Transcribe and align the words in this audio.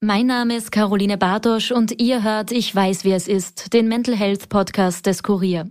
Mein 0.00 0.26
Name 0.26 0.54
ist 0.54 0.70
Caroline 0.70 1.18
Bartosch 1.18 1.72
und 1.72 2.00
ihr 2.00 2.22
hört 2.22 2.52
Ich 2.52 2.72
weiß, 2.72 3.02
wie 3.02 3.10
es 3.10 3.26
ist, 3.26 3.72
den 3.72 3.88
Mental 3.88 4.14
Health 4.14 4.48
Podcast 4.48 5.06
des 5.06 5.24
Kurier. 5.24 5.68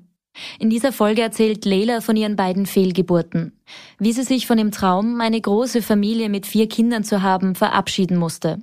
In 0.59 0.69
dieser 0.69 0.92
Folge 0.92 1.21
erzählt 1.21 1.64
Leila 1.64 2.01
von 2.01 2.17
ihren 2.17 2.35
beiden 2.35 2.66
Fehlgeburten, 2.66 3.53
wie 4.00 4.11
sie 4.11 4.24
sich 4.24 4.45
von 4.45 4.58
dem 4.58 4.71
Traum, 4.71 5.21
eine 5.21 5.40
große 5.40 5.82
Familie 5.82 6.27
mit 6.27 6.45
vier 6.45 6.67
Kindern 6.67 7.05
zu 7.05 7.21
haben, 7.21 7.55
verabschieden 7.55 8.18
musste. 8.18 8.59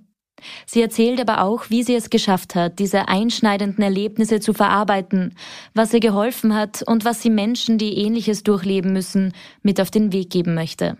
Sie 0.66 0.82
erzählt 0.82 1.18
aber 1.18 1.40
auch, 1.42 1.70
wie 1.70 1.82
sie 1.82 1.94
es 1.94 2.10
geschafft 2.10 2.54
hat, 2.54 2.78
diese 2.78 3.08
einschneidenden 3.08 3.82
Erlebnisse 3.82 4.40
zu 4.40 4.52
verarbeiten, 4.52 5.34
was 5.72 5.94
ihr 5.94 6.00
geholfen 6.00 6.54
hat 6.54 6.82
und 6.82 7.06
was 7.06 7.22
sie 7.22 7.30
Menschen, 7.30 7.78
die 7.78 7.96
ähnliches 7.96 8.42
durchleben 8.42 8.92
müssen, 8.92 9.32
mit 9.62 9.80
auf 9.80 9.90
den 9.90 10.12
Weg 10.12 10.28
geben 10.28 10.54
möchte. 10.54 10.98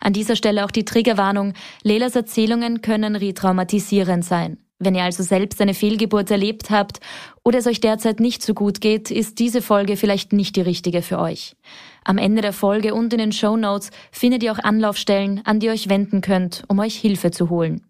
An 0.00 0.12
dieser 0.12 0.36
Stelle 0.36 0.64
auch 0.64 0.70
die 0.70 0.84
Triggerwarnung, 0.84 1.54
Lelas 1.82 2.16
Erzählungen 2.16 2.82
können 2.82 3.16
retraumatisierend 3.16 4.24
sein. 4.24 4.58
Wenn 4.80 4.94
ihr 4.94 5.04
also 5.04 5.22
selbst 5.22 5.60
eine 5.60 5.72
Fehlgeburt 5.72 6.30
erlebt 6.30 6.70
habt 6.70 6.98
oder 7.44 7.58
es 7.58 7.66
euch 7.66 7.80
derzeit 7.80 8.20
nicht 8.20 8.42
so 8.42 8.54
gut 8.54 8.80
geht, 8.80 9.10
ist 9.10 9.38
diese 9.38 9.62
Folge 9.62 9.96
vielleicht 9.96 10.32
nicht 10.32 10.56
die 10.56 10.60
richtige 10.60 11.00
für 11.00 11.18
euch. 11.18 11.56
Am 12.04 12.18
Ende 12.18 12.42
der 12.42 12.52
Folge 12.52 12.92
und 12.92 13.12
in 13.12 13.18
den 13.18 13.32
Show 13.32 13.56
Notes 13.56 13.90
findet 14.10 14.42
ihr 14.42 14.52
auch 14.52 14.58
Anlaufstellen, 14.58 15.40
an 15.44 15.60
die 15.60 15.66
ihr 15.66 15.72
euch 15.72 15.88
wenden 15.88 16.20
könnt, 16.20 16.64
um 16.68 16.80
euch 16.80 16.96
Hilfe 16.96 17.30
zu 17.30 17.50
holen. 17.50 17.86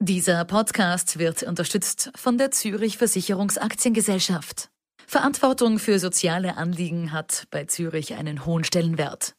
Dieser 0.00 0.44
Podcast 0.44 1.20
wird 1.20 1.44
unterstützt 1.44 2.10
von 2.16 2.36
der 2.36 2.50
Zürich 2.50 2.98
Versicherungsaktiengesellschaft. 2.98 4.71
Verantwortung 5.12 5.78
für 5.78 5.98
soziale 5.98 6.56
Anliegen 6.56 7.12
hat 7.12 7.46
bei 7.50 7.66
Zürich 7.66 8.14
einen 8.14 8.46
hohen 8.46 8.64
Stellenwert. 8.64 9.34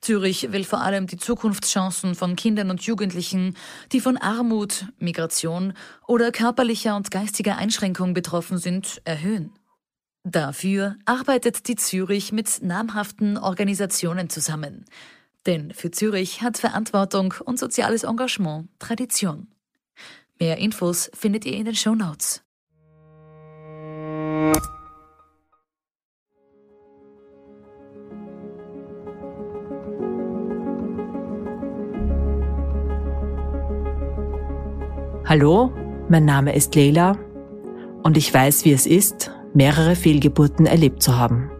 Zürich 0.00 0.50
will 0.50 0.64
vor 0.64 0.80
allem 0.80 1.06
die 1.06 1.16
Zukunftschancen 1.16 2.16
von 2.16 2.34
Kindern 2.34 2.70
und 2.70 2.82
Jugendlichen, 2.82 3.56
die 3.92 4.00
von 4.00 4.16
Armut, 4.16 4.86
Migration 4.98 5.74
oder 6.08 6.32
körperlicher 6.32 6.96
und 6.96 7.12
geistiger 7.12 7.56
Einschränkung 7.56 8.14
betroffen 8.14 8.58
sind, 8.58 9.00
erhöhen. 9.04 9.52
Dafür 10.24 10.96
arbeitet 11.04 11.68
die 11.68 11.76
Zürich 11.76 12.32
mit 12.32 12.60
namhaften 12.60 13.38
Organisationen 13.38 14.28
zusammen. 14.28 14.86
Denn 15.46 15.72
für 15.72 15.92
Zürich 15.92 16.42
hat 16.42 16.58
Verantwortung 16.58 17.32
und 17.44 17.60
soziales 17.60 18.02
Engagement 18.02 18.70
Tradition. 18.80 19.46
Mehr 20.40 20.58
Infos 20.58 21.12
findet 21.14 21.44
ihr 21.44 21.54
in 21.54 21.66
den 21.66 21.76
Show 21.76 21.94
Notes. 21.94 22.42
Hallo, 35.34 35.72
mein 36.10 36.26
Name 36.26 36.54
ist 36.54 36.74
Leila 36.74 37.16
und 38.02 38.18
ich 38.18 38.34
weiß, 38.34 38.66
wie 38.66 38.72
es 38.72 38.86
ist, 38.86 39.30
mehrere 39.54 39.96
Fehlgeburten 39.96 40.66
erlebt 40.66 41.02
zu 41.02 41.16
haben. 41.16 41.50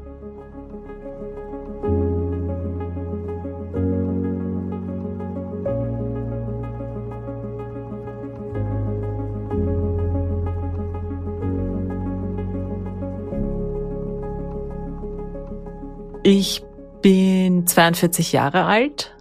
Ich 16.23 16.63
bin 17.01 17.67
42 17.67 18.33
Jahre 18.33 18.67
alt 18.67 19.17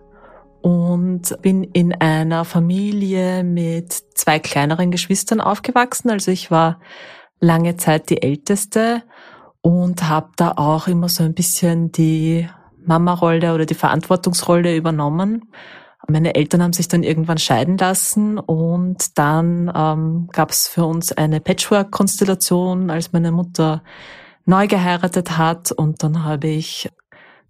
und 1.22 1.42
bin 1.42 1.64
in 1.64 1.94
einer 1.94 2.46
Familie 2.46 3.44
mit 3.44 3.94
zwei 4.16 4.40
kleineren 4.40 4.92
Geschwistern 4.92 5.42
aufgewachsen. 5.42 6.10
Also 6.10 6.32
ich 6.32 6.52
war 6.52 6.80
lange 7.40 7.78
Zeit 7.78 8.10
die 8.10 8.22
Älteste 8.22 9.04
und 9.62 10.08
habe 10.08 10.30
da 10.36 10.54
auch 10.56 10.88
immer 10.88 11.10
so 11.10 11.24
ein 11.24 11.34
bisschen 11.34 11.92
die 11.92 12.48
Mama-Rolle 12.84 13.54
oder 13.54 13.66
die 13.66 13.76
Verantwortungsrolle 13.76 14.76
übernommen. 14.76 15.52
Meine 16.08 16.34
Eltern 16.34 16.64
haben 16.64 16.74
sich 16.74 16.88
dann 16.88 17.04
irgendwann 17.04 17.38
scheiden 17.38 17.78
lassen 17.78 18.40
und 18.40 19.18
dann 19.20 19.72
ähm, 19.76 20.30
gab 20.32 20.50
es 20.50 20.68
für 20.68 20.86
uns 20.86 21.12
eine 21.12 21.40
Patchwork-Konstellation, 21.40 22.90
als 22.90 23.14
meine 23.14 23.32
Mutter 23.32 23.84
neu 24.46 24.66
geheiratet 24.66 25.38
hat 25.38 25.72
und 25.72 26.02
dann 26.02 26.24
habe 26.24 26.48
ich 26.48 26.90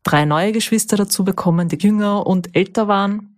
drei 0.03 0.25
neue 0.25 0.51
Geschwister 0.51 0.97
dazu 0.97 1.23
bekommen, 1.23 1.69
die 1.69 1.77
jünger 1.77 2.27
und 2.27 2.53
älter 2.53 2.89
waren. 2.89 3.30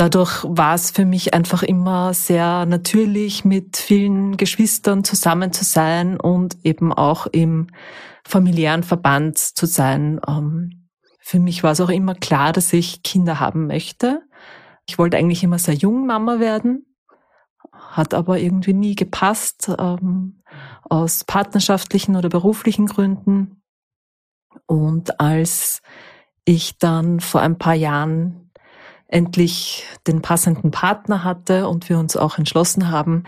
Dadurch 0.00 0.44
war 0.44 0.76
es 0.76 0.92
für 0.92 1.04
mich 1.04 1.34
einfach 1.34 1.62
immer 1.62 2.14
sehr 2.14 2.64
natürlich, 2.64 3.44
mit 3.44 3.76
vielen 3.76 4.38
Geschwistern 4.38 5.04
zusammen 5.04 5.52
zu 5.52 5.62
sein 5.62 6.18
und 6.18 6.56
eben 6.64 6.90
auch 6.90 7.26
im 7.26 7.66
familiären 8.24 8.82
Verband 8.82 9.36
zu 9.36 9.66
sein. 9.66 10.18
Ähm, 10.26 10.88
für 11.20 11.38
mich 11.38 11.62
war 11.62 11.72
es 11.72 11.82
auch 11.82 11.90
immer 11.90 12.14
klar, 12.14 12.54
dass 12.54 12.72
ich 12.72 13.02
Kinder 13.02 13.40
haben 13.40 13.66
möchte. 13.66 14.22
Ich 14.86 14.96
wollte 14.96 15.18
eigentlich 15.18 15.44
immer 15.44 15.58
sehr 15.58 15.74
jung 15.74 16.06
Mama 16.06 16.40
werden, 16.40 16.86
hat 17.70 18.14
aber 18.14 18.38
irgendwie 18.38 18.72
nie 18.72 18.94
gepasst, 18.94 19.70
ähm, 19.78 20.40
aus 20.88 21.24
partnerschaftlichen 21.24 22.16
oder 22.16 22.30
beruflichen 22.30 22.86
Gründen. 22.86 23.62
Und 24.64 25.20
als 25.20 25.82
ich 26.46 26.78
dann 26.78 27.20
vor 27.20 27.42
ein 27.42 27.58
paar 27.58 27.74
Jahren 27.74 28.39
endlich 29.10 29.84
den 30.06 30.22
passenden 30.22 30.70
Partner 30.70 31.24
hatte 31.24 31.68
und 31.68 31.88
wir 31.88 31.98
uns 31.98 32.16
auch 32.16 32.38
entschlossen 32.38 32.90
haben, 32.90 33.24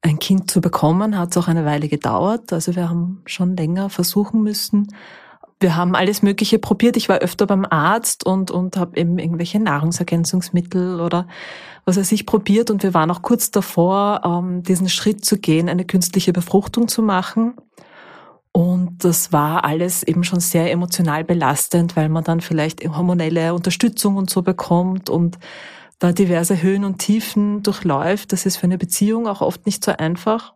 ein 0.00 0.18
Kind 0.18 0.50
zu 0.50 0.60
bekommen, 0.60 1.18
hat 1.18 1.30
es 1.30 1.36
auch 1.42 1.48
eine 1.48 1.64
Weile 1.64 1.88
gedauert. 1.88 2.52
Also 2.52 2.76
wir 2.76 2.90
haben 2.90 3.22
schon 3.26 3.56
länger 3.56 3.88
versuchen 3.88 4.42
müssen. 4.42 4.94
Wir 5.60 5.76
haben 5.76 5.94
alles 5.94 6.22
Mögliche 6.22 6.58
probiert. 6.58 6.96
Ich 6.96 7.08
war 7.08 7.18
öfter 7.18 7.46
beim 7.46 7.64
Arzt 7.64 8.26
und, 8.26 8.50
und 8.50 8.76
habe 8.76 8.98
eben 8.98 9.18
irgendwelche 9.18 9.58
Nahrungsergänzungsmittel 9.60 11.00
oder 11.00 11.26
was 11.86 11.96
weiß 11.96 12.12
ich 12.12 12.26
probiert. 12.26 12.70
Und 12.70 12.82
wir 12.82 12.92
waren 12.92 13.10
auch 13.10 13.22
kurz 13.22 13.50
davor, 13.50 14.20
ähm, 14.24 14.62
diesen 14.62 14.90
Schritt 14.90 15.24
zu 15.24 15.38
gehen, 15.38 15.70
eine 15.70 15.86
künstliche 15.86 16.34
Befruchtung 16.34 16.86
zu 16.86 17.02
machen. 17.02 17.54
Und 18.56 19.04
das 19.04 19.32
war 19.32 19.64
alles 19.64 20.04
eben 20.04 20.22
schon 20.22 20.38
sehr 20.38 20.70
emotional 20.70 21.24
belastend, 21.24 21.96
weil 21.96 22.08
man 22.08 22.22
dann 22.22 22.40
vielleicht 22.40 22.84
hormonelle 22.84 23.52
Unterstützung 23.52 24.16
und 24.16 24.30
so 24.30 24.42
bekommt 24.42 25.10
und 25.10 25.38
da 25.98 26.12
diverse 26.12 26.62
Höhen 26.62 26.84
und 26.84 26.98
Tiefen 26.98 27.64
durchläuft. 27.64 28.32
Das 28.32 28.46
ist 28.46 28.56
für 28.56 28.64
eine 28.64 28.78
Beziehung 28.78 29.26
auch 29.26 29.40
oft 29.40 29.66
nicht 29.66 29.84
so 29.84 29.90
einfach. 29.90 30.54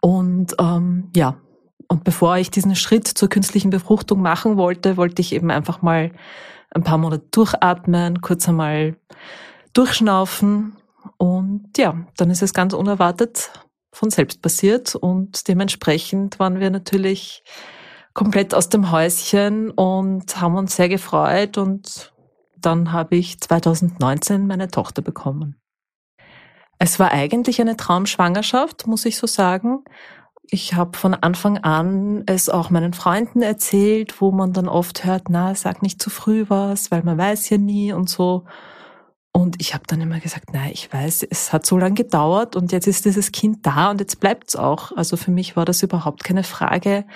Und 0.00 0.54
ähm, 0.58 1.10
ja, 1.14 1.36
und 1.88 2.04
bevor 2.04 2.38
ich 2.38 2.50
diesen 2.50 2.74
Schritt 2.74 3.06
zur 3.06 3.28
künstlichen 3.28 3.68
Befruchtung 3.68 4.22
machen 4.22 4.56
wollte, 4.56 4.96
wollte 4.96 5.20
ich 5.20 5.34
eben 5.34 5.50
einfach 5.50 5.82
mal 5.82 6.12
ein 6.70 6.84
paar 6.84 6.96
Monate 6.96 7.26
durchatmen, 7.32 8.22
kurz 8.22 8.48
einmal 8.48 8.96
durchschnaufen. 9.74 10.74
Und 11.18 11.76
ja, 11.76 12.06
dann 12.16 12.30
ist 12.30 12.42
es 12.42 12.54
ganz 12.54 12.72
unerwartet 12.72 13.50
von 13.98 14.10
selbst 14.10 14.42
passiert 14.42 14.94
und 14.94 15.48
dementsprechend 15.48 16.38
waren 16.38 16.60
wir 16.60 16.70
natürlich 16.70 17.42
komplett 18.14 18.54
aus 18.54 18.68
dem 18.68 18.92
Häuschen 18.92 19.70
und 19.70 20.40
haben 20.40 20.56
uns 20.56 20.76
sehr 20.76 20.88
gefreut 20.88 21.58
und 21.58 22.12
dann 22.56 22.92
habe 22.92 23.16
ich 23.16 23.40
2019 23.40 24.46
meine 24.46 24.68
Tochter 24.68 25.02
bekommen. 25.02 25.60
Es 26.78 27.00
war 27.00 27.10
eigentlich 27.10 27.60
eine 27.60 27.76
Traumschwangerschaft, 27.76 28.86
muss 28.86 29.04
ich 29.04 29.18
so 29.18 29.26
sagen. 29.26 29.82
Ich 30.44 30.74
habe 30.74 30.96
von 30.96 31.14
Anfang 31.14 31.58
an 31.58 32.22
es 32.26 32.48
auch 32.48 32.70
meinen 32.70 32.94
Freunden 32.94 33.42
erzählt, 33.42 34.20
wo 34.20 34.30
man 34.30 34.52
dann 34.52 34.68
oft 34.68 35.04
hört, 35.04 35.28
na, 35.28 35.56
sag 35.56 35.82
nicht 35.82 36.00
zu 36.00 36.08
früh 36.08 36.44
was, 36.48 36.92
weil 36.92 37.02
man 37.02 37.18
weiß 37.18 37.50
ja 37.50 37.58
nie 37.58 37.92
und 37.92 38.08
so. 38.08 38.44
Und 39.38 39.54
ich 39.60 39.72
habe 39.72 39.84
dann 39.86 40.00
immer 40.00 40.18
gesagt, 40.18 40.52
nein, 40.52 40.72
ich 40.72 40.92
weiß, 40.92 41.22
es 41.30 41.52
hat 41.52 41.64
so 41.64 41.78
lange 41.78 41.94
gedauert 41.94 42.56
und 42.56 42.72
jetzt 42.72 42.88
ist 42.88 43.04
dieses 43.04 43.30
Kind 43.30 43.64
da 43.64 43.88
und 43.92 44.00
jetzt 44.00 44.18
bleibt's 44.18 44.56
auch. 44.56 44.90
Also 44.96 45.16
für 45.16 45.30
mich 45.30 45.54
war 45.54 45.64
das 45.64 45.80
überhaupt 45.84 46.24
keine 46.24 46.42
Frage, 46.42 47.06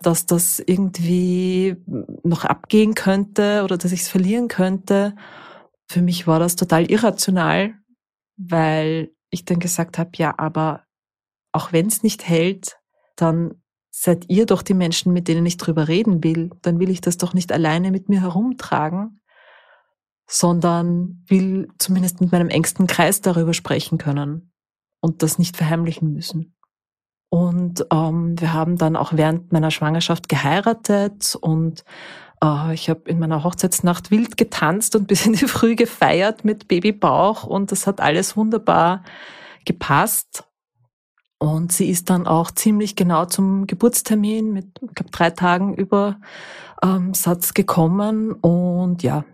dass 0.00 0.24
das 0.24 0.58
irgendwie 0.58 1.76
noch 2.24 2.46
abgehen 2.46 2.94
könnte 2.94 3.60
oder 3.62 3.76
dass 3.76 3.92
ich 3.92 4.00
es 4.00 4.08
verlieren 4.08 4.48
könnte. 4.48 5.16
Für 5.86 6.00
mich 6.00 6.26
war 6.26 6.38
das 6.38 6.56
total 6.56 6.90
irrational, 6.90 7.74
weil 8.38 9.10
ich 9.28 9.44
dann 9.44 9.58
gesagt 9.58 9.98
habe, 9.98 10.12
ja, 10.14 10.32
aber 10.38 10.82
auch 11.52 11.74
wenn 11.74 11.88
es 11.88 12.02
nicht 12.02 12.26
hält, 12.26 12.78
dann 13.16 13.60
seid 13.90 14.24
ihr 14.28 14.46
doch 14.46 14.62
die 14.62 14.72
Menschen, 14.72 15.12
mit 15.12 15.28
denen 15.28 15.44
ich 15.44 15.58
drüber 15.58 15.88
reden 15.88 16.24
will. 16.24 16.52
Dann 16.62 16.80
will 16.80 16.88
ich 16.88 17.02
das 17.02 17.18
doch 17.18 17.34
nicht 17.34 17.52
alleine 17.52 17.90
mit 17.90 18.08
mir 18.08 18.22
herumtragen 18.22 19.20
sondern 20.26 21.24
will 21.26 21.68
zumindest 21.78 22.20
mit 22.20 22.32
meinem 22.32 22.48
engsten 22.48 22.86
Kreis 22.86 23.20
darüber 23.20 23.54
sprechen 23.54 23.98
können 23.98 24.52
und 25.00 25.22
das 25.22 25.38
nicht 25.38 25.56
verheimlichen 25.56 26.12
müssen. 26.12 26.56
Und 27.28 27.86
ähm, 27.92 28.40
wir 28.40 28.52
haben 28.52 28.78
dann 28.78 28.96
auch 28.96 29.12
während 29.14 29.52
meiner 29.52 29.70
Schwangerschaft 29.70 30.28
geheiratet 30.28 31.36
und 31.40 31.84
Äh, 32.42 32.74
ich 32.74 32.88
habe 32.90 33.08
in 33.08 33.18
meiner 33.18 33.44
Hochzeitsnacht 33.44 34.10
wild 34.10 34.36
getanzt 34.36 34.96
und 34.96 35.06
bis 35.08 35.26
in 35.26 35.32
die 35.34 35.48
Früh 35.48 35.74
gefeiert 35.74 36.44
mit 36.44 36.68
Babybauch 36.68 37.44
und 37.44 37.72
das 37.72 37.86
hat 37.86 38.00
alles 38.00 38.36
wunderbar 38.36 39.02
gepasst. 39.64 40.44
Und 41.38 41.70
sie 41.70 41.90
ist 41.90 42.08
dann 42.08 42.26
auch 42.26 42.50
ziemlich 42.50 42.96
genau 42.96 43.26
zum 43.26 43.66
Geburtstermin 43.66 44.52
mit, 44.54 44.66
ich 44.80 44.94
glaube, 44.94 45.10
drei 45.10 45.30
Tagen 45.30 45.74
über 45.74 46.18
ähm, 46.82 47.12
Satz 47.12 47.52
gekommen. 47.52 48.32
Und 48.32 49.02
ja, 49.02 49.24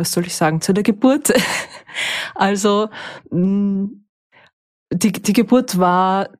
was 0.00 0.12
soll 0.12 0.26
ich 0.26 0.34
sagen 0.34 0.60
zu 0.60 0.72
der 0.72 0.82
Geburt? 0.82 1.32
also 2.34 2.88
mh, 3.30 3.88
die, 4.92 5.12
die 5.12 5.32
Geburt 5.32 5.78
war 5.78 6.30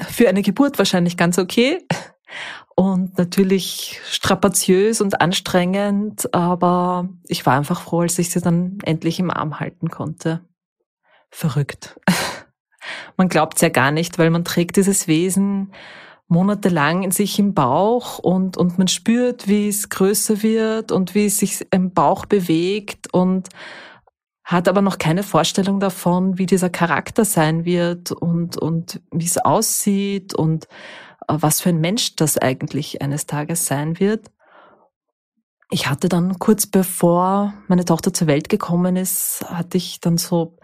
für 0.00 0.28
eine 0.28 0.42
Geburt 0.42 0.78
wahrscheinlich 0.78 1.16
ganz 1.16 1.38
okay 1.38 1.86
und 2.76 3.16
natürlich 3.18 4.00
strapaziös 4.06 5.00
und 5.00 5.20
anstrengend, 5.20 6.34
aber 6.34 7.08
ich 7.28 7.46
war 7.46 7.56
einfach 7.56 7.82
froh, 7.82 8.00
als 8.00 8.18
ich 8.18 8.30
sie 8.30 8.40
dann 8.40 8.78
endlich 8.84 9.20
im 9.20 9.30
Arm 9.30 9.60
halten 9.60 9.90
konnte. 9.90 10.40
Verrückt. 11.30 12.00
Man 13.16 13.28
glaubt 13.28 13.56
es 13.56 13.60
ja 13.60 13.68
gar 13.68 13.90
nicht, 13.90 14.18
weil 14.18 14.28
man 14.28 14.44
trägt 14.44 14.76
dieses 14.76 15.08
Wesen 15.08 15.72
monatelang 16.28 17.02
in 17.02 17.10
sich 17.10 17.38
im 17.38 17.54
Bauch 17.54 18.18
und, 18.18 18.56
und 18.56 18.78
man 18.78 18.88
spürt, 18.88 19.46
wie 19.48 19.68
es 19.68 19.88
größer 19.88 20.42
wird 20.42 20.92
und 20.92 21.14
wie 21.14 21.26
es 21.26 21.38
sich 21.38 21.66
im 21.70 21.92
Bauch 21.92 22.26
bewegt 22.26 23.12
und 23.12 23.48
hat 24.44 24.68
aber 24.68 24.82
noch 24.82 24.98
keine 24.98 25.22
Vorstellung 25.22 25.80
davon, 25.80 26.38
wie 26.38 26.46
dieser 26.46 26.68
Charakter 26.68 27.24
sein 27.24 27.64
wird 27.64 28.12
und, 28.12 28.58
und 28.58 29.00
wie 29.10 29.24
es 29.24 29.38
aussieht 29.38 30.34
und 30.34 30.66
äh, 31.28 31.36
was 31.38 31.60
für 31.60 31.70
ein 31.70 31.80
Mensch 31.80 32.16
das 32.16 32.36
eigentlich 32.36 33.00
eines 33.00 33.26
Tages 33.26 33.66
sein 33.66 33.98
wird. 33.98 34.30
Ich 35.70 35.88
hatte 35.88 36.08
dann 36.08 36.38
kurz 36.38 36.66
bevor 36.66 37.54
meine 37.68 37.86
Tochter 37.86 38.12
zur 38.12 38.26
Welt 38.26 38.50
gekommen 38.50 38.96
ist, 38.96 39.44
hatte 39.48 39.78
ich 39.78 40.00
dann 40.00 40.18
so 40.18 40.56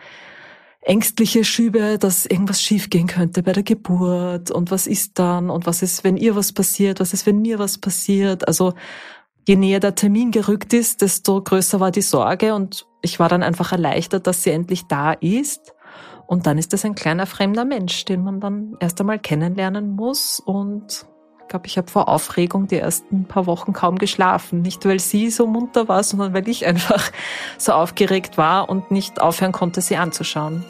ängstliche 0.82 1.44
Schübe, 1.44 1.98
dass 1.98 2.26
irgendwas 2.26 2.62
schiefgehen 2.62 3.06
könnte 3.06 3.42
bei 3.42 3.52
der 3.52 3.62
Geburt 3.62 4.50
und 4.50 4.70
was 4.70 4.86
ist 4.86 5.18
dann 5.18 5.50
und 5.50 5.66
was 5.66 5.82
ist, 5.82 6.04
wenn 6.04 6.16
ihr 6.16 6.36
was 6.36 6.52
passiert, 6.52 7.00
was 7.00 7.12
ist, 7.12 7.26
wenn 7.26 7.42
mir 7.42 7.58
was 7.58 7.78
passiert. 7.78 8.48
Also 8.48 8.74
je 9.46 9.56
näher 9.56 9.80
der 9.80 9.94
Termin 9.94 10.30
gerückt 10.30 10.72
ist, 10.72 11.02
desto 11.02 11.42
größer 11.42 11.80
war 11.80 11.90
die 11.90 12.02
Sorge 12.02 12.54
und 12.54 12.86
ich 13.02 13.18
war 13.18 13.28
dann 13.28 13.42
einfach 13.42 13.72
erleichtert, 13.72 14.26
dass 14.26 14.42
sie 14.42 14.50
endlich 14.50 14.86
da 14.86 15.12
ist. 15.12 15.74
Und 16.26 16.46
dann 16.46 16.58
ist 16.58 16.72
es 16.72 16.84
ein 16.84 16.94
kleiner 16.94 17.26
fremder 17.26 17.64
Mensch, 17.64 18.04
den 18.04 18.22
man 18.22 18.40
dann 18.40 18.76
erst 18.78 19.00
einmal 19.00 19.18
kennenlernen 19.18 19.90
muss 19.90 20.38
und 20.38 21.06
glaube, 21.50 21.66
ich 21.66 21.76
habe 21.76 21.90
vor 21.90 22.08
Aufregung 22.08 22.68
die 22.68 22.76
ersten 22.76 23.24
paar 23.26 23.44
Wochen 23.44 23.72
kaum 23.74 23.98
geschlafen. 23.98 24.62
Nicht, 24.62 24.86
weil 24.86 25.00
sie 25.00 25.30
so 25.30 25.46
munter 25.46 25.88
war, 25.88 26.02
sondern 26.02 26.32
weil 26.32 26.48
ich 26.48 26.64
einfach 26.64 27.10
so 27.58 27.72
aufgeregt 27.72 28.38
war 28.38 28.70
und 28.70 28.90
nicht 28.90 29.20
aufhören 29.20 29.52
konnte, 29.52 29.82
sie 29.82 29.96
anzuschauen. 29.96 30.64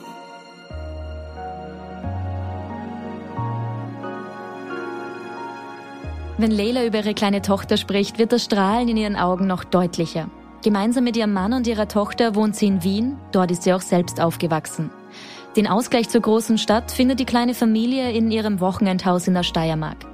Wenn 6.39 6.51
Leila 6.51 6.87
über 6.87 6.99
ihre 6.99 7.13
kleine 7.13 7.43
Tochter 7.43 7.77
spricht, 7.77 8.19
wird 8.19 8.33
das 8.33 8.45
Strahlen 8.45 8.89
in 8.89 8.97
ihren 8.97 9.17
Augen 9.17 9.47
noch 9.47 9.63
deutlicher. 9.63 10.31
Gemeinsam 10.65 11.05
mit 11.05 11.17
ihrem 11.17 11.35
Mann 11.35 11.53
und 11.53 11.67
ihrer 11.67 11.89
Tochter 11.89 12.35
wohnt 12.35 12.57
sie 12.57 12.67
in 12.67 12.83
Wien, 12.83 13.19
dort 13.33 13.51
ist 13.51 13.65
sie 13.65 13.75
auch 13.75 13.83
selbst 13.83 14.21
aufgewachsen. 14.21 14.91
Den 15.57 15.67
Ausgleich 15.67 16.09
zur 16.09 16.23
großen 16.23 16.57
Stadt 16.57 16.91
findet 16.91 17.21
die 17.21 17.25
kleine 17.27 17.55
Familie 17.55 18.13
in 18.13 18.31
ihrem 18.31 18.61
Wochenendhaus 18.61 19.29
in 19.29 19.35
der 19.35 19.43
Steiermark. 19.43 20.07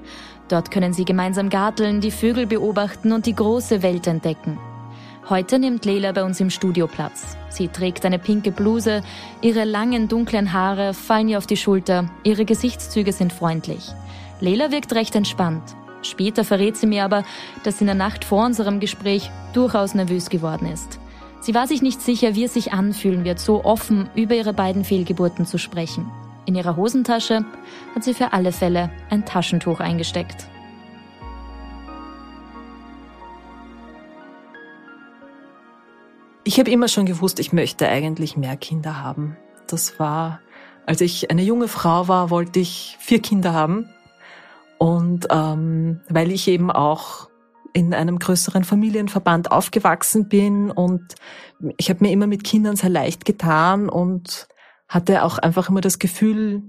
Dort 0.48 0.70
können 0.70 0.93
sie 0.93 1.04
gemeinsam 1.04 1.50
garteln, 1.50 2.00
die 2.00 2.10
Vögel 2.10 2.46
beobachten 2.46 3.12
und 3.12 3.26
die 3.26 3.34
große 3.34 3.82
Welt 3.82 4.06
entdecken. 4.06 4.58
Heute 5.28 5.58
nimmt 5.58 5.84
Leila 5.84 6.12
bei 6.12 6.22
uns 6.22 6.38
im 6.38 6.50
Studio 6.50 6.87
Platz. 6.87 7.37
Sie 7.48 7.66
trägt 7.66 8.04
eine 8.04 8.20
pinke 8.20 8.52
Bluse, 8.52 9.02
ihre 9.40 9.64
langen 9.64 10.06
dunklen 10.06 10.52
Haare 10.52 10.94
fallen 10.94 11.28
ihr 11.28 11.38
auf 11.38 11.48
die 11.48 11.56
Schulter, 11.56 12.08
ihre 12.22 12.44
Gesichtszüge 12.44 13.12
sind 13.12 13.32
freundlich. 13.32 13.88
Leila 14.40 14.70
wirkt 14.70 14.94
recht 14.94 15.16
entspannt. 15.16 15.75
Später 16.02 16.44
verrät 16.44 16.76
sie 16.76 16.87
mir 16.87 17.04
aber, 17.04 17.25
dass 17.64 17.78
sie 17.78 17.82
in 17.82 17.87
der 17.87 17.96
Nacht 17.96 18.25
vor 18.25 18.44
unserem 18.44 18.78
Gespräch 18.78 19.31
durchaus 19.52 19.94
nervös 19.94 20.31
geworden 20.31 20.66
ist. 20.66 21.00
Sie 21.40 21.54
war 21.54 21.66
sich 21.66 21.82
nicht 21.82 22.00
sicher, 22.00 22.37
wie 22.37 22.44
es 22.44 22.54
sich 22.54 22.72
anfühlen 22.72 23.25
wird, 23.25 23.40
so 23.40 23.64
offen 23.64 24.08
über 24.14 24.37
ihre 24.37 24.52
beiden 24.52 24.84
Fehlgeburten 24.84 25.44
zu 25.44 25.58
sprechen. 25.58 26.10
In 26.46 26.54
ihrer 26.54 26.76
Hosentasche 26.76 27.44
hat 27.94 28.04
sie 28.04 28.14
für 28.14 28.32
alle 28.32 28.52
Fälle 28.52 28.90
ein 29.10 29.26
Taschentuch 29.26 29.81
eingesteckt. 29.81 30.46
Ich 36.44 36.60
habe 36.60 36.70
immer 36.70 36.87
schon 36.87 37.06
gewusst, 37.06 37.40
ich 37.40 37.52
möchte 37.52 37.88
eigentlich 37.88 38.37
mehr 38.37 38.56
Kinder 38.56 39.02
haben. 39.02 39.37
Das 39.66 39.98
war, 39.98 40.40
als 40.87 41.00
ich 41.00 41.32
eine 41.32 41.43
junge 41.43 41.66
Frau 41.66 42.06
war, 42.06 42.31
wollte 42.31 42.60
ich 42.60 42.96
vier 43.00 43.20
Kinder 43.20 43.52
haben. 43.52 43.88
Und 44.78 45.26
ähm, 45.31 46.00
weil 46.08 46.31
ich 46.31 46.46
eben 46.46 46.70
auch 46.70 47.28
in 47.72 47.92
einem 47.92 48.20
größeren 48.20 48.62
Familienverband 48.62 49.50
aufgewachsen 49.50 50.28
bin 50.28 50.70
und 50.70 51.14
ich 51.76 51.90
habe 51.90 52.04
mir 52.04 52.12
immer 52.12 52.26
mit 52.26 52.44
Kindern 52.44 52.76
sehr 52.76 52.88
leicht 52.90 53.25
getan 53.25 53.88
und 53.88 54.49
hatte 54.88 55.25
auch 55.25 55.38
einfach 55.38 55.69
immer 55.69 55.81
das 55.81 55.99
Gefühl, 55.99 56.62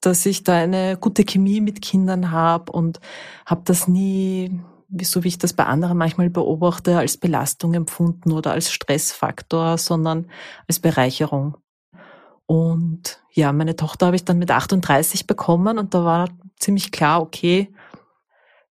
dass 0.00 0.26
ich 0.26 0.42
da 0.42 0.56
eine 0.56 0.96
gute 0.96 1.24
Chemie 1.24 1.60
mit 1.60 1.80
Kindern 1.80 2.30
habe 2.32 2.72
und 2.72 3.00
habe 3.46 3.62
das 3.64 3.86
nie, 3.86 4.60
so 5.00 5.22
wie 5.22 5.28
ich 5.28 5.38
das 5.38 5.52
bei 5.52 5.64
anderen 5.64 5.96
manchmal 5.96 6.28
beobachte, 6.28 6.98
als 6.98 7.16
Belastung 7.16 7.74
empfunden 7.74 8.32
oder 8.32 8.52
als 8.52 8.72
Stressfaktor, 8.72 9.78
sondern 9.78 10.28
als 10.66 10.80
Bereicherung. 10.80 11.56
Und 12.46 13.22
ja, 13.30 13.52
meine 13.52 13.76
Tochter 13.76 14.06
habe 14.06 14.16
ich 14.16 14.24
dann 14.24 14.38
mit 14.38 14.50
38 14.50 15.26
bekommen 15.26 15.78
und 15.78 15.94
da 15.94 16.04
war 16.04 16.28
ziemlich 16.58 16.90
klar, 16.90 17.22
okay, 17.22 17.72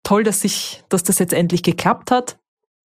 toll, 0.04 0.24
dass 0.24 0.44
ich, 0.44 0.84
dass 0.90 1.04
das 1.04 1.20
jetzt 1.20 1.34
endlich 1.34 1.64
geklappt 1.64 2.12
hat, 2.12 2.38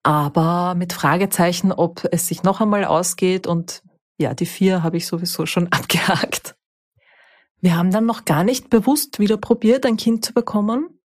aber 0.04 0.76
mit 0.76 0.94
Fragezeichen, 0.94 1.72
ob 1.72 2.08
es 2.12 2.28
sich 2.28 2.44
noch 2.44 2.62
einmal 2.62 2.86
ausgeht 2.86 3.48
und 3.48 3.82
ja, 4.18 4.34
die 4.34 4.46
vier 4.46 4.84
habe 4.84 4.98
ich 4.98 5.08
sowieso 5.08 5.46
schon 5.46 5.68
abgehakt. 5.72 6.56
Wir 7.62 7.78
haben 7.78 7.92
dann 7.92 8.06
noch 8.06 8.26
gar 8.26 8.44
nicht 8.44 8.70
bewusst 8.70 9.20
wieder 9.20 9.38
probiert, 9.38 9.86
ein 9.86 9.98
Kind 9.98 10.24
zu 10.26 10.34
bekommen. 10.34 11.00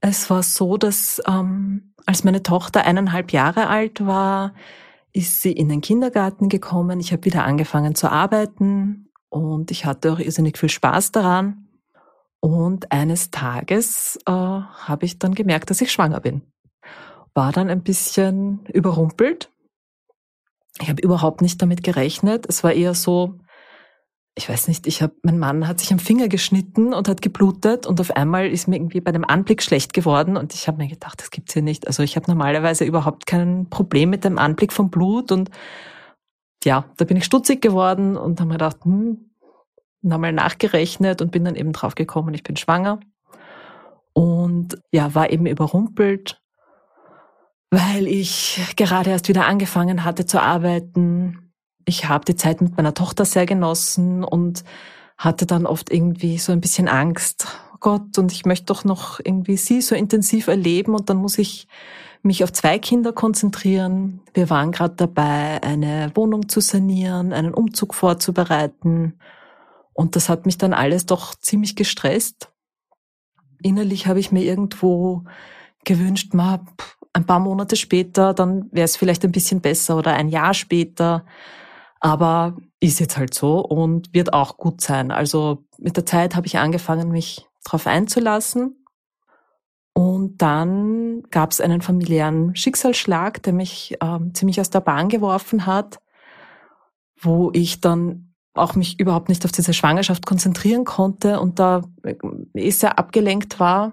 Es 0.00 0.28
war 0.30 0.42
so, 0.42 0.76
dass 0.76 1.22
ähm, 1.28 1.94
als 2.06 2.24
meine 2.24 2.42
Tochter 2.42 2.84
eineinhalb 2.84 3.32
Jahre 3.32 3.68
alt 3.68 4.04
war, 4.04 4.54
ist 5.12 5.42
sie 5.42 5.52
in 5.52 5.68
den 5.68 5.80
Kindergarten 5.80 6.48
gekommen. 6.48 6.98
Ich 6.98 7.12
habe 7.12 7.24
wieder 7.24 7.44
angefangen 7.44 7.94
zu 7.94 8.10
arbeiten 8.10 9.10
und 9.28 9.70
ich 9.70 9.84
hatte 9.84 10.12
auch 10.12 10.18
irrsinnig 10.18 10.58
viel 10.58 10.70
Spaß 10.70 11.12
daran. 11.12 11.68
Und 12.40 12.90
eines 12.90 13.30
Tages 13.30 14.18
äh, 14.26 14.32
habe 14.32 15.04
ich 15.04 15.20
dann 15.20 15.34
gemerkt, 15.34 15.70
dass 15.70 15.80
ich 15.80 15.92
schwanger 15.92 16.20
bin. 16.20 16.42
War 17.34 17.52
dann 17.52 17.70
ein 17.70 17.84
bisschen 17.84 18.66
überrumpelt 18.66 19.52
ich 20.80 20.88
habe 20.88 21.02
überhaupt 21.02 21.42
nicht 21.42 21.60
damit 21.60 21.82
gerechnet. 21.82 22.46
Es 22.48 22.64
war 22.64 22.72
eher 22.72 22.94
so, 22.94 23.38
ich 24.34 24.48
weiß 24.48 24.68
nicht, 24.68 24.86
ich 24.86 25.02
habe, 25.02 25.14
mein 25.22 25.38
Mann 25.38 25.68
hat 25.68 25.80
sich 25.80 25.92
am 25.92 25.98
Finger 25.98 26.28
geschnitten 26.28 26.94
und 26.94 27.08
hat 27.08 27.20
geblutet 27.20 27.86
und 27.86 28.00
auf 28.00 28.10
einmal 28.12 28.46
ist 28.46 28.66
mir 28.66 28.76
irgendwie 28.76 29.00
bei 29.00 29.12
dem 29.12 29.24
Anblick 29.24 29.62
schlecht 29.62 29.92
geworden 29.92 30.36
und 30.36 30.54
ich 30.54 30.68
habe 30.68 30.78
mir 30.78 30.88
gedacht, 30.88 31.20
das 31.20 31.30
gibt's 31.30 31.52
hier 31.52 31.62
nicht. 31.62 31.86
Also 31.86 32.02
ich 32.02 32.16
habe 32.16 32.30
normalerweise 32.30 32.84
überhaupt 32.84 33.26
kein 33.26 33.68
Problem 33.68 34.10
mit 34.10 34.24
dem 34.24 34.38
Anblick 34.38 34.72
von 34.72 34.90
Blut 34.90 35.30
und 35.32 35.50
ja, 36.64 36.86
da 36.96 37.04
bin 37.04 37.16
ich 37.16 37.24
stutzig 37.24 37.60
geworden 37.60 38.16
und 38.16 38.40
habe 38.40 38.48
mir 38.48 38.54
gedacht, 38.54 38.84
hm, 38.84 39.30
nochmal 40.00 40.32
nachgerechnet 40.32 41.20
und 41.20 41.32
bin 41.32 41.44
dann 41.44 41.56
eben 41.56 41.72
drauf 41.72 41.94
gekommen, 41.94 42.34
ich 42.34 42.42
bin 42.42 42.56
schwanger. 42.56 43.00
Und 44.14 44.78
ja, 44.92 45.14
war 45.14 45.30
eben 45.30 45.46
überrumpelt 45.46 46.41
weil 47.72 48.06
ich 48.06 48.60
gerade 48.76 49.10
erst 49.10 49.28
wieder 49.28 49.46
angefangen 49.46 50.04
hatte 50.04 50.26
zu 50.26 50.40
arbeiten. 50.40 51.50
Ich 51.86 52.06
habe 52.06 52.26
die 52.26 52.36
Zeit 52.36 52.60
mit 52.60 52.76
meiner 52.76 52.92
Tochter 52.92 53.24
sehr 53.24 53.46
genossen 53.46 54.22
und 54.22 54.62
hatte 55.16 55.46
dann 55.46 55.64
oft 55.64 55.90
irgendwie 55.90 56.36
so 56.36 56.52
ein 56.52 56.60
bisschen 56.60 56.86
Angst. 56.86 57.46
Oh 57.72 57.78
Gott, 57.80 58.18
und 58.18 58.30
ich 58.30 58.44
möchte 58.44 58.66
doch 58.66 58.84
noch 58.84 59.20
irgendwie 59.24 59.56
sie 59.56 59.80
so 59.80 59.94
intensiv 59.94 60.48
erleben 60.48 60.94
und 60.94 61.08
dann 61.08 61.16
muss 61.16 61.38
ich 61.38 61.66
mich 62.22 62.44
auf 62.44 62.52
zwei 62.52 62.78
Kinder 62.78 63.14
konzentrieren. 63.14 64.20
Wir 64.34 64.50
waren 64.50 64.70
gerade 64.70 64.94
dabei, 64.94 65.62
eine 65.62 66.12
Wohnung 66.14 66.50
zu 66.50 66.60
sanieren, 66.60 67.32
einen 67.32 67.54
Umzug 67.54 67.94
vorzubereiten. 67.94 69.18
Und 69.94 70.14
das 70.14 70.28
hat 70.28 70.44
mich 70.44 70.58
dann 70.58 70.74
alles 70.74 71.06
doch 71.06 71.34
ziemlich 71.36 71.74
gestresst. 71.74 72.52
Innerlich 73.62 74.06
habe 74.08 74.20
ich 74.20 74.30
mir 74.30 74.42
irgendwo 74.42 75.24
gewünscht, 75.84 76.34
ma, 76.34 76.62
ein 77.12 77.26
paar 77.26 77.40
Monate 77.40 77.76
später, 77.76 78.34
dann 78.34 78.68
wäre 78.72 78.84
es 78.84 78.96
vielleicht 78.96 79.24
ein 79.24 79.32
bisschen 79.32 79.60
besser 79.60 79.96
oder 79.96 80.14
ein 80.14 80.28
Jahr 80.28 80.54
später. 80.54 81.24
Aber 82.00 82.56
ist 82.80 82.98
jetzt 82.98 83.16
halt 83.16 83.32
so 83.34 83.60
und 83.60 84.12
wird 84.12 84.32
auch 84.32 84.56
gut 84.56 84.80
sein. 84.80 85.10
Also 85.10 85.64
mit 85.78 85.96
der 85.96 86.06
Zeit 86.06 86.34
habe 86.34 86.46
ich 86.46 86.58
angefangen, 86.58 87.10
mich 87.10 87.46
darauf 87.64 87.86
einzulassen. 87.86 88.84
Und 89.94 90.38
dann 90.38 91.22
gab 91.30 91.52
es 91.52 91.60
einen 91.60 91.82
familiären 91.82 92.56
Schicksalsschlag, 92.56 93.42
der 93.42 93.52
mich 93.52 93.96
ähm, 94.00 94.34
ziemlich 94.34 94.60
aus 94.60 94.70
der 94.70 94.80
Bahn 94.80 95.10
geworfen 95.10 95.66
hat, 95.66 96.00
wo 97.20 97.50
ich 97.52 97.80
dann 97.80 98.34
auch 98.54 98.74
mich 98.74 98.98
überhaupt 98.98 99.28
nicht 99.28 99.44
auf 99.44 99.52
diese 99.52 99.74
Schwangerschaft 99.74 100.26
konzentrieren 100.26 100.84
konnte 100.84 101.40
und 101.40 101.58
da 101.58 101.82
eh 102.54 102.70
sehr 102.70 102.98
abgelenkt 102.98 103.60
war. 103.60 103.92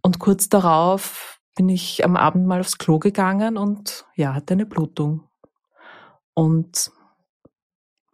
Und 0.00 0.20
kurz 0.20 0.48
darauf 0.48 1.35
bin 1.56 1.68
ich 1.68 2.04
am 2.04 2.16
Abend 2.16 2.46
mal 2.46 2.60
aufs 2.60 2.78
Klo 2.78 3.00
gegangen 3.00 3.56
und 3.56 4.06
ja, 4.14 4.34
hatte 4.34 4.54
eine 4.54 4.66
Blutung. 4.66 5.24
Und 6.34 6.92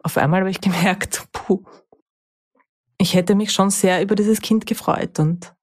auf 0.01 0.17
einmal 0.17 0.39
habe 0.39 0.49
ich 0.49 0.61
gemerkt, 0.61 1.27
puh, 1.31 1.63
ich 2.97 3.13
hätte 3.13 3.35
mich 3.35 3.51
schon 3.51 3.69
sehr 3.69 4.01
über 4.01 4.15
dieses 4.15 4.41
Kind 4.41 4.65
gefreut 4.65 5.19
und 5.19 5.53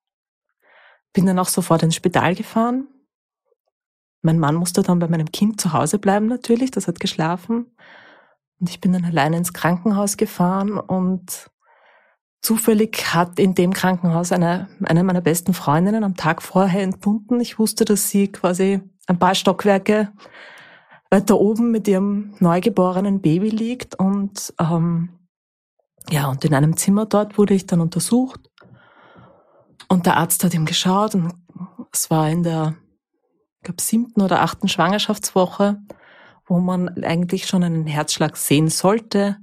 bin 1.13 1.27
dann 1.27 1.39
auch 1.39 1.49
sofort 1.49 1.83
ins 1.83 1.97
Spital 1.97 2.35
gefahren. 2.35 2.87
Mein 4.23 4.39
Mann 4.39 4.55
musste 4.55 4.83
dann 4.83 4.99
bei 4.99 5.09
meinem 5.09 5.33
Kind 5.33 5.61
zu 5.61 5.73
Hause 5.73 5.99
bleiben 5.99 6.27
natürlich, 6.27 6.71
das 6.71 6.87
hat 6.87 7.01
geschlafen. 7.01 7.75
Und 8.61 8.69
ich 8.69 8.81
bin 8.81 8.93
dann 8.93 9.07
alleine 9.07 9.39
ins 9.39 9.55
Krankenhaus 9.55 10.19
gefahren 10.19 10.79
und 10.79 11.51
zufällig 12.42 13.14
hat 13.14 13.38
in 13.38 13.54
dem 13.54 13.73
Krankenhaus 13.73 14.32
eine, 14.32 14.68
eine 14.82 15.04
meiner 15.04 15.20
besten 15.20 15.54
Freundinnen 15.54 16.04
am 16.04 16.16
Tag 16.16 16.42
vorher 16.42 16.82
entbunden. 16.82 17.40
Ich 17.40 17.59
wusste, 17.59 17.85
dass 17.85 18.09
sie 18.09 18.28
quasi 18.28 18.80
ein 19.06 19.18
paar 19.18 19.35
Stockwerke 19.35 20.12
weiter 21.11 21.38
oben 21.38 21.70
mit 21.70 21.88
ihrem 21.88 22.35
neugeborenen 22.38 23.20
Baby 23.20 23.50
liegt 23.50 23.97
und 23.97 24.54
ähm, 24.61 25.11
ja, 26.09 26.28
und 26.28 26.44
in 26.44 26.54
einem 26.54 26.76
Zimmer 26.76 27.04
dort 27.04 27.37
wurde 27.37 27.54
ich 27.54 27.66
dann 27.66 27.80
untersucht 27.80 28.40
und 29.88 30.06
der 30.06 30.16
Arzt 30.16 30.44
hat 30.44 30.54
ihm 30.54 30.66
geschaut 30.66 31.14
und 31.14 31.35
es 31.92 32.11
war 32.11 32.30
in 32.30 32.44
der, 32.44 32.76
ich 33.59 33.64
glaube, 33.64 33.82
siebten 33.82 34.23
oder 34.23 34.40
achten 34.42 34.68
Schwangerschaftswoche, 34.68 35.80
wo 36.47 36.61
man 36.61 36.88
eigentlich 37.02 37.47
schon 37.47 37.64
einen 37.64 37.87
Herzschlag 37.87 38.37
sehen 38.37 38.68
sollte. 38.68 39.37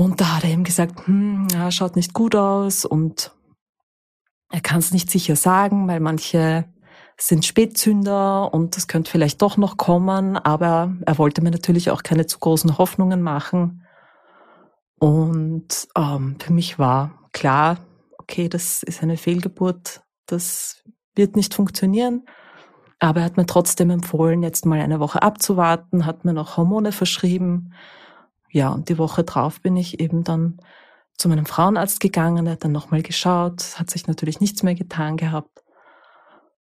Und 0.00 0.18
da 0.18 0.36
hat 0.36 0.44
er 0.44 0.50
ihm 0.50 0.64
gesagt, 0.64 1.06
hm, 1.06 1.46
ja, 1.52 1.70
schaut 1.70 1.94
nicht 1.94 2.14
gut 2.14 2.34
aus 2.34 2.86
und 2.86 3.32
er 4.50 4.62
kann 4.62 4.78
es 4.78 4.92
nicht 4.92 5.10
sicher 5.10 5.36
sagen, 5.36 5.86
weil 5.88 6.00
manche 6.00 6.64
sind 7.18 7.44
Spätzünder 7.44 8.54
und 8.54 8.76
das 8.76 8.88
könnte 8.88 9.10
vielleicht 9.10 9.42
doch 9.42 9.58
noch 9.58 9.76
kommen, 9.76 10.38
aber 10.38 10.96
er 11.04 11.18
wollte 11.18 11.42
mir 11.42 11.50
natürlich 11.50 11.90
auch 11.90 12.02
keine 12.02 12.24
zu 12.24 12.38
großen 12.38 12.78
Hoffnungen 12.78 13.20
machen. 13.20 13.86
Und 14.98 15.86
ähm, 15.94 16.36
für 16.40 16.52
mich 16.54 16.78
war 16.78 17.28
klar, 17.32 17.76
okay, 18.16 18.48
das 18.48 18.82
ist 18.82 19.02
eine 19.02 19.18
Fehlgeburt, 19.18 20.00
das 20.24 20.82
wird 21.14 21.36
nicht 21.36 21.52
funktionieren. 21.52 22.24
Aber 23.00 23.20
er 23.20 23.26
hat 23.26 23.36
mir 23.36 23.44
trotzdem 23.44 23.90
empfohlen, 23.90 24.42
jetzt 24.42 24.64
mal 24.64 24.80
eine 24.80 24.98
Woche 24.98 25.22
abzuwarten, 25.22 26.06
hat 26.06 26.24
mir 26.24 26.32
noch 26.32 26.56
Hormone 26.56 26.92
verschrieben. 26.92 27.74
Ja, 28.50 28.70
und 28.70 28.88
die 28.88 28.98
Woche 28.98 29.24
drauf 29.24 29.60
bin 29.60 29.76
ich 29.76 30.00
eben 30.00 30.24
dann 30.24 30.60
zu 31.16 31.28
meinem 31.28 31.46
Frauenarzt 31.46 32.00
gegangen, 32.00 32.46
er 32.46 32.52
hat 32.52 32.64
dann 32.64 32.72
nochmal 32.72 33.02
geschaut, 33.02 33.78
hat 33.78 33.90
sich 33.90 34.06
natürlich 34.06 34.40
nichts 34.40 34.62
mehr 34.62 34.74
getan 34.74 35.16
gehabt. 35.16 35.62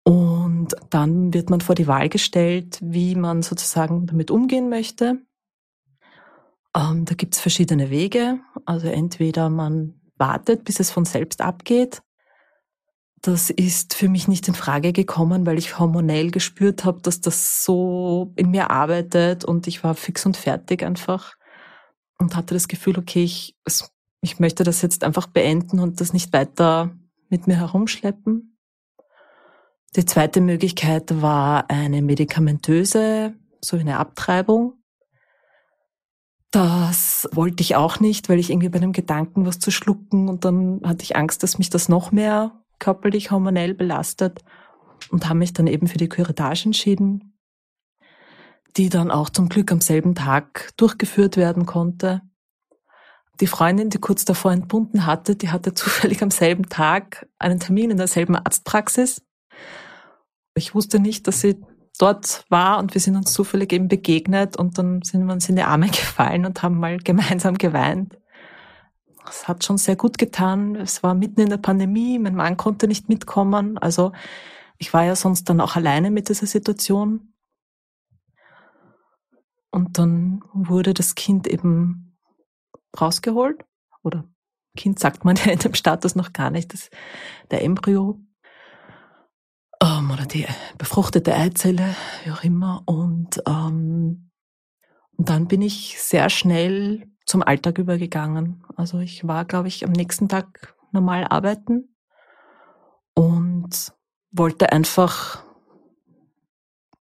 Und 0.04 0.76
dann 0.90 1.32
wird 1.32 1.48
man 1.48 1.62
vor 1.62 1.74
die 1.74 1.86
Wahl 1.86 2.10
gestellt, 2.10 2.78
wie 2.82 3.14
man 3.14 3.42
sozusagen 3.42 4.06
damit 4.06 4.30
umgehen 4.30 4.68
möchte. 4.68 5.22
Ähm, 6.76 7.06
da 7.06 7.14
gibt's 7.14 7.40
verschiedene 7.40 7.88
Wege. 7.88 8.40
Also 8.66 8.88
entweder 8.88 9.48
man 9.48 10.00
wartet, 10.16 10.64
bis 10.64 10.78
es 10.78 10.90
von 10.90 11.06
selbst 11.06 11.40
abgeht. 11.40 12.02
Das 13.22 13.48
ist 13.48 13.94
für 13.94 14.10
mich 14.10 14.28
nicht 14.28 14.46
in 14.48 14.54
Frage 14.54 14.92
gekommen, 14.92 15.46
weil 15.46 15.56
ich 15.56 15.78
hormonell 15.78 16.30
gespürt 16.30 16.84
habe, 16.84 17.00
dass 17.00 17.22
das 17.22 17.64
so 17.64 18.34
in 18.36 18.50
mir 18.50 18.70
arbeitet 18.70 19.46
und 19.46 19.66
ich 19.66 19.82
war 19.82 19.94
fix 19.94 20.26
und 20.26 20.36
fertig 20.36 20.82
einfach 20.82 21.34
und 22.24 22.36
hatte 22.36 22.54
das 22.54 22.68
Gefühl, 22.68 22.98
okay, 22.98 23.22
ich, 23.22 23.54
ich 24.22 24.40
möchte 24.40 24.64
das 24.64 24.82
jetzt 24.82 25.04
einfach 25.04 25.26
beenden 25.26 25.78
und 25.78 26.00
das 26.00 26.12
nicht 26.12 26.32
weiter 26.32 26.96
mit 27.28 27.46
mir 27.46 27.56
herumschleppen. 27.56 28.58
Die 29.94 30.06
zweite 30.06 30.40
Möglichkeit 30.40 31.20
war 31.20 31.70
eine 31.70 32.00
medikamentöse, 32.02 33.34
so 33.60 33.76
eine 33.76 33.98
Abtreibung. 33.98 34.82
Das 36.50 37.28
wollte 37.32 37.62
ich 37.62 37.76
auch 37.76 38.00
nicht, 38.00 38.28
weil 38.28 38.38
ich 38.38 38.50
irgendwie 38.50 38.70
bei 38.70 38.78
dem 38.78 38.92
Gedanken, 38.92 39.44
was 39.44 39.58
zu 39.58 39.70
schlucken 39.70 40.28
und 40.28 40.44
dann 40.44 40.80
hatte 40.84 41.02
ich 41.02 41.16
Angst, 41.16 41.42
dass 41.42 41.58
mich 41.58 41.68
das 41.68 41.88
noch 41.88 42.10
mehr 42.10 42.64
körperlich 42.78 43.30
hormonell 43.30 43.74
belastet 43.74 44.42
und 45.10 45.28
habe 45.28 45.40
mich 45.40 45.52
dann 45.52 45.66
eben 45.66 45.88
für 45.88 45.98
die 45.98 46.08
Curettage 46.08 46.66
entschieden, 46.66 47.33
die 48.76 48.88
dann 48.88 49.10
auch 49.10 49.30
zum 49.30 49.48
Glück 49.48 49.70
am 49.72 49.80
selben 49.80 50.14
Tag 50.14 50.72
durchgeführt 50.76 51.36
werden 51.36 51.66
konnte. 51.66 52.22
Die 53.40 53.46
Freundin, 53.46 53.90
die 53.90 53.98
kurz 53.98 54.24
davor 54.24 54.52
entbunden 54.52 55.06
hatte, 55.06 55.36
die 55.36 55.50
hatte 55.50 55.74
zufällig 55.74 56.22
am 56.22 56.30
selben 56.30 56.68
Tag 56.68 57.26
einen 57.38 57.60
Termin 57.60 57.90
in 57.90 57.96
derselben 57.96 58.36
Arztpraxis. 58.36 59.22
Ich 60.54 60.74
wusste 60.74 61.00
nicht, 61.00 61.26
dass 61.26 61.40
sie 61.40 61.60
dort 61.98 62.44
war 62.48 62.78
und 62.78 62.94
wir 62.94 63.00
sind 63.00 63.16
uns 63.16 63.32
zufällig 63.32 63.72
eben 63.72 63.88
begegnet 63.88 64.56
und 64.56 64.78
dann 64.78 65.02
sind 65.02 65.26
wir 65.26 65.32
uns 65.32 65.48
in 65.48 65.56
die 65.56 65.62
Arme 65.62 65.86
gefallen 65.88 66.44
und 66.46 66.62
haben 66.62 66.78
mal 66.78 66.98
gemeinsam 66.98 67.58
geweint. 67.58 68.18
Es 69.28 69.48
hat 69.48 69.64
schon 69.64 69.78
sehr 69.78 69.96
gut 69.96 70.18
getan. 70.18 70.76
Es 70.76 71.02
war 71.02 71.14
mitten 71.14 71.40
in 71.40 71.48
der 71.48 71.56
Pandemie, 71.56 72.18
mein 72.18 72.34
Mann 72.34 72.56
konnte 72.56 72.86
nicht 72.86 73.08
mitkommen. 73.08 73.78
Also 73.78 74.12
ich 74.76 74.92
war 74.92 75.04
ja 75.04 75.16
sonst 75.16 75.48
dann 75.48 75.60
auch 75.60 75.76
alleine 75.76 76.10
mit 76.10 76.28
dieser 76.28 76.46
Situation. 76.46 77.33
Und 79.74 79.98
dann 79.98 80.40
wurde 80.52 80.94
das 80.94 81.16
Kind 81.16 81.48
eben 81.48 82.16
rausgeholt. 83.00 83.64
Oder 84.04 84.24
Kind 84.76 85.00
sagt 85.00 85.24
man 85.24 85.34
ja 85.44 85.50
in 85.50 85.58
dem 85.58 85.74
Status 85.74 86.14
noch 86.14 86.32
gar 86.32 86.50
nicht. 86.50 86.72
Das, 86.72 86.90
der 87.50 87.64
Embryo 87.64 88.20
ähm, 89.82 90.12
oder 90.12 90.26
die 90.26 90.46
befruchtete 90.78 91.34
Eizelle, 91.34 91.96
wie 92.22 92.30
auch 92.30 92.44
immer. 92.44 92.84
Und, 92.86 93.42
ähm, 93.48 94.30
und 95.16 95.28
dann 95.28 95.48
bin 95.48 95.60
ich 95.60 96.00
sehr 96.00 96.30
schnell 96.30 97.10
zum 97.26 97.42
Alltag 97.42 97.78
übergegangen. 97.78 98.62
Also 98.76 99.00
ich 99.00 99.26
war, 99.26 99.44
glaube 99.44 99.66
ich, 99.66 99.84
am 99.84 99.90
nächsten 99.90 100.28
Tag 100.28 100.76
normal 100.92 101.26
arbeiten 101.28 101.96
und 103.14 103.92
wollte 104.30 104.70
einfach, 104.70 105.42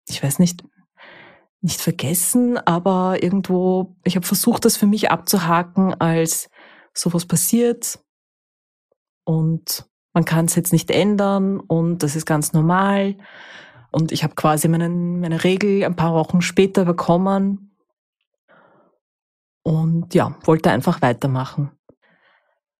ich 0.08 0.22
weiß 0.22 0.38
nicht, 0.38 0.64
nicht 1.62 1.80
vergessen, 1.80 2.58
aber 2.58 3.22
irgendwo, 3.22 3.96
ich 4.04 4.16
habe 4.16 4.26
versucht, 4.26 4.64
das 4.64 4.76
für 4.76 4.86
mich 4.86 5.10
abzuhaken, 5.10 5.94
als 5.94 6.50
sowas 6.92 7.24
passiert 7.24 8.00
und 9.24 9.88
man 10.12 10.24
kann 10.24 10.44
es 10.44 10.56
jetzt 10.56 10.72
nicht 10.72 10.90
ändern 10.90 11.60
und 11.60 12.02
das 12.02 12.16
ist 12.16 12.26
ganz 12.26 12.52
normal. 12.52 13.16
Und 13.90 14.12
ich 14.12 14.24
habe 14.24 14.34
quasi 14.34 14.68
meinen, 14.68 15.20
meine 15.20 15.44
Regel 15.44 15.84
ein 15.84 15.96
paar 15.96 16.14
Wochen 16.14 16.42
später 16.42 16.84
bekommen 16.84 17.76
und 19.62 20.14
ja, 20.14 20.36
wollte 20.44 20.70
einfach 20.70 21.00
weitermachen. 21.00 21.70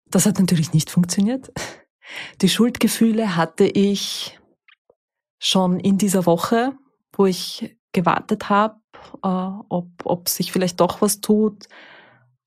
Das 0.07 0.27
hat 0.27 0.39
natürlich 0.39 0.73
nicht 0.73 0.91
funktioniert. 0.91 1.53
Die 2.43 2.49
Schuldgefühle 2.49 3.37
hatte 3.37 3.65
ich 3.65 4.39
schon 5.39 5.81
in 5.81 5.99
dieser 5.99 6.27
Woche, 6.27 6.73
wo 7.13 7.27
ich 7.27 7.77
gewartet 7.93 8.49
habe, 8.49 8.77
äh, 9.23 9.29
ob, 9.69 9.89
ob 10.05 10.29
sich 10.29 10.53
vielleicht 10.53 10.81
doch 10.81 11.01
was 11.01 11.21
tut, 11.21 11.69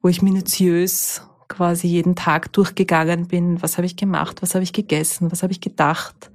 wo 0.02 0.10
ich 0.10 0.22
minutiös 0.22 1.22
quasi 1.48 1.88
jeden 1.88 2.16
Tag 2.16 2.52
durchgegangen 2.54 3.28
bin, 3.28 3.62
was 3.62 3.78
habe 3.78 3.86
ich 3.86 3.96
gemacht, 3.96 4.42
was 4.42 4.56
habe 4.56 4.64
ich 4.64 4.74
gegessen, 4.74 5.32
was 5.32 5.44
habe 5.44 5.54
ich 5.54 5.62
gedacht, 5.62 6.32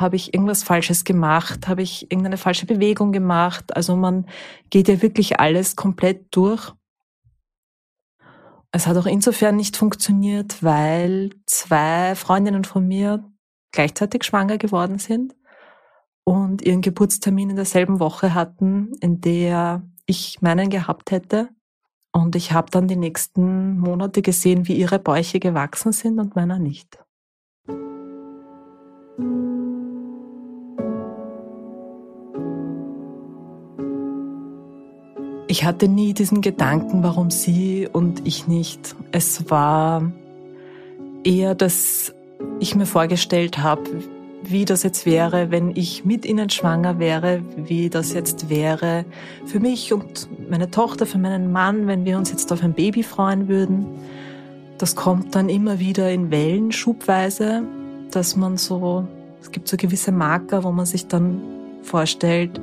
habe 0.00 0.16
ich 0.16 0.34
irgendwas 0.34 0.62
Falsches 0.62 1.04
gemacht, 1.04 1.68
habe 1.68 1.82
ich 1.82 2.10
irgendeine 2.10 2.36
falsche 2.36 2.66
Bewegung 2.66 3.12
gemacht. 3.12 3.76
Also 3.76 3.96
man 3.96 4.26
geht 4.70 4.88
ja 4.88 5.02
wirklich 5.02 5.40
alles 5.40 5.76
komplett 5.76 6.26
durch. 6.30 6.72
Es 8.70 8.86
hat 8.86 8.96
auch 8.96 9.06
insofern 9.06 9.56
nicht 9.56 9.76
funktioniert, 9.76 10.62
weil 10.62 11.30
zwei 11.46 12.14
Freundinnen 12.14 12.64
von 12.64 12.86
mir 12.86 13.24
gleichzeitig 13.72 14.24
schwanger 14.24 14.58
geworden 14.58 14.98
sind 14.98 15.34
und 16.28 16.60
ihren 16.60 16.82
Geburtstermin 16.82 17.48
in 17.48 17.56
derselben 17.56 18.00
Woche 18.00 18.34
hatten, 18.34 18.92
in 19.00 19.22
der 19.22 19.82
ich 20.04 20.42
meinen 20.42 20.68
gehabt 20.68 21.10
hätte. 21.10 21.48
Und 22.12 22.36
ich 22.36 22.52
habe 22.52 22.70
dann 22.70 22.86
die 22.86 22.96
nächsten 22.96 23.78
Monate 23.78 24.20
gesehen, 24.20 24.68
wie 24.68 24.74
ihre 24.74 24.98
Bäuche 24.98 25.40
gewachsen 25.40 25.92
sind 25.92 26.18
und 26.18 26.36
meiner 26.36 26.58
nicht. 26.58 26.98
Ich 35.46 35.64
hatte 35.64 35.88
nie 35.88 36.12
diesen 36.12 36.42
Gedanken, 36.42 37.02
warum 37.02 37.30
sie 37.30 37.88
und 37.90 38.26
ich 38.26 38.46
nicht. 38.46 38.94
Es 39.12 39.50
war 39.50 40.12
eher, 41.24 41.54
dass 41.54 42.12
ich 42.60 42.74
mir 42.74 42.84
vorgestellt 42.84 43.56
habe, 43.56 44.02
wie 44.42 44.64
das 44.64 44.82
jetzt 44.82 45.04
wäre, 45.04 45.50
wenn 45.50 45.74
ich 45.74 46.04
mit 46.04 46.24
ihnen 46.24 46.50
schwanger 46.50 46.98
wäre, 46.98 47.42
wie 47.56 47.90
das 47.90 48.12
jetzt 48.12 48.48
wäre 48.48 49.04
für 49.46 49.60
mich 49.60 49.92
und 49.92 50.28
meine 50.48 50.70
Tochter, 50.70 51.06
für 51.06 51.18
meinen 51.18 51.52
Mann, 51.52 51.86
wenn 51.86 52.04
wir 52.04 52.18
uns 52.18 52.30
jetzt 52.30 52.52
auf 52.52 52.62
ein 52.62 52.72
Baby 52.72 53.02
freuen 53.02 53.48
würden. 53.48 53.86
Das 54.78 54.94
kommt 54.94 55.34
dann 55.34 55.48
immer 55.48 55.80
wieder 55.80 56.10
in 56.10 56.30
Wellen, 56.30 56.72
schubweise, 56.72 57.62
dass 58.10 58.36
man 58.36 58.56
so, 58.56 59.06
es 59.40 59.50
gibt 59.50 59.68
so 59.68 59.76
gewisse 59.76 60.12
Marker, 60.12 60.62
wo 60.62 60.70
man 60.70 60.86
sich 60.86 61.08
dann 61.08 61.40
vorstellt, 61.82 62.60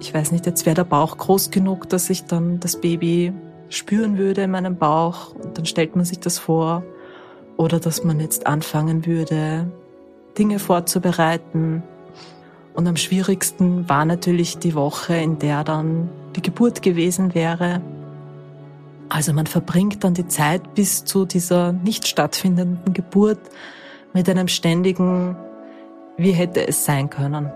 ich 0.00 0.12
weiß 0.12 0.32
nicht, 0.32 0.46
jetzt 0.46 0.66
wäre 0.66 0.74
der 0.74 0.84
Bauch 0.84 1.16
groß 1.16 1.50
genug, 1.50 1.88
dass 1.88 2.10
ich 2.10 2.24
dann 2.24 2.60
das 2.60 2.80
Baby 2.80 3.32
spüren 3.68 4.18
würde 4.18 4.42
in 4.42 4.50
meinem 4.50 4.76
Bauch 4.76 5.34
und 5.34 5.56
dann 5.58 5.66
stellt 5.66 5.96
man 5.96 6.04
sich 6.04 6.20
das 6.20 6.38
vor. 6.38 6.84
Oder 7.56 7.78
dass 7.78 8.02
man 8.02 8.18
jetzt 8.18 8.46
anfangen 8.46 9.06
würde, 9.06 9.70
Dinge 10.38 10.58
vorzubereiten. 10.58 11.82
Und 12.74 12.86
am 12.86 12.96
schwierigsten 12.96 13.88
war 13.88 14.04
natürlich 14.04 14.58
die 14.58 14.74
Woche, 14.74 15.14
in 15.14 15.38
der 15.38 15.64
dann 15.64 16.08
die 16.34 16.42
Geburt 16.42 16.82
gewesen 16.82 17.34
wäre. 17.34 17.80
Also 19.08 19.32
man 19.32 19.46
verbringt 19.46 20.02
dann 20.02 20.14
die 20.14 20.26
Zeit 20.26 20.74
bis 20.74 21.04
zu 21.04 21.24
dieser 21.24 21.72
nicht 21.72 22.08
stattfindenden 22.08 22.94
Geburt 22.94 23.38
mit 24.12 24.28
einem 24.28 24.48
ständigen, 24.48 25.36
wie 26.16 26.32
hätte 26.32 26.66
es 26.66 26.84
sein 26.84 27.10
können? 27.10 27.50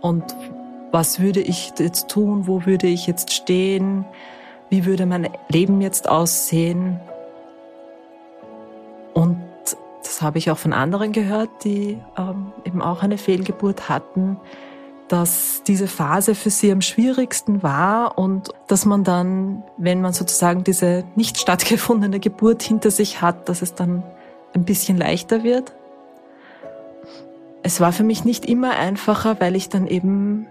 Und 0.00 0.24
was 0.90 1.20
würde 1.20 1.40
ich 1.40 1.72
jetzt 1.78 2.08
tun? 2.08 2.46
Wo 2.46 2.66
würde 2.66 2.86
ich 2.86 3.06
jetzt 3.06 3.32
stehen? 3.32 4.04
Wie 4.70 4.86
würde 4.86 5.06
mein 5.06 5.28
Leben 5.48 5.80
jetzt 5.80 6.08
aussehen? 6.08 7.00
Das 10.02 10.22
habe 10.22 10.38
ich 10.38 10.50
auch 10.50 10.58
von 10.58 10.72
anderen 10.72 11.12
gehört, 11.12 11.50
die 11.64 11.98
ähm, 12.16 12.52
eben 12.64 12.80
auch 12.82 13.02
eine 13.02 13.18
Fehlgeburt 13.18 13.88
hatten, 13.88 14.38
dass 15.08 15.62
diese 15.66 15.88
Phase 15.88 16.34
für 16.34 16.50
sie 16.50 16.70
am 16.70 16.80
schwierigsten 16.80 17.62
war 17.62 18.16
und 18.16 18.50
dass 18.68 18.86
man 18.86 19.04
dann, 19.04 19.64
wenn 19.76 20.00
man 20.00 20.12
sozusagen 20.12 20.64
diese 20.64 21.04
nicht 21.16 21.38
stattgefundene 21.38 22.20
Geburt 22.20 22.62
hinter 22.62 22.90
sich 22.90 23.20
hat, 23.20 23.48
dass 23.48 23.60
es 23.60 23.74
dann 23.74 24.02
ein 24.54 24.64
bisschen 24.64 24.96
leichter 24.96 25.42
wird. 25.42 25.74
Es 27.62 27.80
war 27.80 27.92
für 27.92 28.04
mich 28.04 28.24
nicht 28.24 28.46
immer 28.46 28.70
einfacher, 28.70 29.38
weil 29.40 29.54
ich 29.54 29.68
dann 29.68 29.86
eben 29.86 30.46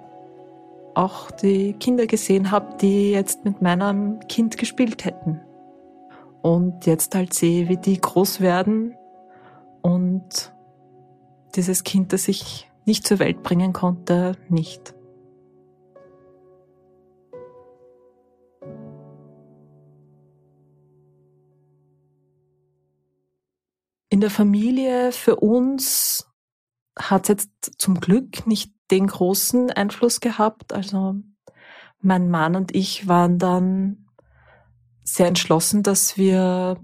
auch 0.93 1.31
die 1.31 1.73
Kinder 1.73 2.05
gesehen 2.05 2.51
habe, 2.51 2.77
die 2.81 3.11
jetzt 3.11 3.45
mit 3.45 3.61
meinem 3.61 4.19
Kind 4.27 4.57
gespielt 4.57 5.05
hätten. 5.05 5.39
Und 6.41 6.85
jetzt 6.85 7.15
halt 7.15 7.33
sehe, 7.33 7.67
wie 7.69 7.77
die 7.77 7.99
groß 7.99 8.41
werden 8.41 8.95
und 9.81 10.53
dieses 11.55 11.83
Kind, 11.83 12.13
das 12.13 12.27
ich 12.27 12.69
nicht 12.85 13.07
zur 13.07 13.19
Welt 13.19 13.43
bringen 13.43 13.73
konnte, 13.73 14.37
nicht. 14.49 14.93
In 24.09 24.21
der 24.21 24.31
Familie 24.31 25.11
für 25.11 25.35
uns 25.37 26.27
hat 26.97 27.23
es 27.23 27.29
jetzt 27.29 27.71
zum 27.77 27.99
Glück 27.99 28.45
nicht 28.47 28.73
den 28.91 29.07
großen 29.07 29.71
Einfluss 29.71 30.19
gehabt. 30.19 30.73
Also 30.73 31.15
mein 32.01 32.29
Mann 32.29 32.55
und 32.55 32.75
ich 32.75 33.07
waren 33.07 33.37
dann 33.37 34.07
sehr 35.03 35.27
entschlossen, 35.27 35.83
dass 35.83 36.17
wir 36.17 36.83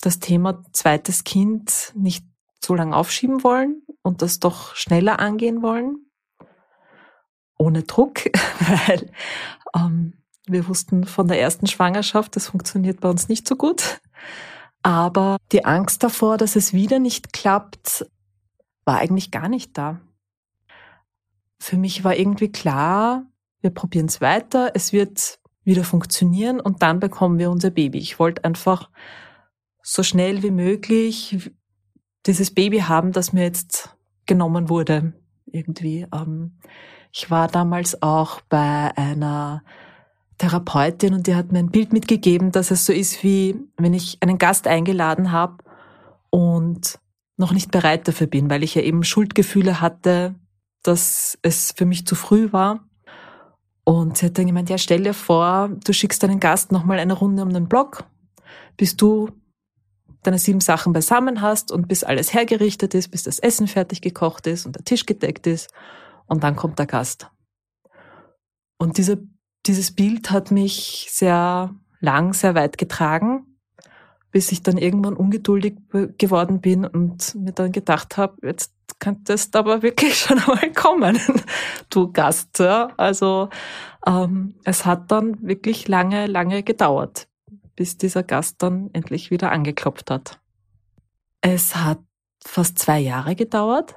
das 0.00 0.20
Thema 0.20 0.62
zweites 0.72 1.24
Kind 1.24 1.92
nicht 1.96 2.24
so 2.64 2.74
lange 2.74 2.96
aufschieben 2.96 3.42
wollen 3.44 3.82
und 4.02 4.22
das 4.22 4.40
doch 4.40 4.74
schneller 4.74 5.20
angehen 5.20 5.62
wollen. 5.62 6.06
Ohne 7.58 7.82
Druck, 7.82 8.20
weil 8.86 9.10
ähm, 9.74 10.14
wir 10.46 10.68
wussten 10.68 11.04
von 11.04 11.28
der 11.28 11.40
ersten 11.40 11.66
Schwangerschaft, 11.66 12.36
das 12.36 12.48
funktioniert 12.48 13.00
bei 13.00 13.08
uns 13.08 13.28
nicht 13.28 13.46
so 13.46 13.56
gut. 13.56 14.00
Aber 14.82 15.38
die 15.52 15.64
Angst 15.64 16.02
davor, 16.02 16.36
dass 16.36 16.56
es 16.56 16.72
wieder 16.72 16.98
nicht 16.98 17.32
klappt, 17.32 18.06
war 18.84 18.98
eigentlich 18.98 19.30
gar 19.30 19.48
nicht 19.48 19.76
da. 19.76 20.00
Für 21.58 21.76
mich 21.76 22.04
war 22.04 22.16
irgendwie 22.16 22.50
klar, 22.50 23.26
wir 23.60 23.70
probieren 23.70 24.06
es 24.06 24.20
weiter, 24.20 24.70
es 24.74 24.92
wird 24.92 25.40
wieder 25.64 25.84
funktionieren 25.84 26.60
und 26.60 26.82
dann 26.82 27.00
bekommen 27.00 27.38
wir 27.38 27.50
unser 27.50 27.70
Baby. 27.70 27.98
Ich 27.98 28.18
wollte 28.18 28.44
einfach 28.44 28.90
so 29.82 30.02
schnell 30.02 30.42
wie 30.42 30.50
möglich 30.50 31.50
dieses 32.26 32.52
Baby 32.52 32.80
haben, 32.80 33.12
das 33.12 33.32
mir 33.32 33.44
jetzt 33.44 33.96
genommen 34.26 34.68
wurde. 34.68 35.12
Irgendwie. 35.46 36.06
Ähm, 36.12 36.58
ich 37.12 37.30
war 37.30 37.48
damals 37.48 38.02
auch 38.02 38.40
bei 38.42 38.96
einer 38.96 39.62
Therapeutin 40.38 41.14
und 41.14 41.26
die 41.26 41.34
hat 41.34 41.52
mir 41.52 41.58
ein 41.58 41.70
Bild 41.70 41.92
mitgegeben, 41.92 42.52
dass 42.52 42.70
es 42.70 42.86
so 42.86 42.92
ist 42.92 43.22
wie, 43.24 43.56
wenn 43.76 43.94
ich 43.94 44.18
einen 44.20 44.38
Gast 44.38 44.66
eingeladen 44.66 45.32
habe 45.32 45.64
und 46.30 46.98
noch 47.36 47.52
nicht 47.52 47.70
bereit 47.70 48.06
dafür 48.06 48.26
bin, 48.26 48.50
weil 48.50 48.62
ich 48.62 48.74
ja 48.74 48.82
eben 48.82 49.02
Schuldgefühle 49.02 49.80
hatte, 49.80 50.34
dass 50.82 51.38
es 51.42 51.72
für 51.76 51.86
mich 51.86 52.06
zu 52.06 52.14
früh 52.14 52.52
war. 52.52 52.84
Und 53.84 54.18
sie 54.18 54.26
hat 54.26 54.38
dann 54.38 54.46
gemeint, 54.46 54.70
ja, 54.70 54.78
stell 54.78 55.02
dir 55.02 55.14
vor, 55.14 55.70
du 55.84 55.92
schickst 55.92 56.22
deinen 56.22 56.40
Gast 56.40 56.72
nochmal 56.72 56.98
eine 56.98 57.14
Runde 57.14 57.42
um 57.42 57.52
den 57.52 57.68
Block, 57.68 58.04
bis 58.76 58.96
du 58.96 59.30
deine 60.22 60.38
sieben 60.38 60.60
Sachen 60.60 60.92
beisammen 60.92 61.40
hast 61.40 61.70
und 61.70 61.88
bis 61.88 62.04
alles 62.04 62.32
hergerichtet 62.34 62.94
ist, 62.94 63.10
bis 63.10 63.22
das 63.22 63.38
Essen 63.38 63.66
fertig 63.66 64.00
gekocht 64.00 64.46
ist 64.46 64.66
und 64.66 64.76
der 64.76 64.84
Tisch 64.84 65.06
gedeckt 65.06 65.46
ist 65.46 65.70
und 66.26 66.44
dann 66.44 66.56
kommt 66.56 66.78
der 66.78 66.86
Gast. 66.86 67.30
Und 68.78 68.98
diese, 68.98 69.26
dieses 69.66 69.94
Bild 69.94 70.30
hat 70.30 70.50
mich 70.50 71.08
sehr 71.10 71.74
lang, 72.00 72.32
sehr 72.32 72.54
weit 72.54 72.78
getragen, 72.78 73.58
bis 74.30 74.52
ich 74.52 74.62
dann 74.62 74.78
irgendwann 74.78 75.14
ungeduldig 75.14 75.76
geworden 76.18 76.60
bin 76.60 76.84
und 76.84 77.34
mir 77.34 77.52
dann 77.52 77.72
gedacht 77.72 78.16
habe, 78.16 78.46
jetzt 78.46 78.72
könntest 78.98 79.56
aber 79.56 79.82
wirklich 79.82 80.16
schon 80.18 80.38
einmal 80.38 80.72
kommen, 80.72 81.18
du 81.90 82.12
Gast. 82.12 82.58
Ja? 82.58 82.90
Also 82.96 83.48
ähm, 84.06 84.54
es 84.64 84.84
hat 84.84 85.10
dann 85.10 85.46
wirklich 85.46 85.88
lange, 85.88 86.26
lange 86.26 86.62
gedauert, 86.62 87.27
bis 87.78 87.96
dieser 87.96 88.24
Gast 88.24 88.56
dann 88.64 88.90
endlich 88.92 89.30
wieder 89.30 89.52
angeklopft 89.52 90.10
hat. 90.10 90.40
Es 91.40 91.76
hat 91.76 92.00
fast 92.44 92.76
zwei 92.76 92.98
Jahre 92.98 93.36
gedauert. 93.36 93.94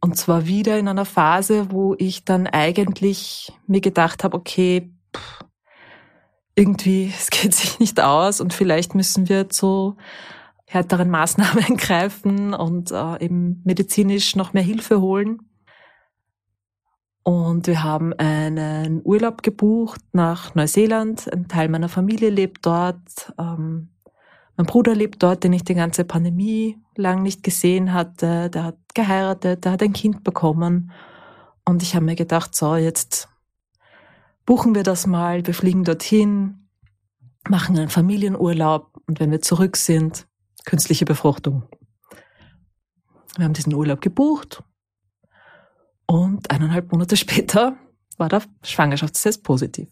Und 0.00 0.16
zwar 0.16 0.46
wieder 0.46 0.78
in 0.78 0.88
einer 0.88 1.04
Phase, 1.04 1.70
wo 1.70 1.94
ich 1.98 2.24
dann 2.24 2.46
eigentlich 2.46 3.52
mir 3.66 3.82
gedacht 3.82 4.24
habe, 4.24 4.34
okay, 4.34 4.90
pff, 5.14 5.40
irgendwie, 6.54 7.12
es 7.18 7.28
geht 7.28 7.54
sich 7.54 7.78
nicht 7.78 8.00
aus 8.00 8.40
und 8.40 8.54
vielleicht 8.54 8.94
müssen 8.94 9.28
wir 9.28 9.50
zu 9.50 9.98
härteren 10.64 11.10
Maßnahmen 11.10 11.76
greifen 11.76 12.54
und 12.54 12.92
äh, 12.92 13.22
eben 13.22 13.60
medizinisch 13.64 14.36
noch 14.36 14.54
mehr 14.54 14.62
Hilfe 14.62 15.02
holen. 15.02 15.40
Und 17.26 17.66
wir 17.66 17.82
haben 17.82 18.12
einen 18.12 19.00
Urlaub 19.02 19.42
gebucht 19.42 20.00
nach 20.12 20.54
Neuseeland. 20.54 21.26
Ein 21.32 21.48
Teil 21.48 21.68
meiner 21.68 21.88
Familie 21.88 22.30
lebt 22.30 22.64
dort. 22.64 23.32
Ähm, 23.36 23.88
mein 24.56 24.66
Bruder 24.68 24.94
lebt 24.94 25.24
dort, 25.24 25.42
den 25.42 25.52
ich 25.52 25.64
die 25.64 25.74
ganze 25.74 26.04
Pandemie 26.04 26.78
lang 26.94 27.24
nicht 27.24 27.42
gesehen 27.42 27.92
hatte. 27.92 28.48
Der 28.50 28.62
hat 28.62 28.78
geheiratet, 28.94 29.64
der 29.64 29.72
hat 29.72 29.82
ein 29.82 29.92
Kind 29.92 30.22
bekommen. 30.22 30.92
Und 31.64 31.82
ich 31.82 31.96
habe 31.96 32.04
mir 32.04 32.14
gedacht, 32.14 32.54
so, 32.54 32.76
jetzt 32.76 33.28
buchen 34.44 34.76
wir 34.76 34.84
das 34.84 35.08
mal, 35.08 35.44
wir 35.44 35.54
fliegen 35.54 35.82
dorthin, 35.82 36.68
machen 37.48 37.76
einen 37.76 37.88
Familienurlaub 37.88 39.00
und 39.08 39.18
wenn 39.18 39.32
wir 39.32 39.42
zurück 39.42 39.76
sind, 39.76 40.28
künstliche 40.64 41.04
Befruchtung. 41.04 41.64
Wir 43.36 43.46
haben 43.46 43.52
diesen 43.52 43.74
Urlaub 43.74 44.00
gebucht 44.00 44.62
und 46.06 46.50
eineinhalb 46.50 46.92
Monate 46.92 47.16
später 47.16 47.76
war 48.16 48.28
der 48.28 48.42
Schwangerschaftstest 48.62 49.42
positiv. 49.42 49.88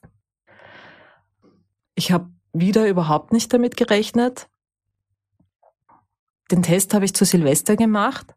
Ich 1.95 2.11
habe 2.11 2.31
wieder 2.53 2.89
überhaupt 2.89 3.33
nicht 3.33 3.53
damit 3.53 3.77
gerechnet. 3.77 4.49
Den 6.51 6.63
Test 6.63 6.95
habe 6.95 7.05
ich 7.05 7.15
zu 7.15 7.25
Silvester 7.25 7.77
gemacht. 7.77 8.35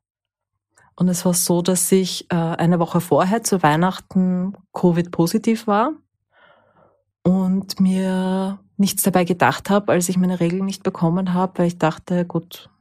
Und 0.96 1.10
es 1.10 1.26
war 1.26 1.34
so, 1.36 1.62
dass 1.62 1.92
ich 1.92 2.26
äh, 2.32 2.36
eine 2.36 2.80
Woche 2.80 3.02
vorher 3.02 3.44
zu 3.44 3.62
Weihnachten 3.62 4.54
Covid-positiv 4.74 5.68
war 5.68 5.94
und 7.22 7.80
mir 7.80 8.60
nichts 8.78 9.04
dabei 9.04 9.24
gedacht 9.24 9.70
habe, 9.70 9.92
als 9.92 10.10
ich 10.10 10.18
meine 10.18 10.40
Regeln 10.40 10.66
nicht 10.66 10.82
bekommen 10.82 11.34
habe, 11.34 11.60
weil 11.60 11.68
ich 11.68 11.78
dachte, 11.78 12.26
gut, 12.26 12.72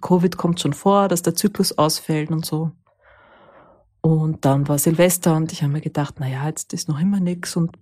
Covid 0.00 0.36
kommt 0.36 0.60
schon 0.60 0.74
vor, 0.74 1.08
dass 1.08 1.22
der 1.22 1.34
Zyklus 1.34 1.78
ausfällt 1.78 2.30
und 2.30 2.44
so. 2.44 2.72
Und 4.02 4.44
dann 4.44 4.68
war 4.68 4.78
Silvester 4.78 5.36
und 5.36 5.52
ich 5.52 5.62
habe 5.62 5.72
mir 5.72 5.80
gedacht, 5.80 6.16
na 6.18 6.28
ja, 6.28 6.46
jetzt 6.46 6.72
ist 6.72 6.88
noch 6.88 7.00
immer 7.00 7.20
nichts 7.20 7.56
und 7.56 7.78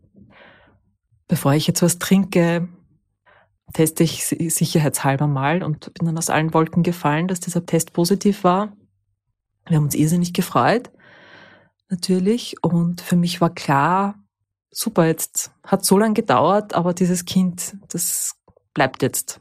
bevor 1.26 1.54
ich 1.54 1.66
jetzt 1.66 1.83
was 1.83 1.98
trinke, 1.98 2.68
teste 3.72 4.04
ich 4.04 4.26
sicherheitshalber 4.26 5.26
mal 5.26 5.62
und 5.62 5.92
bin 5.94 6.06
dann 6.06 6.18
aus 6.18 6.28
allen 6.28 6.52
Wolken 6.52 6.83
gefallen, 6.83 7.26
dass 7.26 7.40
dieser 7.40 7.64
Test 7.64 7.92
positiv 7.92 8.44
war. 8.44 8.76
Wir 9.66 9.76
haben 9.76 9.85
uns 9.85 9.94
irrsinnig 9.94 10.33
gefreut, 10.33 10.90
natürlich. 11.88 12.62
Und 12.62 13.00
für 13.00 13.16
mich 13.16 13.40
war 13.40 13.50
klar, 13.50 14.16
super, 14.70 15.06
jetzt 15.06 15.52
hat 15.64 15.85
so 15.85 15.98
lange 15.98 16.14
gedauert, 16.14 16.74
aber 16.74 16.94
dieses 16.94 17.24
Kind, 17.24 17.76
das 17.88 18.37
bleibt 18.74 19.02
jetzt. 19.02 19.40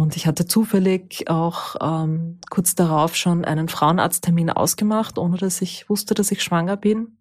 Und 0.00 0.16
ich 0.16 0.26
hatte 0.26 0.46
zufällig 0.46 1.28
auch 1.28 1.76
ähm, 1.78 2.38
kurz 2.48 2.74
darauf 2.74 3.16
schon 3.16 3.44
einen 3.44 3.68
Frauenarzttermin 3.68 4.48
ausgemacht, 4.48 5.18
ohne 5.18 5.36
dass 5.36 5.60
ich 5.60 5.90
wusste, 5.90 6.14
dass 6.14 6.30
ich 6.30 6.42
schwanger 6.42 6.78
bin. 6.78 7.18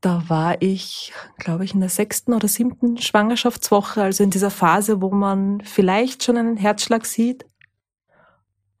Da 0.00 0.26
war 0.28 0.62
ich, 0.62 1.12
glaube 1.36 1.66
ich, 1.66 1.74
in 1.74 1.80
der 1.80 1.90
sechsten 1.90 2.32
oder 2.32 2.48
siebten 2.48 2.96
Schwangerschaftswoche, 2.96 4.02
also 4.02 4.24
in 4.24 4.30
dieser 4.30 4.50
Phase, 4.50 5.02
wo 5.02 5.10
man 5.10 5.60
vielleicht 5.60 6.24
schon 6.24 6.38
einen 6.38 6.56
Herzschlag 6.56 7.04
sieht. 7.04 7.44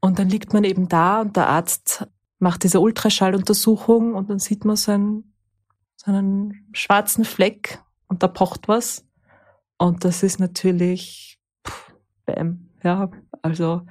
Und 0.00 0.18
dann 0.18 0.30
liegt 0.30 0.54
man 0.54 0.64
eben 0.64 0.88
da 0.88 1.20
und 1.20 1.36
der 1.36 1.48
Arzt 1.48 2.08
macht 2.38 2.64
diese 2.64 2.80
Ultraschalluntersuchung 2.80 4.14
und 4.14 4.30
dann 4.30 4.38
sieht 4.38 4.64
man 4.64 4.76
so 4.76 4.92
einen, 4.92 5.34
so 5.96 6.10
einen 6.10 6.66
schwarzen 6.72 7.26
Fleck 7.26 7.78
und 8.08 8.22
da 8.22 8.28
pocht 8.28 8.68
was. 8.68 9.04
Und 9.76 10.02
das 10.02 10.22
ist 10.22 10.40
natürlich, 10.40 11.38
pff, 11.62 11.92
bam, 12.24 12.65
ja, 12.86 13.10
also 13.42 13.82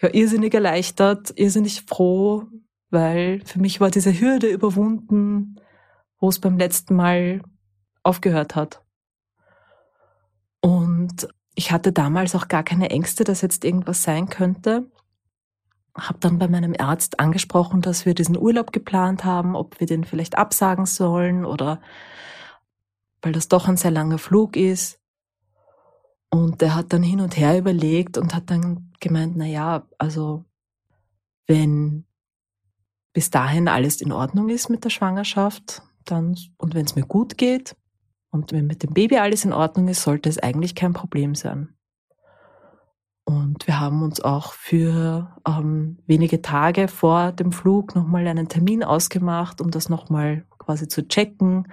war 0.00 0.14
irrsinnig 0.14 0.52
erleichtert, 0.52 1.32
irrsinnig 1.36 1.82
froh, 1.82 2.44
weil 2.90 3.40
für 3.46 3.60
mich 3.60 3.80
war 3.80 3.90
diese 3.90 4.12
Hürde 4.12 4.48
überwunden, 4.48 5.56
wo 6.18 6.28
es 6.28 6.40
beim 6.40 6.58
letzten 6.58 6.94
Mal 6.94 7.42
aufgehört 8.02 8.54
hat. 8.54 8.82
Und 10.60 11.28
ich 11.54 11.72
hatte 11.72 11.92
damals 11.92 12.34
auch 12.34 12.48
gar 12.48 12.62
keine 12.64 12.90
Ängste, 12.90 13.24
dass 13.24 13.40
jetzt 13.40 13.64
irgendwas 13.64 14.02
sein 14.02 14.28
könnte. 14.28 14.90
Hab 15.96 16.20
dann 16.20 16.38
bei 16.38 16.48
meinem 16.48 16.74
Arzt 16.78 17.20
angesprochen, 17.20 17.80
dass 17.80 18.04
wir 18.04 18.14
diesen 18.14 18.36
Urlaub 18.36 18.72
geplant 18.72 19.24
haben, 19.24 19.54
ob 19.54 19.78
wir 19.78 19.86
den 19.86 20.04
vielleicht 20.04 20.36
absagen 20.36 20.86
sollen 20.86 21.44
oder 21.44 21.80
weil 23.22 23.32
das 23.32 23.48
doch 23.48 23.68
ein 23.68 23.76
sehr 23.76 23.92
langer 23.92 24.18
Flug 24.18 24.56
ist. 24.56 24.98
Und 26.34 26.62
der 26.62 26.74
hat 26.74 26.92
dann 26.92 27.04
hin 27.04 27.20
und 27.20 27.36
her 27.36 27.56
überlegt 27.56 28.18
und 28.18 28.34
hat 28.34 28.50
dann 28.50 28.90
gemeint, 28.98 29.36
na 29.36 29.46
ja, 29.46 29.86
also 29.98 30.44
wenn 31.46 32.06
bis 33.12 33.30
dahin 33.30 33.68
alles 33.68 34.00
in 34.00 34.10
Ordnung 34.10 34.48
ist 34.48 34.68
mit 34.68 34.82
der 34.82 34.90
Schwangerschaft, 34.90 35.82
dann 36.04 36.36
und 36.56 36.74
wenn 36.74 36.86
es 36.86 36.96
mir 36.96 37.06
gut 37.06 37.38
geht 37.38 37.76
und 38.32 38.50
wenn 38.50 38.66
mit 38.66 38.82
dem 38.82 38.94
Baby 38.94 39.18
alles 39.18 39.44
in 39.44 39.52
Ordnung 39.52 39.86
ist, 39.86 40.02
sollte 40.02 40.28
es 40.28 40.40
eigentlich 40.40 40.74
kein 40.74 40.92
Problem 40.92 41.36
sein. 41.36 41.68
Und 43.22 43.68
wir 43.68 43.78
haben 43.78 44.02
uns 44.02 44.20
auch 44.20 44.54
für 44.54 45.36
ähm, 45.46 45.98
wenige 46.08 46.42
Tage 46.42 46.88
vor 46.88 47.30
dem 47.30 47.52
Flug 47.52 47.94
nochmal 47.94 48.26
einen 48.26 48.48
Termin 48.48 48.82
ausgemacht, 48.82 49.60
um 49.60 49.70
das 49.70 49.88
nochmal 49.88 50.44
quasi 50.58 50.88
zu 50.88 51.06
checken, 51.06 51.68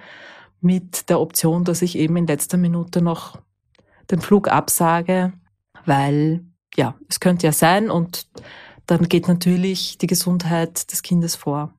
mit 0.60 1.08
der 1.08 1.18
Option, 1.18 1.64
dass 1.64 1.82
ich 1.82 1.98
eben 1.98 2.16
in 2.16 2.28
letzter 2.28 2.58
Minute 2.58 3.02
noch 3.02 3.42
den 4.12 4.20
Flug 4.20 4.48
absage, 4.48 5.32
weil 5.84 6.44
ja, 6.76 6.94
es 7.08 7.20
könnte 7.20 7.46
ja 7.46 7.52
sein 7.52 7.90
und 7.90 8.28
dann 8.86 9.08
geht 9.08 9.28
natürlich 9.28 9.98
die 9.98 10.06
Gesundheit 10.06 10.92
des 10.92 11.02
Kindes 11.02 11.34
vor. 11.34 11.74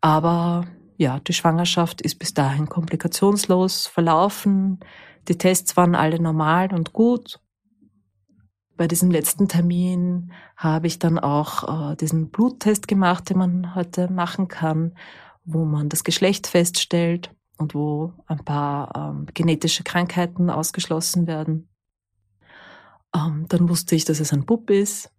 Aber 0.00 0.66
ja, 0.96 1.20
die 1.20 1.32
Schwangerschaft 1.32 2.00
ist 2.02 2.18
bis 2.18 2.34
dahin 2.34 2.68
komplikationslos 2.68 3.86
verlaufen. 3.86 4.80
Die 5.28 5.38
Tests 5.38 5.76
waren 5.76 5.94
alle 5.94 6.20
normal 6.20 6.72
und 6.72 6.92
gut. 6.92 7.40
Bei 8.76 8.86
diesem 8.86 9.10
letzten 9.10 9.48
Termin 9.48 10.32
habe 10.56 10.86
ich 10.86 10.98
dann 10.98 11.18
auch 11.18 11.92
äh, 11.92 11.96
diesen 11.96 12.30
Bluttest 12.30 12.88
gemacht, 12.88 13.30
den 13.30 13.38
man 13.38 13.74
heute 13.74 14.10
machen 14.10 14.48
kann, 14.48 14.96
wo 15.44 15.64
man 15.64 15.88
das 15.88 16.04
Geschlecht 16.04 16.46
feststellt 16.46 17.33
und 17.58 17.74
wo 17.74 18.12
ein 18.26 18.44
paar 18.44 18.92
ähm, 18.96 19.26
genetische 19.32 19.84
Krankheiten 19.84 20.50
ausgeschlossen 20.50 21.26
werden. 21.26 21.68
Ähm, 23.14 23.46
dann 23.48 23.68
wusste 23.68 23.94
ich, 23.94 24.04
dass 24.04 24.20
es 24.20 24.32
ein 24.32 24.44
Bub 24.44 24.70
ist. 24.70 25.10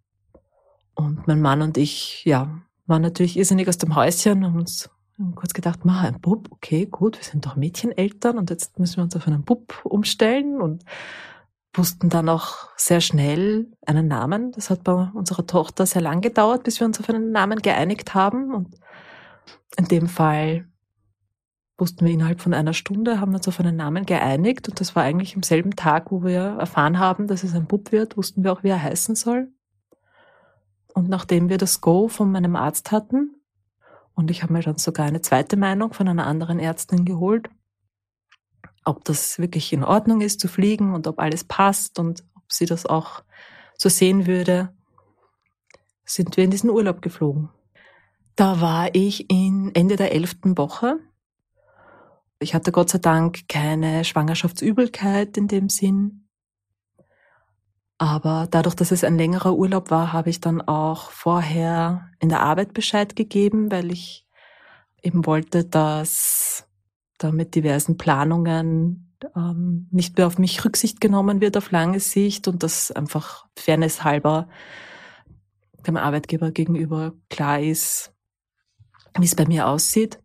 Und 0.95 1.27
mein 1.27 1.41
Mann 1.41 1.61
und 1.61 1.77
ich, 1.77 2.23
ja, 2.25 2.61
waren 2.85 3.01
natürlich 3.01 3.37
irrsinnig 3.37 3.67
aus 3.67 3.77
dem 3.77 3.95
Häuschen 3.95 4.43
und 4.43 4.45
haben 4.45 4.59
uns 4.59 4.89
kurz 5.35 5.53
gedacht, 5.53 5.85
ma, 5.85 6.01
ein 6.01 6.19
Bub, 6.19 6.49
okay, 6.51 6.85
gut, 6.85 7.17
wir 7.17 7.23
sind 7.23 7.45
doch 7.45 7.55
Mädcheneltern 7.55 8.37
und 8.37 8.49
jetzt 8.49 8.79
müssen 8.79 8.97
wir 8.97 9.03
uns 9.03 9.15
auf 9.15 9.27
einen 9.27 9.43
Bub 9.43 9.79
umstellen 9.85 10.61
und 10.61 10.83
wussten 11.73 12.09
dann 12.09 12.29
auch 12.29 12.69
sehr 12.77 13.01
schnell 13.01 13.71
einen 13.85 14.07
Namen. 14.07 14.51
Das 14.51 14.69
hat 14.69 14.83
bei 14.83 15.09
unserer 15.13 15.45
Tochter 15.45 15.85
sehr 15.85 16.01
lang 16.01 16.21
gedauert, 16.21 16.63
bis 16.63 16.79
wir 16.79 16.87
uns 16.87 16.99
auf 16.99 17.09
einen 17.09 17.31
Namen 17.31 17.61
geeinigt 17.61 18.13
haben. 18.13 18.53
Und 18.53 18.75
in 19.77 19.85
dem 19.85 20.07
Fall 20.07 20.67
wussten 21.77 22.05
wir 22.05 22.13
innerhalb 22.13 22.41
von 22.41 22.53
einer 22.53 22.73
Stunde, 22.73 23.19
haben 23.19 23.35
uns 23.35 23.47
auf 23.47 23.59
einen 23.59 23.75
Namen 23.75 24.05
geeinigt 24.05 24.69
und 24.69 24.79
das 24.79 24.95
war 24.95 25.03
eigentlich 25.03 25.35
am 25.35 25.43
selben 25.43 25.75
Tag, 25.75 26.11
wo 26.11 26.23
wir 26.23 26.57
erfahren 26.59 26.99
haben, 26.99 27.27
dass 27.27 27.43
es 27.43 27.53
ein 27.53 27.65
Bub 27.65 27.91
wird, 27.91 28.15
wussten 28.17 28.43
wir 28.43 28.53
auch, 28.53 28.63
wie 28.63 28.69
er 28.69 28.81
heißen 28.81 29.15
soll. 29.15 29.49
Und 30.93 31.09
nachdem 31.09 31.49
wir 31.49 31.57
das 31.57 31.81
Go 31.81 32.07
von 32.07 32.31
meinem 32.31 32.55
Arzt 32.55 32.91
hatten, 32.91 33.35
und 34.13 34.31
ich 34.31 34.43
habe 34.43 34.53
mir 34.53 34.61
dann 34.61 34.77
sogar 34.77 35.05
eine 35.05 35.21
zweite 35.21 35.57
Meinung 35.57 35.93
von 35.93 36.07
einer 36.07 36.25
anderen 36.25 36.57
Ärztin 36.57 37.03
geholt, 37.03 37.49
ob 38.85 39.03
das 39.03 39.39
wirklich 39.39 39.73
in 39.73 39.83
Ordnung 39.83 40.21
ist 40.21 40.39
zu 40.39 40.47
fliegen 40.47 40.93
und 40.93 41.07
ob 41.07 41.19
alles 41.19 41.43
passt 41.43 41.99
und 41.99 42.23
ob 42.35 42.43
sie 42.47 42.65
das 42.65 42.85
auch 42.85 43.23
so 43.77 43.89
sehen 43.89 44.25
würde, 44.25 44.73
sind 46.05 46.37
wir 46.37 46.45
in 46.45 46.51
diesen 46.51 46.69
Urlaub 46.69 47.01
geflogen. 47.01 47.49
Da 48.37 48.61
war 48.61 48.93
ich 48.93 49.29
in 49.29 49.71
Ende 49.73 49.97
der 49.97 50.13
elften 50.13 50.57
Woche 50.57 50.99
ich 52.39 52.53
hatte 52.53 52.71
Gott 52.71 52.89
sei 52.89 52.99
Dank 52.99 53.47
keine 53.47 54.03
Schwangerschaftsübelkeit 54.03 55.37
in 55.37 55.47
dem 55.47 55.69
Sinn. 55.69 56.27
Aber 57.97 58.47
dadurch, 58.51 58.75
dass 58.75 58.91
es 58.91 59.03
ein 59.03 59.17
längerer 59.17 59.55
Urlaub 59.55 59.89
war, 59.89 60.11
habe 60.11 60.29
ich 60.29 60.41
dann 60.41 60.61
auch 60.61 61.11
vorher 61.11 62.09
in 62.19 62.29
der 62.29 62.41
Arbeit 62.41 62.73
Bescheid 62.73 63.15
gegeben, 63.15 63.71
weil 63.71 63.91
ich 63.91 64.27
eben 65.01 65.25
wollte, 65.25 65.63
dass 65.63 66.67
da 67.17 67.31
mit 67.31 67.55
diversen 67.55 67.97
Planungen 67.97 69.15
ähm, 69.35 69.87
nicht 69.91 70.17
mehr 70.17 70.27
auf 70.27 70.37
mich 70.37 70.65
Rücksicht 70.65 70.99
genommen 70.99 71.39
wird 71.39 71.55
auf 71.55 71.71
lange 71.71 72.01
Sicht 72.01 72.49
und 72.49 72.63
dass 72.63 72.91
einfach 72.91 73.45
Fairness 73.55 74.03
halber 74.03 74.49
dem 75.87 75.97
Arbeitgeber 75.97 76.51
gegenüber 76.51 77.13
klar 77.29 77.61
ist, 77.61 78.13
wie 79.17 79.25
es 79.25 79.35
bei 79.35 79.45
mir 79.45 79.67
aussieht. 79.67 80.19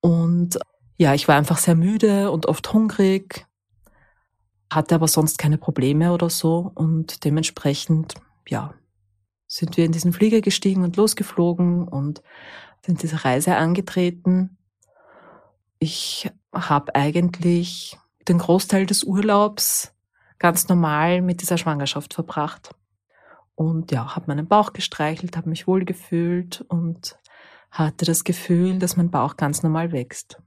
Und 0.00 0.58
ja, 0.96 1.14
ich 1.14 1.28
war 1.28 1.36
einfach 1.36 1.58
sehr 1.58 1.74
müde 1.74 2.30
und 2.30 2.46
oft 2.46 2.72
hungrig, 2.72 3.46
hatte 4.70 4.94
aber 4.94 5.08
sonst 5.08 5.38
keine 5.38 5.58
Probleme 5.58 6.12
oder 6.12 6.30
so. 6.30 6.70
Und 6.74 7.24
dementsprechend, 7.24 8.14
ja, 8.48 8.74
sind 9.46 9.76
wir 9.76 9.84
in 9.84 9.92
diesen 9.92 10.12
Flieger 10.12 10.40
gestiegen 10.40 10.84
und 10.84 10.96
losgeflogen 10.96 11.88
und 11.88 12.22
sind 12.84 13.02
diese 13.02 13.24
Reise 13.24 13.56
angetreten. 13.56 14.58
Ich 15.78 16.30
habe 16.52 16.94
eigentlich 16.94 17.96
den 18.28 18.38
Großteil 18.38 18.86
des 18.86 19.04
Urlaubs 19.04 19.94
ganz 20.38 20.68
normal 20.68 21.22
mit 21.22 21.40
dieser 21.40 21.58
Schwangerschaft 21.58 22.14
verbracht. 22.14 22.74
Und 23.54 23.90
ja, 23.90 24.14
habe 24.14 24.26
meinen 24.28 24.46
Bauch 24.46 24.72
gestreichelt, 24.72 25.36
habe 25.36 25.48
mich 25.48 25.66
wohl 25.66 25.84
gefühlt 25.84 26.64
und 26.68 27.18
hatte 27.70 28.04
das 28.04 28.24
Gefühl, 28.24 28.78
dass 28.78 28.96
mein 28.96 29.10
Bauch 29.10 29.36
ganz 29.36 29.62
normal 29.62 29.92
wächst. 29.92 30.40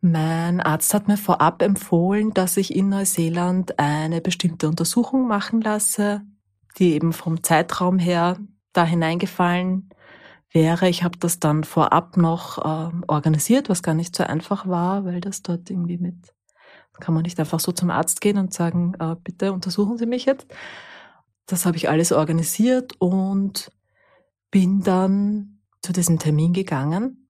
Mein 0.00 0.60
Arzt 0.60 0.94
hat 0.94 1.08
mir 1.08 1.16
vorab 1.16 1.62
empfohlen, 1.62 2.32
dass 2.32 2.56
ich 2.56 2.74
in 2.74 2.90
Neuseeland 2.90 3.78
eine 3.78 4.20
bestimmte 4.20 4.68
Untersuchung 4.68 5.26
machen 5.26 5.60
lasse, 5.60 6.22
die 6.78 6.92
eben 6.92 7.12
vom 7.12 7.42
Zeitraum 7.42 7.98
her 7.98 8.38
da 8.72 8.84
hineingefallen 8.84 9.90
wäre. 10.52 10.88
Ich 10.88 11.02
habe 11.02 11.18
das 11.18 11.40
dann 11.40 11.64
vorab 11.64 12.16
noch 12.16 12.58
äh, 12.58 12.92
organisiert, 13.06 13.68
was 13.68 13.82
gar 13.82 13.94
nicht 13.94 14.14
so 14.14 14.24
einfach 14.24 14.68
war, 14.68 15.04
weil 15.04 15.20
das 15.20 15.42
dort 15.42 15.70
irgendwie 15.70 15.98
mit, 15.98 16.34
kann 17.00 17.14
man 17.14 17.22
nicht 17.22 17.40
einfach 17.40 17.60
so 17.60 17.72
zum 17.72 17.90
Arzt 17.90 18.20
gehen 18.20 18.38
und 18.38 18.52
sagen, 18.52 18.94
äh, 19.00 19.16
bitte 19.22 19.52
untersuchen 19.52 19.98
Sie 19.98 20.06
mich 20.06 20.26
jetzt. 20.26 20.46
Das 21.46 21.64
habe 21.64 21.76
ich 21.76 21.88
alles 21.88 22.12
organisiert 22.12 22.94
und 22.98 23.72
bin 24.50 24.82
dann 24.82 25.55
zu 25.86 25.92
diesem 25.92 26.18
Termin 26.18 26.52
gegangen. 26.52 27.28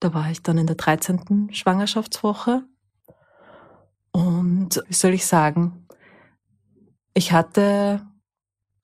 Da 0.00 0.12
war 0.12 0.30
ich 0.30 0.42
dann 0.42 0.58
in 0.58 0.66
der 0.66 0.74
13. 0.74 1.50
Schwangerschaftswoche. 1.52 2.64
Und 4.10 4.82
wie 4.88 4.94
soll 4.94 5.14
ich 5.14 5.26
sagen, 5.26 5.86
ich 7.14 7.30
hatte 7.32 8.04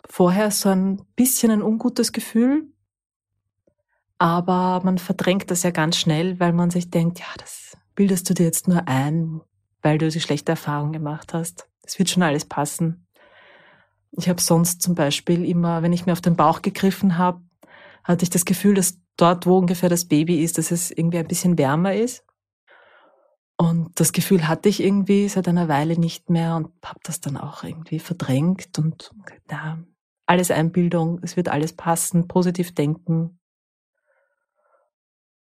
vorher 0.09 0.53
so 0.53 0.69
ein 0.69 1.05
bisschen 1.17 1.51
ein 1.51 1.63
ungutes 1.63 2.13
Gefühl, 2.13 2.73
aber 4.19 4.81
man 4.85 4.99
verdrängt 4.99 5.51
das 5.51 5.65
ja 5.65 5.71
ganz 5.71 5.97
schnell, 5.97 6.39
weil 6.39 6.53
man 6.53 6.71
sich 6.71 6.91
denkt, 6.91 7.19
ja, 7.19 7.27
das 7.39 7.77
bildest 7.97 8.31
du 8.31 8.35
dir 8.35 8.45
jetzt 8.45 8.69
nur 8.69 8.87
ein, 8.87 9.41
weil 9.83 9.99
du 9.99 10.09
die 10.09 10.21
schlechte 10.21 10.53
Erfahrung 10.53 10.93
gemacht 10.93 11.35
hast. 11.35 11.69
Es 11.83 11.99
wird 11.99 12.11
schon 12.11 12.23
alles 12.23 12.45
passen. 12.45 13.09
Ich 14.13 14.29
habe 14.29 14.41
sonst 14.41 14.83
zum 14.83 14.95
Beispiel 14.95 15.45
immer, 15.45 15.83
wenn 15.83 15.93
ich 15.93 16.07
mir 16.07 16.13
auf 16.13 16.21
den 16.21 16.37
Bauch 16.37 16.63
gegriffen 16.63 17.19
habe, 17.19 17.43
hatte 18.05 18.23
ich 18.23 18.31
das 18.31 18.45
Gefühl, 18.45 18.75
dass 18.75 19.01
dort, 19.17 19.47
wo 19.47 19.59
ungefähr 19.59 19.89
das 19.89 20.07
Baby 20.07 20.43
ist, 20.43 20.59
dass 20.59 20.71
es 20.71 20.91
irgendwie 20.91 21.19
ein 21.19 21.27
bisschen 21.27 21.59
wärmer 21.59 21.95
ist. 21.95 22.25
Und 23.57 23.99
das 24.01 24.13
Gefühl 24.13 24.49
hatte 24.49 24.69
ich 24.69 24.83
irgendwie 24.83 25.29
seit 25.29 25.49
einer 25.49 25.69
Weile 25.69 25.99
nicht 25.99 26.29
mehr 26.29 26.57
und 26.57 26.69
habe 26.85 27.01
das 27.05 27.21
dann 27.21 27.37
auch 27.37 27.63
irgendwie 27.63 28.01
verdrängt 28.01 28.79
und 28.79 29.13
ja, 29.51 29.79
alles 30.27 30.51
Einbildung, 30.51 31.21
es 31.23 31.37
wird 31.37 31.49
alles 31.49 31.75
passen, 31.75 32.27
positiv 32.27 32.75
denken. 32.75 33.39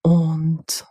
Und 0.03 0.87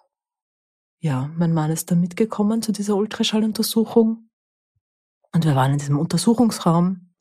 ja, 0.99 1.29
mein 1.35 1.53
Mann 1.53 1.71
ist 1.71 1.91
dann 1.91 2.01
mitgekommen 2.01 2.61
zu 2.61 2.71
dieser 2.71 2.95
Ultraschalluntersuchung 2.95 4.29
und 5.33 5.45
wir 5.45 5.55
waren 5.55 5.73
in 5.73 5.77
diesem 5.77 5.99
Untersuchungsraum 5.99 7.13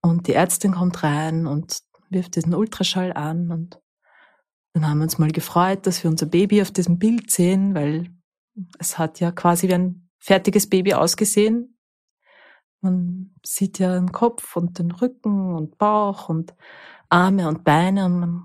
und 0.00 0.26
die 0.28 0.34
Ärztin 0.34 0.74
kommt 0.74 1.02
rein 1.02 1.46
und 1.46 1.80
wirft 2.14 2.36
diesen 2.36 2.54
Ultraschall 2.54 3.12
an 3.12 3.50
und 3.50 3.80
dann 4.72 4.88
haben 4.88 4.98
wir 4.98 5.04
uns 5.04 5.18
mal 5.18 5.30
gefreut, 5.30 5.86
dass 5.86 6.02
wir 6.02 6.10
unser 6.10 6.26
Baby 6.26 6.60
auf 6.60 6.72
diesem 6.72 6.98
Bild 6.98 7.30
sehen, 7.30 7.74
weil 7.74 8.10
es 8.78 8.98
hat 8.98 9.20
ja 9.20 9.30
quasi 9.30 9.68
wie 9.68 9.74
ein 9.74 10.08
fertiges 10.18 10.68
Baby 10.68 10.94
ausgesehen. 10.94 11.78
Man 12.80 13.34
sieht 13.44 13.78
ja 13.78 13.94
den 13.94 14.10
Kopf 14.10 14.56
und 14.56 14.78
den 14.78 14.90
Rücken 14.90 15.54
und 15.54 15.78
Bauch 15.78 16.28
und 16.28 16.54
Arme 17.08 17.48
und 17.48 17.62
Beine 17.62 18.06
und 18.06 18.20
man 18.20 18.42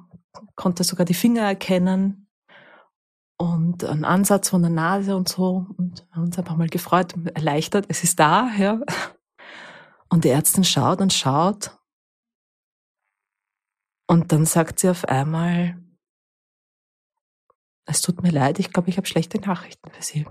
konnte 0.55 0.83
sogar 0.83 1.05
die 1.05 1.13
Finger 1.13 1.41
erkennen 1.41 2.29
und 3.37 3.83
einen 3.83 4.05
Ansatz 4.05 4.49
von 4.49 4.61
der 4.61 4.71
Nase 4.71 5.15
und 5.15 5.29
so. 5.29 5.65
Und 5.77 6.05
wir 6.09 6.15
haben 6.15 6.23
uns 6.25 6.37
einfach 6.37 6.57
mal 6.57 6.69
gefreut 6.69 7.15
erleichtert. 7.33 7.85
Es 7.87 8.03
ist 8.03 8.19
da, 8.19 8.49
ja. 8.57 8.81
Und 10.09 10.25
die 10.25 10.29
Ärztin 10.29 10.63
schaut 10.63 11.01
und 11.01 11.13
schaut. 11.13 11.78
Und 14.11 14.31
dann 14.31 14.47
sagt 14.47 14.79
sie 14.79 14.89
auf 14.89 15.05
einmal, 15.05 15.79
es 17.85 18.01
tut 18.01 18.23
mir 18.23 18.31
leid, 18.31 18.57
ich 18.57 18.73
glaube, 18.73 18.89
ich 18.89 18.97
habe 18.97 19.05
schlechte 19.05 19.39
Nachrichten 19.39 19.91
für 19.91 20.01
Sie. 20.01 20.25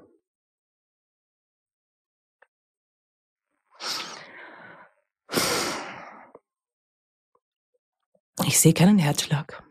Ich 8.44 8.58
sehe 8.58 8.74
keinen 8.74 8.98
Herzschlag. 8.98 9.62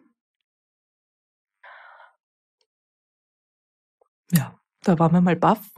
Ja, 4.31 4.57
da 4.83 4.99
waren 4.99 5.11
wir 5.11 5.19
mal 5.19 5.35
baff. 5.35 5.69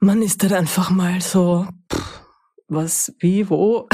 Man 0.00 0.20
ist 0.20 0.42
dann 0.42 0.52
einfach 0.52 0.90
mal 0.90 1.20
so, 1.20 1.68
pff, 1.92 2.21
was, 2.74 3.14
wie, 3.18 3.48
wo, 3.50 3.88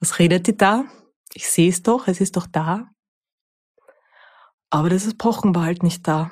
was 0.00 0.18
redet 0.18 0.46
die 0.46 0.56
da? 0.56 0.84
Ich 1.34 1.48
sehe 1.48 1.68
es 1.68 1.82
doch, 1.82 2.08
es 2.08 2.20
ist 2.20 2.36
doch 2.36 2.46
da. 2.46 2.90
Aber 4.70 4.90
das 4.90 5.12
Pochen 5.14 5.54
war 5.54 5.64
halt 5.64 5.82
nicht 5.82 6.06
da. 6.06 6.30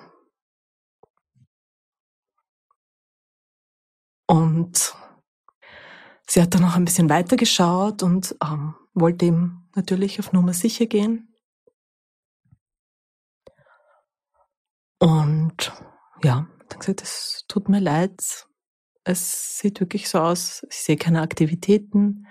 Und 4.27 4.95
sie 6.27 6.43
hat 6.43 6.55
dann 6.55 6.63
noch 6.63 6.75
ein 6.75 6.85
bisschen 6.85 7.09
weiter 7.09 7.37
geschaut 7.37 8.03
und 8.03 8.35
ähm, 8.43 8.75
wollte 8.93 9.27
ihm 9.27 9.69
natürlich 9.75 10.19
auf 10.19 10.33
Nummer 10.33 10.53
sicher 10.53 10.87
gehen. 10.87 11.33
Und 14.99 15.73
ja, 16.23 16.49
dann 16.69 16.79
gesagt, 16.79 17.03
es 17.03 17.45
tut 17.49 17.69
mir 17.69 17.81
leid. 17.81 18.47
Es 19.09 19.59
sieht 19.59 19.79
wirklich 19.79 20.09
so 20.09 20.19
aus, 20.19 20.67
ich 20.69 20.79
sehe 20.79 20.97
keine 20.97 21.23
Aktivitäten. 21.23 22.27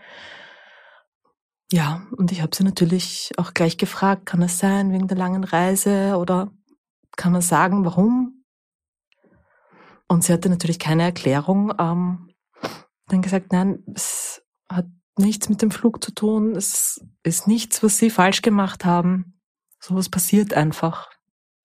Ja, 1.71 2.05
und 2.17 2.33
ich 2.33 2.41
habe 2.41 2.53
sie 2.53 2.65
natürlich 2.65 3.31
auch 3.37 3.53
gleich 3.53 3.77
gefragt, 3.77 4.25
kann 4.25 4.41
es 4.41 4.59
sein 4.59 4.91
wegen 4.91 5.07
der 5.07 5.15
langen 5.15 5.45
Reise 5.45 6.17
oder 6.17 6.51
kann 7.15 7.31
man 7.31 7.41
sagen, 7.41 7.85
warum? 7.85 8.43
Und 10.09 10.25
sie 10.25 10.33
hatte 10.33 10.49
natürlich 10.49 10.77
keine 10.77 11.03
Erklärung. 11.03 11.73
Ähm, 11.79 12.29
dann 13.07 13.21
gesagt, 13.21 13.53
nein, 13.53 13.81
es 13.95 14.43
hat 14.69 14.87
nichts 15.17 15.47
mit 15.47 15.61
dem 15.61 15.71
Flug 15.71 16.03
zu 16.03 16.13
tun. 16.13 16.57
Es 16.57 17.01
ist 17.23 17.47
nichts, 17.47 17.83
was 17.83 17.97
sie 17.97 18.09
falsch 18.09 18.41
gemacht 18.41 18.83
haben. 18.83 19.39
Sowas 19.79 20.09
passiert 20.09 20.53
einfach. 20.53 21.09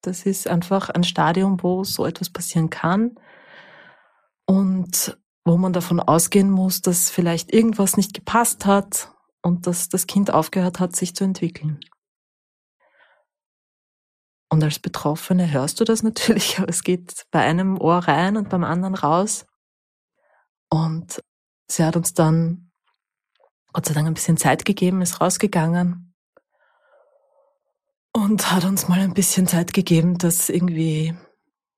Das 0.03 0.25
ist 0.25 0.46
einfach 0.46 0.88
ein 0.88 1.03
Stadium, 1.03 1.61
wo 1.64 1.83
so 1.83 2.07
etwas 2.07 2.31
passieren 2.31 2.70
kann 2.70 3.16
und 4.50 5.16
wo 5.44 5.56
man 5.56 5.72
davon 5.72 6.00
ausgehen 6.00 6.50
muss, 6.50 6.80
dass 6.80 7.08
vielleicht 7.08 7.52
irgendwas 7.52 7.96
nicht 7.96 8.14
gepasst 8.14 8.66
hat 8.66 9.14
und 9.42 9.68
dass 9.68 9.88
das 9.88 10.08
Kind 10.08 10.34
aufgehört 10.34 10.80
hat, 10.80 10.96
sich 10.96 11.14
zu 11.14 11.22
entwickeln. 11.22 11.78
Und 14.48 14.64
als 14.64 14.80
Betroffene 14.80 15.52
hörst 15.52 15.78
du 15.78 15.84
das 15.84 16.02
natürlich, 16.08 16.58
aber 16.58 16.68
es 16.68 16.82
geht 16.82 17.26
bei 17.30 17.38
einem 17.42 17.80
Ohr 17.80 17.98
rein 17.98 18.36
und 18.36 18.48
beim 18.48 18.64
anderen 18.64 18.96
raus. 18.96 19.46
Und 20.68 21.22
sie 21.68 21.84
hat 21.84 21.94
uns 21.94 22.12
dann 22.12 22.72
Gott 23.72 23.86
sei 23.86 23.94
Dank 23.94 24.08
ein 24.08 24.14
bisschen 24.14 24.36
Zeit 24.36 24.64
gegeben, 24.64 25.00
ist 25.00 25.20
rausgegangen 25.20 26.12
und 28.12 28.50
hat 28.50 28.64
uns 28.64 28.88
mal 28.88 28.98
ein 28.98 29.14
bisschen 29.14 29.46
Zeit 29.46 29.72
gegeben, 29.72 30.18
das 30.18 30.48
irgendwie, 30.48 31.14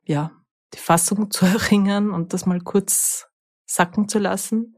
ja, 0.06 0.41
die 0.74 0.78
Fassung 0.78 1.30
zu 1.30 1.46
erringen 1.46 2.10
und 2.10 2.32
das 2.32 2.46
mal 2.46 2.60
kurz 2.60 3.28
sacken 3.66 4.08
zu 4.08 4.18
lassen 4.18 4.76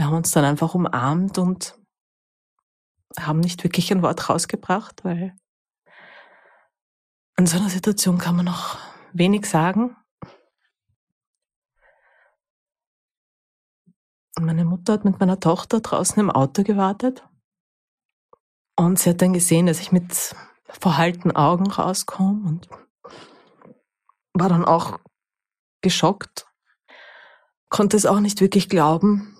wir 0.00 0.06
haben 0.06 0.16
uns 0.16 0.30
dann 0.30 0.46
einfach 0.46 0.74
umarmt 0.74 1.36
und 1.36 1.78
haben 3.18 3.40
nicht 3.40 3.62
wirklich 3.64 3.92
ein 3.92 4.00
Wort 4.00 4.30
rausgebracht, 4.30 5.04
weil 5.04 5.36
in 7.36 7.44
so 7.44 7.58
einer 7.58 7.68
Situation 7.68 8.16
kann 8.16 8.34
man 8.34 8.46
noch 8.46 8.78
wenig 9.12 9.44
sagen. 9.44 9.94
Und 14.38 14.46
meine 14.46 14.64
Mutter 14.64 14.94
hat 14.94 15.04
mit 15.04 15.20
meiner 15.20 15.38
Tochter 15.38 15.80
draußen 15.80 16.18
im 16.18 16.30
Auto 16.30 16.62
gewartet. 16.62 17.28
Und 18.74 18.98
sie 18.98 19.10
hat 19.10 19.20
dann 19.20 19.34
gesehen, 19.34 19.66
dass 19.66 19.80
ich 19.80 19.92
mit 19.92 20.34
verhaltenen 20.64 21.36
Augen 21.36 21.70
rauskomme 21.70 22.48
und 22.48 22.68
war 24.40 24.48
dann 24.48 24.64
auch 24.64 24.98
geschockt, 25.82 26.46
konnte 27.68 27.96
es 27.96 28.06
auch 28.06 28.20
nicht 28.20 28.40
wirklich 28.40 28.68
glauben, 28.68 29.36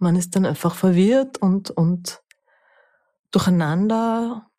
man 0.00 0.16
ist 0.16 0.34
dann 0.34 0.46
einfach 0.46 0.74
verwirrt 0.74 1.38
und, 1.38 1.70
und 1.70 2.22
durcheinander, 3.30 4.50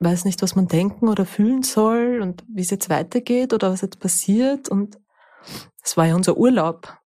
weiß 0.00 0.24
nicht, 0.24 0.42
was 0.42 0.56
man 0.56 0.66
denken 0.66 1.08
oder 1.08 1.26
fühlen 1.26 1.62
soll 1.62 2.20
und 2.22 2.42
wie 2.48 2.62
es 2.62 2.70
jetzt 2.70 2.88
weitergeht 2.88 3.52
oder 3.52 3.70
was 3.70 3.82
jetzt 3.82 4.00
passiert. 4.00 4.68
Und 4.68 4.98
es 5.82 5.96
war 5.96 6.06
ja 6.06 6.16
unser 6.16 6.36
Urlaub. 6.36 6.98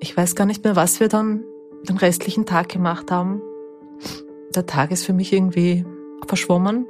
Ich 0.00 0.16
weiß 0.16 0.34
gar 0.34 0.46
nicht 0.46 0.64
mehr, 0.64 0.76
was 0.76 1.00
wir 1.00 1.08
dann 1.08 1.44
den 1.88 1.96
restlichen 1.96 2.46
Tag 2.46 2.68
gemacht 2.68 3.10
haben. 3.10 3.42
Der 4.54 4.66
Tag 4.66 4.92
ist 4.92 5.04
für 5.04 5.12
mich 5.12 5.32
irgendwie 5.32 5.84
verschwommen. 6.26 6.86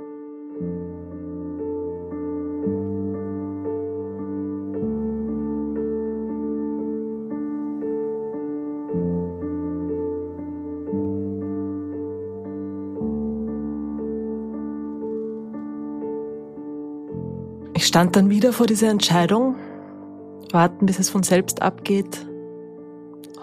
Stand 17.93 18.17
dann 18.17 18.31
wieder 18.31 18.55
vor 18.55 18.65
dieser 18.65 18.89
Entscheidung, 18.89 19.55
warten, 20.51 20.87
bis 20.87 20.99
es 20.99 21.11
von 21.11 21.23
selbst 21.23 21.61
abgeht, 21.61 22.27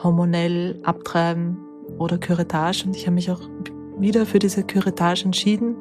hormonell 0.02 0.80
abtreiben 0.82 1.60
oder 2.00 2.18
Curettage. 2.18 2.86
Und 2.88 2.96
ich 2.96 3.06
habe 3.06 3.14
mich 3.14 3.30
auch 3.30 3.42
wieder 4.00 4.26
für 4.26 4.40
diese 4.40 4.64
Curettage 4.64 5.26
entschieden. 5.26 5.76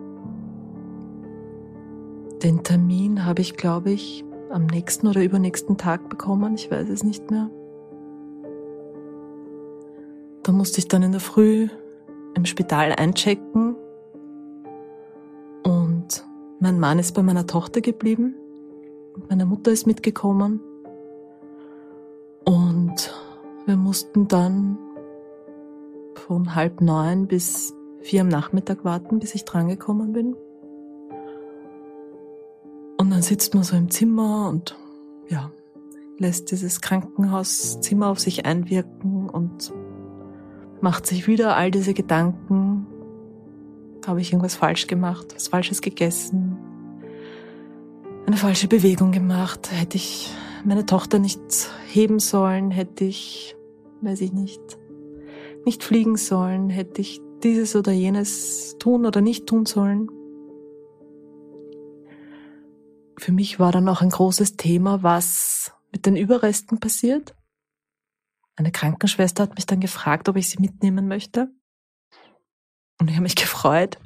Den 2.43 2.63
Termin 2.63 3.25
habe 3.25 3.41
ich, 3.41 3.57
glaube 3.57 3.91
ich, 3.91 4.23
am 4.51 4.67
nächsten 4.67 5.07
oder 5.07 5.25
übernächsten 5.25 5.79
Tag 5.79 6.11
bekommen. 6.11 6.55
Ich 6.55 6.71
weiß 6.71 6.91
es 6.91 7.03
nicht 7.03 7.31
mehr. 7.31 7.49
Da 10.43 10.53
musste 10.53 10.81
ich 10.81 10.89
dann 10.89 11.03
in 11.03 11.13
der 11.13 11.23
Früh 11.23 11.69
im 12.35 12.45
Spital 12.45 12.93
einchecken 12.93 13.77
und 15.63 16.23
mein 16.61 16.79
Mann 16.79 16.99
ist 16.99 17.13
bei 17.13 17.23
meiner 17.23 17.47
Tochter 17.47 17.81
geblieben. 17.81 18.35
Meine 19.29 19.47
Mutter 19.47 19.71
ist 19.71 19.87
mitgekommen. 19.87 20.61
Und 22.45 23.15
wir 23.67 23.77
mussten 23.77 24.29
dann 24.29 24.79
von 26.15 26.55
halb 26.55 26.81
neun 26.81 27.27
bis 27.27 27.75
vier 28.01 28.23
am 28.23 28.29
Nachmittag 28.29 28.85
warten, 28.85 29.19
bis 29.19 29.35
ich 29.35 29.45
drangekommen 29.45 30.13
bin. 30.13 30.37
dann 33.19 33.25
sitzt 33.25 33.53
man 33.53 33.65
so 33.65 33.77
im 33.77 33.91
Zimmer 33.91 34.49
und 34.49 34.77
ja, 35.29 35.51
lässt 36.19 36.53
dieses 36.53 36.81
Krankenhauszimmer 36.81 38.07
auf 38.07 38.21
sich 38.21 38.47
einwirken 38.47 39.29
und 39.29 39.73
macht 40.81 41.05
sich 41.05 41.27
wieder 41.27 41.57
all 41.57 41.73
diese 41.73 41.95
Gedanken. 41.95 42.87
Habe 44.07 44.21
ich 44.21 44.33
irgendwas 44.33 44.55
falsch 44.55 44.87
gemacht, 44.87 45.35
was 45.35 45.49
Falsches 45.49 45.81
gegessen, 45.81 46.59
eine 48.29 48.37
falsche 48.37 48.69
Bewegung 48.69 49.11
gemacht? 49.11 49.71
Hätte 49.73 49.97
ich 49.97 50.31
meine 50.63 50.85
Tochter 50.85 51.19
nicht 51.19 51.41
heben 51.87 52.19
sollen? 52.19 52.71
Hätte 52.71 53.05
ich, 53.05 53.57
weiß 54.03 54.21
ich 54.21 54.35
nicht, 54.35 54.61
nicht 55.65 55.83
fliegen 55.83 56.17
sollen? 56.17 56.69
Hätte 56.69 57.01
ich 57.01 57.23
dieses 57.43 57.75
oder 57.75 57.91
jenes 57.91 58.77
tun 58.79 59.07
oder 59.07 59.23
nicht 59.23 59.47
tun 59.47 59.65
sollen? 59.65 60.11
Für 63.19 63.33
mich 63.33 63.59
war 63.59 63.73
dann 63.73 63.89
auch 63.89 64.03
ein 64.03 64.11
großes 64.11 64.57
Thema, 64.57 65.03
was 65.03 65.73
mit 65.91 66.05
den 66.05 66.15
Überresten 66.15 66.81
passiert. 66.81 67.35
Eine 68.57 68.73
Krankenschwester 68.73 69.45
hat 69.45 69.55
mich 69.55 69.65
dann 69.65 69.81
gefragt, 69.81 70.29
ob 70.29 70.37
ich 70.37 70.51
sie 70.51 70.61
mitnehmen 70.61 71.09
möchte. 71.09 71.49
Und 73.01 73.09
ich 73.09 73.15
habe 73.15 73.23
mich 73.23 73.37
gefreut, 73.37 73.99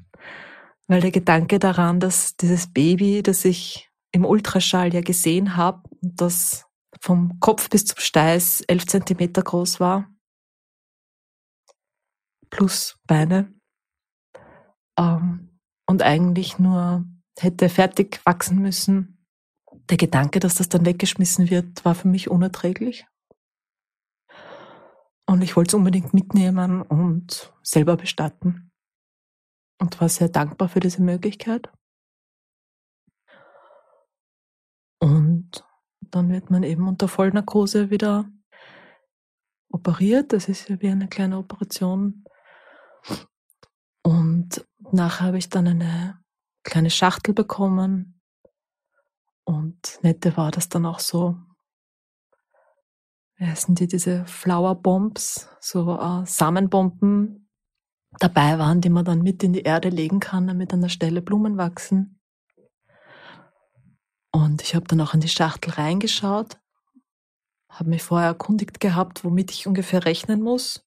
weil 0.87 1.01
der 1.01 1.11
Gedanke 1.11 1.59
daran, 1.59 1.99
dass 1.99 2.37
dieses 2.37 2.73
Baby, 2.73 3.25
das 3.25 3.45
ich 3.45 3.89
im 4.13 4.25
Ultraschall 4.25 4.95
ja 4.95 5.01
gesehen 5.01 5.57
habe, 5.57 5.89
das 6.01 6.67
vom 7.01 7.41
Kopf 7.41 7.69
bis 7.71 7.87
zum 7.87 7.99
Steiß 7.99 8.63
elf 8.69 8.87
Zentimeter 8.87 9.43
groß 9.43 9.81
war, 9.81 10.09
plus 12.51 12.99
Beine, 13.07 13.53
ähm, 14.99 15.49
und 15.87 16.03
eigentlich 16.03 16.59
nur 16.59 17.05
hätte 17.39 17.69
fertig 17.69 18.21
wachsen 18.25 18.61
müssen. 18.61 19.27
Der 19.91 19.97
Gedanke, 19.97 20.39
dass 20.39 20.55
das 20.55 20.69
dann 20.69 20.87
weggeschmissen 20.87 21.51
wird, 21.51 21.85
war 21.85 21.95
für 21.95 22.09
mich 22.09 22.31
unerträglich. 22.31 23.07
Und 25.27 25.43
ich 25.43 25.57
wollte 25.57 25.71
es 25.71 25.75
unbedingt 25.75 26.15
mitnehmen 26.15 26.83
und 26.83 27.53
selber 27.63 27.97
bestatten. 27.97 28.71
Und 29.81 30.01
war 30.01 30.09
sehr 30.09 30.29
dankbar 30.29 30.69
für 30.69 30.81
diese 30.81 31.03
Möglichkeit. 31.03 31.71
Und 35.03 35.65
dann 36.01 36.31
wird 36.31 36.51
man 36.51 36.63
eben 36.63 36.87
unter 36.87 37.09
Vollnarkose 37.09 37.91
wieder 37.91 38.31
operiert. 39.69 40.33
Das 40.33 40.49
ist 40.49 40.69
ja 40.69 40.81
wie 40.81 40.91
eine 40.91 41.09
kleine 41.09 41.39
Operation. 41.39 42.23
Und 44.05 44.65
nachher 44.93 45.27
habe 45.27 45.39
ich 45.39 45.49
dann 45.49 45.67
eine 45.67 46.23
kleine 46.63 46.89
Schachtel 46.89 47.35
bekommen. 47.35 48.21
Und 49.43 49.99
nette 50.03 50.37
war 50.37 50.53
das 50.53 50.69
dann 50.69 50.87
auch 50.87 51.01
so, 51.01 51.37
wie 53.39 53.47
heißen 53.47 53.75
die, 53.75 53.89
diese 53.89 54.25
Flower 54.27 54.77
Bombs, 54.77 55.49
so 55.61 55.99
äh, 55.99 56.25
Samenbomben 56.27 57.49
dabei 58.21 58.57
waren, 58.61 58.81
die 58.81 58.91
man 58.91 59.05
dann 59.05 59.23
mit 59.23 59.43
in 59.43 59.53
die 59.53 59.63
Erde 59.63 59.89
legen 59.89 60.21
kann, 60.21 60.47
damit 60.47 60.73
an 60.73 60.81
der 60.81 60.91
Stelle 60.91 61.23
Blumen 61.23 61.57
wachsen. 61.57 62.22
Und 64.33 64.63
ich 64.63 64.75
habe 64.75 64.87
dann 64.87 65.01
auch 65.01 65.15
in 65.15 65.21
die 65.21 65.29
Schachtel 65.29 65.73
reingeschaut, 65.73 66.59
habe 67.69 67.91
mich 67.91 68.03
vorher 68.03 68.29
erkundigt 68.29 68.81
gehabt, 68.81 69.25
womit 69.25 69.51
ich 69.51 69.67
ungefähr 69.67 70.05
rechnen 70.05 70.43
muss. 70.43 70.85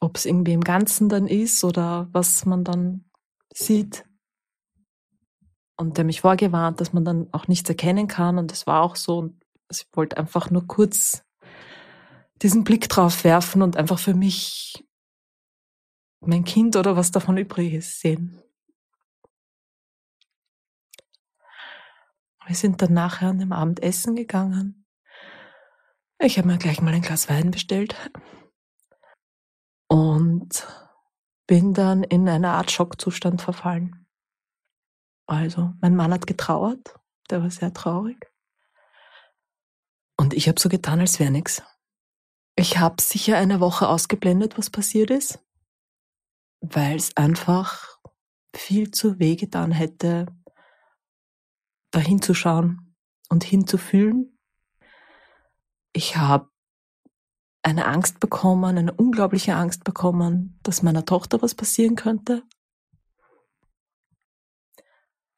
Ob 0.00 0.16
es 0.16 0.26
irgendwie 0.26 0.52
im 0.52 0.64
Ganzen 0.64 1.08
dann 1.08 1.26
ist 1.26 1.64
oder 1.64 2.08
was 2.12 2.46
man 2.46 2.64
dann 2.64 3.10
sieht. 3.52 4.04
Und 5.76 5.98
der 5.98 6.04
mich 6.04 6.20
vorgewarnt, 6.20 6.80
dass 6.80 6.92
man 6.92 7.04
dann 7.04 7.28
auch 7.32 7.48
nichts 7.48 7.68
erkennen 7.68 8.06
kann. 8.06 8.38
Und 8.38 8.52
es 8.52 8.66
war 8.66 8.82
auch 8.82 8.96
so. 8.96 9.18
Und 9.18 9.42
ich 9.70 9.86
wollte 9.92 10.16
einfach 10.16 10.50
nur 10.50 10.66
kurz 10.66 11.22
diesen 12.42 12.64
Blick 12.64 12.88
drauf 12.88 13.24
werfen 13.24 13.62
und 13.62 13.76
einfach 13.76 13.98
für 13.98 14.14
mich 14.14 14.84
mein 16.20 16.44
Kind 16.44 16.76
oder 16.76 16.96
was 16.96 17.10
davon 17.10 17.36
übrig 17.36 17.74
ist 17.74 18.00
sehen. 18.00 18.40
Wir 22.46 22.54
sind 22.54 22.80
dann 22.80 22.92
nachher 22.92 23.28
an 23.28 23.38
dem 23.38 23.52
Abendessen 23.52 24.14
gegangen. 24.14 24.86
Ich 26.18 26.38
habe 26.38 26.48
mir 26.48 26.58
gleich 26.58 26.80
mal 26.80 26.94
ein 26.94 27.02
Glas 27.02 27.28
Wein 27.28 27.50
bestellt 27.50 27.94
und 29.88 30.66
bin 31.46 31.74
dann 31.74 32.02
in 32.02 32.28
eine 32.28 32.50
Art 32.50 32.70
Schockzustand 32.70 33.42
verfallen. 33.42 34.06
Also, 35.26 35.72
mein 35.80 35.96
Mann 35.96 36.12
hat 36.12 36.26
getrauert, 36.26 36.94
der 37.30 37.42
war 37.42 37.50
sehr 37.50 37.74
traurig. 37.74 38.30
Und 40.16 40.32
ich 40.32 40.48
habe 40.48 40.60
so 40.60 40.68
getan, 40.68 41.00
als 41.00 41.18
wäre 41.18 41.30
nichts. 41.30 41.62
Ich 42.54 42.78
habe 42.78 43.02
sicher 43.02 43.36
eine 43.36 43.60
Woche 43.60 43.88
ausgeblendet, 43.88 44.56
was 44.56 44.70
passiert 44.70 45.10
ist, 45.10 45.44
weil 46.60 46.96
es 46.96 47.14
einfach 47.16 47.98
viel 48.54 48.90
zu 48.92 49.18
weh 49.18 49.36
getan 49.36 49.72
hätte, 49.72 50.26
da 51.90 52.00
hinzuschauen 52.00 52.94
und 53.28 53.44
hinzufühlen. 53.44 54.38
Ich 55.92 56.16
habe 56.16 56.50
eine 57.62 57.86
Angst 57.86 58.20
bekommen, 58.20 58.78
eine 58.78 58.92
unglaubliche 58.92 59.56
Angst 59.56 59.82
bekommen, 59.82 60.58
dass 60.62 60.82
meiner 60.82 61.04
Tochter 61.04 61.42
was 61.42 61.54
passieren 61.54 61.96
könnte. 61.96 62.42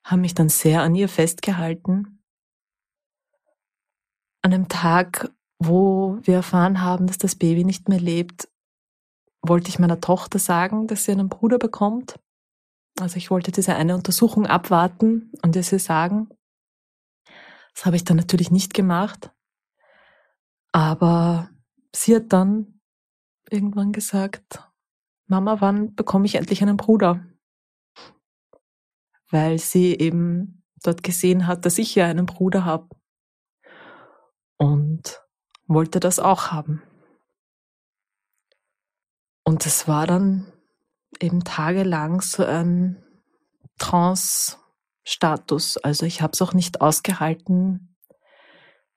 Habe 0.05 0.21
mich 0.21 0.35
dann 0.35 0.49
sehr 0.49 0.83
an 0.83 0.95
ihr 0.95 1.09
festgehalten. 1.09 2.23
An 4.43 4.51
dem 4.51 4.69
Tag, 4.69 5.33
wo 5.59 6.19
wir 6.23 6.35
erfahren 6.35 6.83
haben, 6.83 7.07
dass 7.07 7.19
das 7.19 7.35
Baby 7.35 7.65
nicht 7.65 7.89
mehr 7.89 8.01
lebt, 8.01 8.49
wollte 9.43 9.69
ich 9.69 9.79
meiner 9.79 10.01
Tochter 10.01 10.39
sagen, 10.39 10.87
dass 10.87 11.05
sie 11.05 11.13
einen 11.13 11.29
Bruder 11.29 11.59
bekommt. 11.59 12.19
Also 13.01 13.17
ich 13.17 13.31
wollte 13.31 13.53
diese 13.53 13.75
eine 13.75 13.95
Untersuchung 13.95 14.47
abwarten 14.47 15.33
und 15.43 15.57
ihr 15.57 15.63
sie 15.63 15.79
sagen. 15.79 16.29
Das 17.75 17.87
habe 17.87 17.97
ich 17.97 18.05
dann 18.05 18.17
natürlich 18.17 18.51
nicht 18.51 18.75
gemacht. 18.75 19.31
Aber 20.73 21.51
sie 21.95 22.17
hat 22.17 22.33
dann 22.33 22.81
irgendwann 23.51 23.93
gesagt, 23.93 24.63
Mama, 25.27 25.61
wann 25.61 25.95
bekomme 25.95 26.27
ich 26.27 26.35
endlich 26.37 26.63
einen 26.63 26.77
Bruder? 26.77 27.25
Weil 29.31 29.59
sie 29.59 29.97
eben 29.99 30.65
dort 30.83 31.03
gesehen 31.03 31.47
hat, 31.47 31.67
dass 31.67 31.79
ich 31.79 31.95
ja 31.95 32.07
einen 32.07 32.27
Bruder 32.27 32.65
habe 32.65 32.89
und 34.57 35.21
wollte 35.67 36.01
das 36.01 36.19
auch 36.19 36.51
haben. 36.51 36.83
Und 39.45 39.67
es 39.67 39.89
war 39.89 40.07
dann 40.07 40.53
eben 41.21 41.45
tagelang 41.45 42.21
so 42.21 42.45
ein 42.45 43.03
Trance-Status. 45.09 45.79
Also 45.79 46.07
ich 46.07 46.21
habe 46.21 46.33
es 46.33 46.43
auch 46.43 46.53
nicht 46.53 46.81
ausgehalten, 46.81 47.97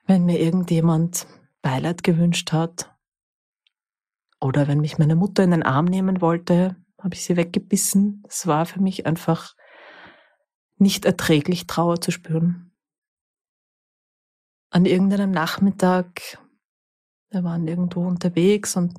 wenn 0.06 0.26
mir 0.26 0.40
irgendjemand 0.40 1.26
Beileid 1.62 2.04
gewünscht 2.04 2.52
hat. 2.52 2.94
Oder 4.40 4.68
wenn 4.68 4.82
mich 4.82 4.98
meine 4.98 5.16
Mutter 5.16 5.44
in 5.44 5.52
den 5.52 5.64
Arm 5.64 5.86
nehmen 5.86 6.22
wollte, 6.22 6.76
habe 7.00 7.14
ich 7.14 7.24
sie 7.24 7.38
weggebissen. 7.38 8.24
Es 8.28 8.48
war 8.48 8.66
für 8.66 8.82
mich 8.82 9.06
einfach 9.06 9.56
nicht 10.78 11.06
erträglich, 11.06 11.68
Trauer 11.68 12.02
zu 12.02 12.12
spüren. 12.12 12.72
An 14.72 14.86
irgendeinem 14.86 15.32
Nachmittag, 15.32 16.40
wir 17.30 17.44
waren 17.44 17.68
irgendwo 17.68 18.06
unterwegs 18.06 18.76
und 18.76 18.98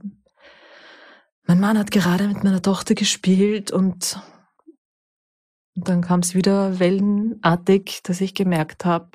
mein 1.44 1.58
Mann 1.58 1.76
hat 1.76 1.90
gerade 1.90 2.28
mit 2.28 2.44
meiner 2.44 2.62
Tochter 2.62 2.94
gespielt 2.94 3.72
und, 3.72 4.20
und 5.74 5.88
dann 5.88 6.02
kam 6.02 6.20
es 6.20 6.34
wieder 6.34 6.78
wellenartig, 6.78 8.02
dass 8.02 8.20
ich 8.20 8.34
gemerkt 8.34 8.84
habe, 8.84 9.10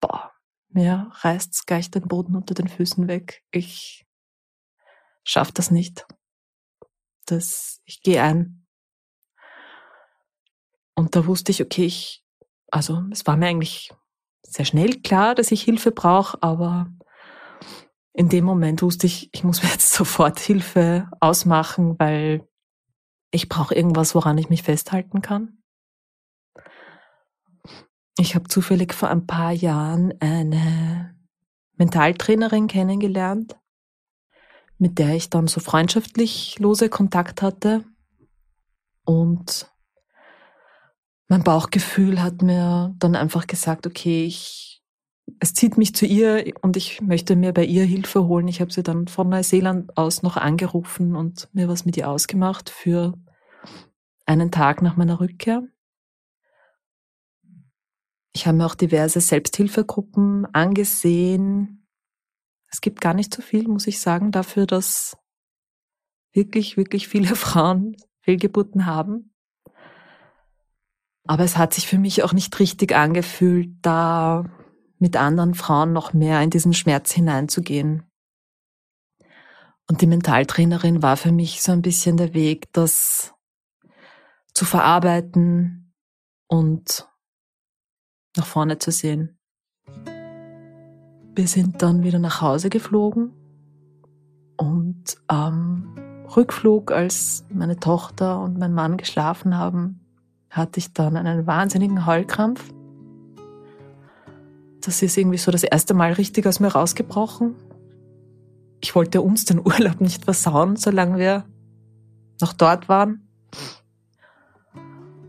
boah, 0.00 0.32
mir 0.68 1.10
reißt 1.20 1.66
gleich 1.66 1.90
den 1.90 2.06
Boden 2.08 2.36
unter 2.36 2.54
den 2.54 2.68
Füßen 2.68 3.08
weg. 3.08 3.42
Ich 3.50 4.06
schaff 5.22 5.50
das 5.52 5.70
nicht. 5.70 6.06
Das, 7.26 7.80
ich 7.84 8.02
gehe 8.02 8.22
ein. 8.22 8.66
Und 10.94 11.16
da 11.16 11.26
wusste 11.26 11.52
ich, 11.52 11.62
okay, 11.62 11.86
ich, 11.86 12.22
also 12.70 13.02
es 13.10 13.26
war 13.26 13.36
mir 13.36 13.46
eigentlich 13.46 13.92
sehr 14.42 14.66
schnell 14.66 15.00
klar, 15.00 15.34
dass 15.34 15.52
ich 15.52 15.62
Hilfe 15.62 15.90
brauche, 15.90 16.40
aber 16.42 16.92
in 18.12 18.28
dem 18.28 18.44
Moment 18.44 18.82
wusste 18.82 19.06
ich, 19.06 19.30
ich 19.32 19.42
muss 19.42 19.62
mir 19.62 19.70
jetzt 19.70 19.92
sofort 19.94 20.38
Hilfe 20.38 21.08
ausmachen, 21.20 21.98
weil 21.98 22.46
ich 23.34 23.48
brauche 23.48 23.74
irgendwas, 23.74 24.14
woran 24.14 24.38
ich 24.38 24.48
mich 24.48 24.62
festhalten 24.62 25.20
kann. 25.20 25.58
Ich 28.16 28.36
habe 28.36 28.46
zufällig 28.46 28.94
vor 28.94 29.10
ein 29.10 29.26
paar 29.26 29.50
Jahren 29.50 30.14
eine 30.20 31.16
Mentaltrainerin 31.76 32.68
kennengelernt, 32.68 33.56
mit 34.78 35.00
der 35.00 35.16
ich 35.16 35.30
dann 35.30 35.48
so 35.48 35.58
freundschaftlich 35.58 36.60
lose 36.60 36.88
Kontakt 36.88 37.42
hatte. 37.42 37.84
Und 39.04 39.68
mein 41.26 41.42
Bauchgefühl 41.42 42.22
hat 42.22 42.40
mir 42.40 42.94
dann 43.00 43.16
einfach 43.16 43.48
gesagt, 43.48 43.84
okay, 43.88 44.26
ich, 44.26 44.73
es 45.40 45.54
zieht 45.54 45.78
mich 45.78 45.94
zu 45.94 46.06
ihr 46.06 46.52
und 46.62 46.76
ich 46.76 47.00
möchte 47.00 47.36
mir 47.36 47.52
bei 47.52 47.64
ihr 47.64 47.84
Hilfe 47.84 48.24
holen. 48.24 48.48
Ich 48.48 48.60
habe 48.60 48.72
sie 48.72 48.82
dann 48.82 49.08
von 49.08 49.28
Neuseeland 49.28 49.96
aus 49.96 50.22
noch 50.22 50.36
angerufen 50.36 51.16
und 51.16 51.48
mir 51.52 51.68
was 51.68 51.84
mit 51.84 51.96
ihr 51.96 52.08
ausgemacht 52.08 52.70
für 52.70 53.14
einen 54.26 54.50
Tag 54.50 54.82
nach 54.82 54.96
meiner 54.96 55.20
Rückkehr. 55.20 55.62
Ich 58.32 58.46
habe 58.46 58.58
mir 58.58 58.66
auch 58.66 58.74
diverse 58.74 59.20
Selbsthilfegruppen 59.20 60.46
angesehen. 60.52 61.86
Es 62.70 62.80
gibt 62.80 63.00
gar 63.00 63.14
nicht 63.14 63.32
so 63.32 63.42
viel, 63.42 63.68
muss 63.68 63.86
ich 63.86 64.00
sagen, 64.00 64.32
dafür, 64.32 64.66
dass 64.66 65.16
wirklich, 66.32 66.76
wirklich 66.76 67.08
viele 67.08 67.34
Frauen 67.36 67.96
Fehlgeburten 68.20 68.86
haben. 68.86 69.34
Aber 71.26 71.44
es 71.44 71.56
hat 71.56 71.72
sich 71.72 71.86
für 71.86 71.98
mich 71.98 72.22
auch 72.22 72.32
nicht 72.32 72.58
richtig 72.58 72.94
angefühlt, 72.94 73.70
da 73.80 74.44
mit 75.04 75.18
anderen 75.18 75.52
Frauen 75.52 75.92
noch 75.92 76.14
mehr 76.14 76.40
in 76.40 76.48
diesen 76.48 76.72
Schmerz 76.72 77.12
hineinzugehen. 77.12 78.04
Und 79.86 80.00
die 80.00 80.06
Mentaltrainerin 80.06 81.02
war 81.02 81.18
für 81.18 81.30
mich 81.30 81.62
so 81.62 81.72
ein 81.72 81.82
bisschen 81.82 82.16
der 82.16 82.32
Weg, 82.32 82.72
das 82.72 83.34
zu 84.54 84.64
verarbeiten 84.64 85.92
und 86.48 87.06
nach 88.34 88.46
vorne 88.46 88.78
zu 88.78 88.90
sehen. 88.90 89.38
Wir 91.34 91.48
sind 91.48 91.82
dann 91.82 92.02
wieder 92.02 92.18
nach 92.18 92.40
Hause 92.40 92.70
geflogen 92.70 93.34
und 94.56 95.18
am 95.26 96.24
Rückflug, 96.34 96.92
als 96.92 97.44
meine 97.50 97.76
Tochter 97.76 98.40
und 98.40 98.58
mein 98.58 98.72
Mann 98.72 98.96
geschlafen 98.96 99.58
haben, 99.58 100.00
hatte 100.48 100.78
ich 100.78 100.94
dann 100.94 101.18
einen 101.18 101.46
wahnsinnigen 101.46 102.06
Heulkrampf. 102.06 102.72
Das 104.84 105.00
ist 105.02 105.16
irgendwie 105.16 105.38
so 105.38 105.50
das 105.50 105.62
erste 105.62 105.94
Mal 105.94 106.12
richtig 106.12 106.46
aus 106.46 106.60
mir 106.60 106.68
rausgebrochen. 106.68 107.54
Ich 108.82 108.94
wollte 108.94 109.22
uns 109.22 109.46
den 109.46 109.58
Urlaub 109.58 110.00
nicht 110.00 110.24
versauen, 110.24 110.76
solange 110.76 111.18
wir 111.18 111.44
noch 112.40 112.52
dort 112.52 112.88
waren. 112.88 113.26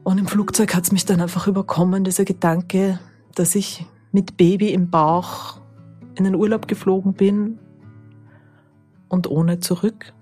Und 0.04 0.18
im 0.18 0.28
Flugzeug 0.28 0.76
hat 0.76 0.84
es 0.84 0.92
mich 0.92 1.06
dann 1.06 1.22
einfach 1.22 1.48
überkommen, 1.48 2.04
dieser 2.04 2.26
Gedanke, 2.26 3.00
dass 3.34 3.56
ich 3.56 3.86
mit 4.12 4.36
Baby 4.36 4.72
im 4.74 4.90
Bauch 4.90 5.62
in 6.16 6.26
den 6.26 6.36
Urlaub 6.36 6.68
geflogen 6.68 7.14
bin 7.14 7.58
und 9.08 9.28
ohne 9.28 9.62
zurück. 9.62 10.14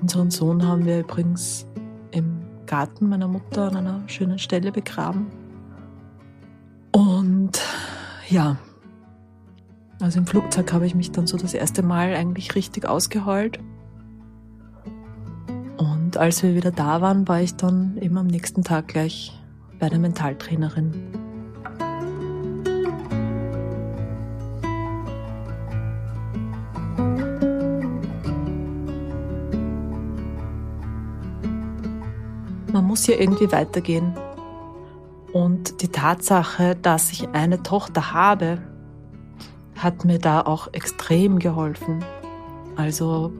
Unseren 0.00 0.30
Sohn 0.30 0.66
haben 0.66 0.86
wir 0.86 1.00
übrigens 1.00 1.66
im 2.12 2.40
Garten 2.66 3.08
meiner 3.08 3.28
Mutter 3.28 3.68
an 3.68 3.76
einer 3.76 4.08
schönen 4.08 4.38
Stelle 4.38 4.70
begraben. 4.72 5.39
Und 6.92 7.60
ja, 8.28 8.56
also 10.00 10.18
im 10.18 10.26
Flugzeug 10.26 10.72
habe 10.72 10.86
ich 10.86 10.94
mich 10.94 11.12
dann 11.12 11.26
so 11.26 11.36
das 11.36 11.54
erste 11.54 11.82
Mal 11.82 12.14
eigentlich 12.14 12.54
richtig 12.54 12.86
ausgeheult. 12.88 13.58
Und 15.76 16.16
als 16.16 16.42
wir 16.42 16.54
wieder 16.54 16.70
da 16.70 17.00
waren, 17.00 17.28
war 17.28 17.40
ich 17.40 17.54
dann 17.54 17.98
eben 18.00 18.16
am 18.18 18.26
nächsten 18.26 18.64
Tag 18.64 18.88
gleich 18.88 19.38
bei 19.78 19.88
der 19.88 19.98
Mentaltrainerin. 19.98 20.92
Man 32.72 32.84
muss 32.84 33.06
ja 33.06 33.16
irgendwie 33.16 33.50
weitergehen. 33.52 34.14
Und 35.32 35.82
die 35.82 35.88
Tatsache, 35.88 36.74
dass 36.74 37.12
ich 37.12 37.28
eine 37.28 37.62
Tochter 37.62 38.12
habe, 38.12 38.58
hat 39.76 40.04
mir 40.04 40.18
da 40.18 40.40
auch 40.40 40.72
extrem 40.72 41.38
geholfen. 41.38 42.04
Also 42.76 43.32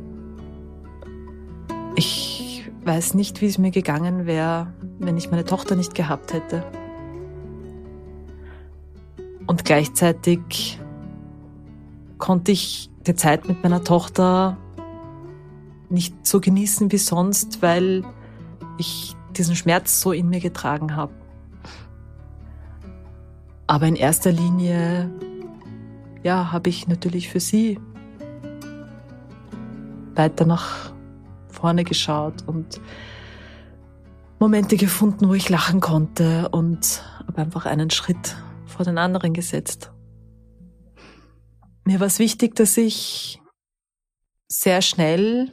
ich 1.96 2.70
weiß 2.84 3.14
nicht, 3.14 3.40
wie 3.40 3.46
es 3.46 3.58
mir 3.58 3.70
gegangen 3.70 4.26
wäre, 4.26 4.72
wenn 4.98 5.16
ich 5.16 5.30
meine 5.30 5.44
Tochter 5.44 5.76
nicht 5.76 5.94
gehabt 5.94 6.32
hätte. 6.32 6.64
Und 9.46 9.64
gleichzeitig 9.64 10.78
konnte 12.18 12.52
ich 12.52 12.90
die 13.06 13.14
Zeit 13.16 13.48
mit 13.48 13.62
meiner 13.62 13.82
Tochter 13.82 14.56
nicht 15.88 16.14
so 16.24 16.40
genießen 16.40 16.92
wie 16.92 16.98
sonst, 16.98 17.60
weil 17.60 18.04
ich 18.78 19.16
diesen 19.36 19.56
Schmerz 19.56 20.00
so 20.00 20.12
in 20.12 20.28
mir 20.28 20.40
getragen 20.40 20.94
habe. 20.94 21.12
Aber 23.70 23.86
in 23.86 23.94
erster 23.94 24.32
Linie, 24.32 25.08
ja, 26.24 26.50
habe 26.50 26.68
ich 26.68 26.88
natürlich 26.88 27.28
für 27.28 27.38
sie 27.38 27.78
weiter 30.16 30.44
nach 30.44 30.92
vorne 31.46 31.84
geschaut 31.84 32.48
und 32.48 32.80
Momente 34.40 34.76
gefunden, 34.76 35.28
wo 35.28 35.34
ich 35.34 35.48
lachen 35.48 35.78
konnte 35.78 36.48
und 36.48 37.04
habe 37.28 37.42
einfach 37.42 37.64
einen 37.64 37.90
Schritt 37.90 38.34
vor 38.66 38.84
den 38.84 38.98
anderen 38.98 39.34
gesetzt. 39.34 39.92
Mir 41.84 42.00
war 42.00 42.08
es 42.08 42.18
wichtig, 42.18 42.56
dass 42.56 42.76
ich 42.76 43.40
sehr 44.48 44.82
schnell 44.82 45.52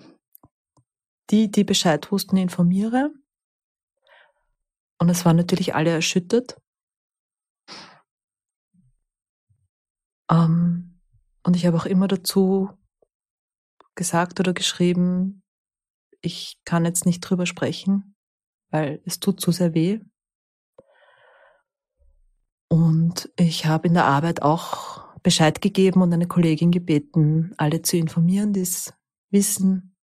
die, 1.30 1.52
die 1.52 1.64
Bescheid 1.64 2.12
wussten, 2.12 2.38
informiere 2.38 3.12
und 5.00 5.08
es 5.08 5.24
waren 5.24 5.38
natürlich 5.38 5.76
alle 5.76 5.92
erschüttert. 5.92 6.58
Ähm, 10.30 11.00
und 11.44 11.56
ich 11.56 11.66
habe 11.66 11.78
auch 11.78 11.86
immer 11.86 12.08
dazu 12.08 12.70
gesagt 13.96 14.40
oder 14.40 14.54
geschrieben, 14.54 15.44
ich 16.22 16.60
kann 16.66 16.86
jetzt 16.86 17.06
nicht 17.06 17.22
drüber 17.22 17.46
sprechen, 17.46 18.16
weil 18.70 19.02
es 19.06 19.20
tut 19.20 19.40
zu 19.40 19.52
sehr 19.52 19.74
weh. 19.74 20.00
Und 22.70 23.32
ich 23.38 23.66
habe 23.66 23.88
in 23.88 23.94
der 23.94 24.06
Arbeit 24.06 24.42
auch 24.42 25.08
Bescheid 25.24 25.62
gegeben 25.62 26.02
und 26.02 26.14
eine 26.14 26.28
Kollegin 26.28 26.72
gebeten, 26.72 27.54
alle 27.58 27.82
zu 27.82 27.98
informieren, 27.98 28.54
die 28.54 28.62
es 28.62 28.94
wissen, 29.30 29.96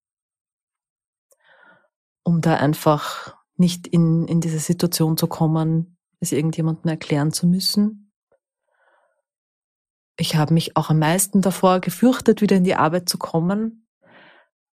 um 2.24 2.40
da 2.40 2.56
einfach 2.56 3.36
nicht 3.56 3.86
in, 3.86 4.26
in 4.26 4.40
diese 4.40 4.58
Situation 4.58 5.16
zu 5.16 5.26
kommen, 5.26 5.98
es 6.20 6.32
irgendjemandem 6.32 6.88
erklären 6.90 7.32
zu 7.32 7.46
müssen. 7.46 8.03
Ich 10.16 10.36
habe 10.36 10.54
mich 10.54 10.76
auch 10.76 10.90
am 10.90 10.98
meisten 11.00 11.40
davor 11.40 11.80
gefürchtet, 11.80 12.40
wieder 12.40 12.56
in 12.56 12.64
die 12.64 12.76
Arbeit 12.76 13.08
zu 13.08 13.18
kommen, 13.18 13.86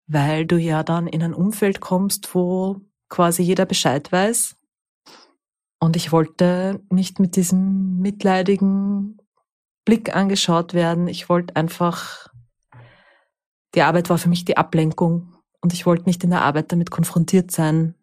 weil 0.08 0.46
du 0.46 0.58
ja 0.58 0.84
dann 0.84 1.08
in 1.08 1.24
ein 1.24 1.34
Umfeld 1.34 1.80
kommst, 1.80 2.36
wo 2.36 2.82
quasi 3.10 3.42
jeder 3.42 3.66
Bescheid 3.66 4.12
weiß. 4.12 4.56
Und 5.80 5.96
ich 5.96 6.12
wollte 6.12 6.80
nicht 6.90 7.20
mit 7.20 7.36
diesem 7.36 7.98
mitleidigen 7.98 9.18
Blick 9.84 10.16
angeschaut 10.16 10.76
werden. 10.76 11.08
Ich 11.08 11.28
wollte 11.28 11.56
einfach, 11.56 12.28
die 13.74 13.82
Arbeit 13.82 14.10
war 14.10 14.20
für 14.20 14.30
mich 14.30 14.46
die 14.46 14.58
Ablenkung 14.58 15.36
und 15.60 15.74
ich 15.74 15.88
wollte 15.88 16.06
nicht 16.06 16.24
in 16.24 16.30
der 16.30 16.44
Arbeit 16.44 16.72
damit 16.72 16.92
konfrontiert 16.92 17.50
sein, 17.50 17.96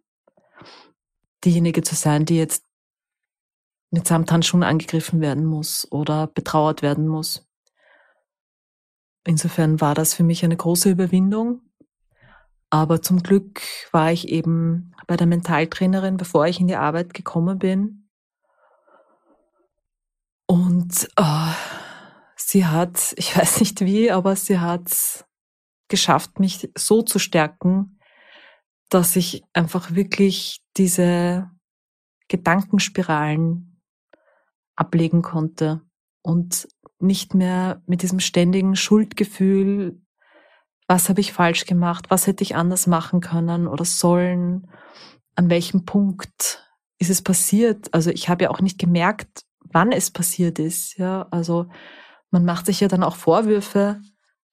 diejenige 1.45 1.83
zu 1.83 1.95
sein, 1.95 2.25
die 2.25 2.37
jetzt 2.37 2.65
mit 3.91 4.07
Samthandschuhen 4.07 4.63
angegriffen 4.63 5.21
werden 5.21 5.45
muss 5.45 5.87
oder 5.91 6.27
betrauert 6.27 6.83
werden 6.83 7.09
muss. 7.09 7.47
Insofern 9.25 9.81
war 9.81 9.95
das 9.95 10.15
für 10.15 10.23
mich 10.23 10.45
eine 10.45 10.57
große 10.57 10.91
Überwindung. 10.91 11.63
Aber 12.71 13.01
zum 13.01 13.23
Glück 13.23 13.63
war 13.93 14.13
ich 14.13 14.29
eben 14.29 14.95
bei 15.07 15.17
der 15.17 15.27
Mentaltrainerin, 15.27 16.19
bevor 16.19 16.47
ich 16.47 16.61
in 16.61 16.67
die 16.67 16.77
Arbeit 16.77 17.15
gekommen 17.15 17.59
bin. 17.59 18.09
Und 20.47 21.09
oh, 21.19 21.53
sie 22.37 22.67
hat, 22.67 23.13
ich 23.17 23.37
weiß 23.37 23.61
nicht 23.61 23.81
wie, 23.81 24.11
aber 24.11 24.37
sie 24.37 24.59
hat 24.59 25.27
geschafft, 25.89 26.39
mich 26.39 26.71
so 26.77 27.03
zu 27.03 27.19
stärken, 27.19 27.99
dass 28.91 29.17
ich 29.17 29.43
einfach 29.53 29.95
wirklich 29.95 30.63
diese 30.77 31.51
Gedankenspiralen 32.29 33.68
ablegen 34.79 35.23
konnte 35.23 35.83
und 36.23 36.69
nicht 37.01 37.35
mehr 37.35 37.83
mit 37.87 38.03
diesem 38.03 38.21
ständigen 38.21 38.77
Schuldgefühl, 38.77 40.01
was 40.87 41.09
habe 41.09 41.21
ich 41.21 41.33
falsch 41.33 41.67
gemacht, 41.67 42.07
was 42.11 42.27
hätte 42.27 42.43
ich 42.43 42.57
anders 42.57 42.87
machen 42.87 43.21
können 43.21 43.67
oder 43.67 43.85
sollen, 43.85 44.71
an 45.35 45.51
welchem 45.51 45.85
Punkt 45.85 46.65
ist 46.99 47.11
es 47.11 47.23
passiert. 47.23 47.93
Also 47.93 48.11
ich 48.11 48.29
habe 48.29 48.45
ja 48.45 48.51
auch 48.51 48.61
nicht 48.61 48.79
gemerkt, 48.79 49.45
wann 49.61 49.93
es 49.93 50.11
passiert 50.11 50.59
ist. 50.59 50.97
Ja, 50.97 51.29
also 51.31 51.67
man 52.31 52.45
macht 52.45 52.67
sich 52.67 52.81
ja 52.81 52.89
dann 52.89 53.03
auch 53.03 53.17
Vorwürfe. 53.17 54.01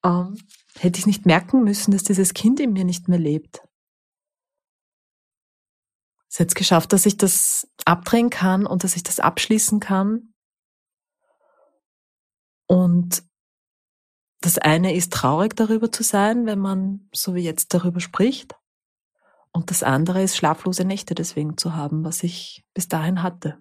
Ähm, 0.04 0.36
hätte 0.78 0.98
ich 0.98 1.06
nicht 1.06 1.26
merken 1.26 1.64
müssen, 1.64 1.90
dass 1.90 2.02
dieses 2.02 2.34
Kind 2.34 2.60
in 2.60 2.72
mir 2.72 2.84
nicht 2.84 3.08
mehr 3.08 3.18
lebt. 3.18 3.62
Ist 6.36 6.40
jetzt 6.40 6.54
geschafft, 6.54 6.92
dass 6.92 7.06
ich 7.06 7.16
das 7.16 7.66
abdrehen 7.86 8.28
kann 8.28 8.66
und 8.66 8.84
dass 8.84 8.94
ich 8.94 9.02
das 9.02 9.20
abschließen 9.20 9.80
kann. 9.80 10.34
Und 12.66 13.22
das 14.42 14.58
eine 14.58 14.94
ist 14.94 15.14
traurig 15.14 15.56
darüber 15.56 15.90
zu 15.90 16.02
sein, 16.02 16.44
wenn 16.44 16.58
man 16.58 17.08
so 17.14 17.34
wie 17.34 17.42
jetzt 17.42 17.72
darüber 17.72 18.00
spricht. 18.00 18.54
Und 19.50 19.70
das 19.70 19.82
andere 19.82 20.22
ist 20.22 20.36
schlaflose 20.36 20.84
Nächte 20.84 21.14
deswegen 21.14 21.56
zu 21.56 21.74
haben, 21.74 22.04
was 22.04 22.22
ich 22.22 22.66
bis 22.74 22.86
dahin 22.86 23.22
hatte. 23.22 23.58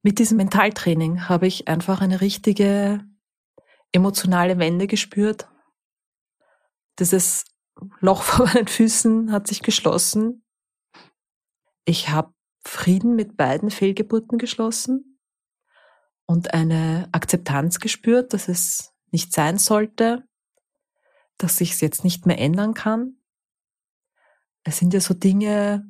Mit 0.00 0.18
diesem 0.18 0.38
Mentaltraining 0.38 1.28
habe 1.28 1.46
ich 1.46 1.68
einfach 1.68 2.00
eine 2.00 2.22
richtige 2.22 3.04
emotionale 3.92 4.58
Wende 4.58 4.86
gespürt. 4.86 5.50
Dieses 6.98 7.44
Loch 8.00 8.22
vor 8.22 8.46
meinen 8.46 8.68
Füßen 8.68 9.32
hat 9.32 9.48
sich 9.48 9.60
geschlossen. 9.60 10.41
Ich 11.84 12.08
habe 12.10 12.32
Frieden 12.64 13.16
mit 13.16 13.36
beiden 13.36 13.70
Fehlgeburten 13.70 14.38
geschlossen 14.38 15.18
und 16.26 16.54
eine 16.54 17.08
Akzeptanz 17.12 17.80
gespürt, 17.80 18.32
dass 18.32 18.48
es 18.48 18.94
nicht 19.10 19.32
sein 19.32 19.58
sollte, 19.58 20.24
dass 21.38 21.60
ich 21.60 21.72
es 21.72 21.80
jetzt 21.80 22.04
nicht 22.04 22.24
mehr 22.24 22.38
ändern 22.38 22.74
kann. 22.74 23.16
Es 24.64 24.78
sind 24.78 24.94
ja 24.94 25.00
so 25.00 25.12
Dinge, 25.12 25.84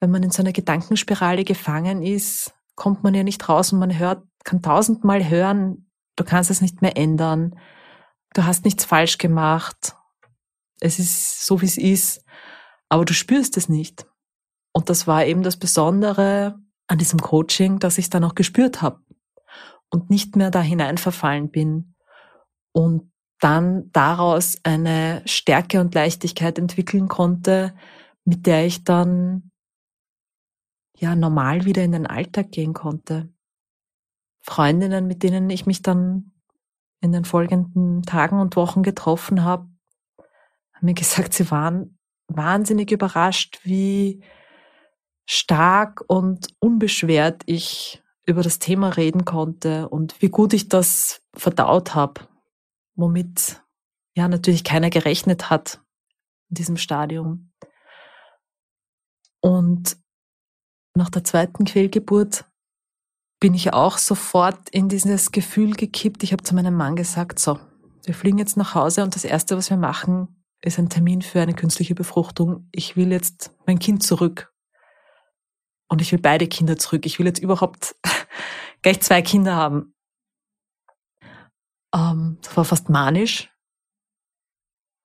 wenn 0.00 0.10
man 0.10 0.22
in 0.22 0.30
so 0.30 0.42
einer 0.42 0.52
Gedankenspirale 0.52 1.44
gefangen 1.44 2.02
ist, 2.02 2.54
kommt 2.76 3.02
man 3.02 3.14
ja 3.14 3.24
nicht 3.24 3.48
raus 3.48 3.72
und 3.72 3.80
man 3.80 3.98
hört, 3.98 4.24
kann 4.44 4.62
tausendmal 4.62 5.28
hören, 5.28 5.90
du 6.14 6.22
kannst 6.22 6.50
es 6.50 6.60
nicht 6.60 6.80
mehr 6.80 6.96
ändern, 6.96 7.58
du 8.34 8.44
hast 8.44 8.64
nichts 8.64 8.84
falsch 8.84 9.18
gemacht, 9.18 9.96
es 10.80 11.00
ist 11.00 11.44
so, 11.44 11.60
wie 11.60 11.66
es 11.66 11.76
ist, 11.76 12.24
aber 12.88 13.04
du 13.04 13.12
spürst 13.12 13.56
es 13.56 13.68
nicht. 13.68 14.06
Und 14.78 14.90
das 14.90 15.08
war 15.08 15.26
eben 15.26 15.42
das 15.42 15.56
Besondere 15.56 16.56
an 16.86 16.98
diesem 16.98 17.18
Coaching, 17.18 17.80
dass 17.80 17.98
ich 17.98 18.04
es 18.04 18.10
dann 18.10 18.22
auch 18.22 18.36
gespürt 18.36 18.80
habe 18.80 19.00
und 19.90 20.08
nicht 20.08 20.36
mehr 20.36 20.52
da 20.52 20.60
hineinverfallen 20.60 21.50
bin 21.50 21.96
und 22.70 23.10
dann 23.40 23.90
daraus 23.90 24.56
eine 24.62 25.22
Stärke 25.24 25.80
und 25.80 25.96
Leichtigkeit 25.96 26.60
entwickeln 26.60 27.08
konnte, 27.08 27.74
mit 28.24 28.46
der 28.46 28.66
ich 28.66 28.84
dann 28.84 29.50
ja 30.96 31.16
normal 31.16 31.64
wieder 31.64 31.82
in 31.82 31.90
den 31.90 32.06
Alltag 32.06 32.52
gehen 32.52 32.72
konnte. 32.72 33.28
Freundinnen, 34.42 35.08
mit 35.08 35.24
denen 35.24 35.50
ich 35.50 35.66
mich 35.66 35.82
dann 35.82 36.30
in 37.00 37.10
den 37.10 37.24
folgenden 37.24 38.04
Tagen 38.04 38.38
und 38.38 38.54
Wochen 38.54 38.84
getroffen 38.84 39.42
habe, 39.42 39.68
haben 40.72 40.86
mir 40.86 40.94
gesagt, 40.94 41.34
sie 41.34 41.50
waren 41.50 41.98
wahnsinnig 42.28 42.92
überrascht, 42.92 43.58
wie 43.64 44.22
stark 45.30 46.02
und 46.06 46.48
unbeschwert 46.58 47.42
ich 47.44 48.02
über 48.24 48.42
das 48.42 48.58
Thema 48.58 48.88
reden 48.88 49.26
konnte 49.26 49.88
und 49.88 50.20
wie 50.22 50.30
gut 50.30 50.54
ich 50.54 50.68
das 50.68 51.22
verdaut 51.34 51.94
habe, 51.94 52.22
womit 52.94 53.62
ja 54.16 54.26
natürlich 54.26 54.64
keiner 54.64 54.88
gerechnet 54.88 55.50
hat 55.50 55.82
in 56.48 56.54
diesem 56.54 56.76
Stadium. 56.78 57.52
Und 59.40 59.98
nach 60.94 61.10
der 61.10 61.24
zweiten 61.24 61.64
Quälgeburt 61.64 62.46
bin 63.38 63.54
ich 63.54 63.72
auch 63.72 63.98
sofort 63.98 64.70
in 64.70 64.88
dieses 64.88 65.30
Gefühl 65.30 65.74
gekippt. 65.74 66.22
Ich 66.22 66.32
habe 66.32 66.42
zu 66.42 66.54
meinem 66.54 66.74
Mann 66.74 66.96
gesagt, 66.96 67.38
so, 67.38 67.60
wir 68.04 68.14
fliegen 68.14 68.38
jetzt 68.38 68.56
nach 68.56 68.74
Hause 68.74 69.04
und 69.04 69.14
das 69.14 69.24
Erste, 69.24 69.56
was 69.58 69.68
wir 69.68 69.76
machen, 69.76 70.42
ist 70.62 70.78
ein 70.78 70.88
Termin 70.88 71.20
für 71.20 71.40
eine 71.40 71.54
künstliche 71.54 71.94
Befruchtung. 71.94 72.66
Ich 72.72 72.96
will 72.96 73.12
jetzt 73.12 73.54
mein 73.66 73.78
Kind 73.78 74.02
zurück. 74.02 74.52
Und 75.88 76.02
ich 76.02 76.12
will 76.12 76.20
beide 76.20 76.46
Kinder 76.46 76.76
zurück. 76.76 77.06
Ich 77.06 77.18
will 77.18 77.26
jetzt 77.26 77.40
überhaupt 77.40 77.96
gleich 78.82 79.00
zwei 79.00 79.22
Kinder 79.22 79.56
haben. 79.56 79.94
Ähm, 81.94 82.38
das 82.42 82.56
war 82.56 82.64
fast 82.64 82.88
manisch, 82.88 83.50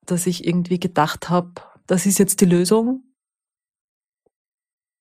dass 0.06 0.28
ich 0.28 0.46
irgendwie 0.46 0.80
gedacht 0.80 1.30
habe, 1.30 1.54
das 1.88 2.06
ist 2.06 2.20
jetzt 2.20 2.42
die 2.42 2.46
Lösung. 2.46 3.04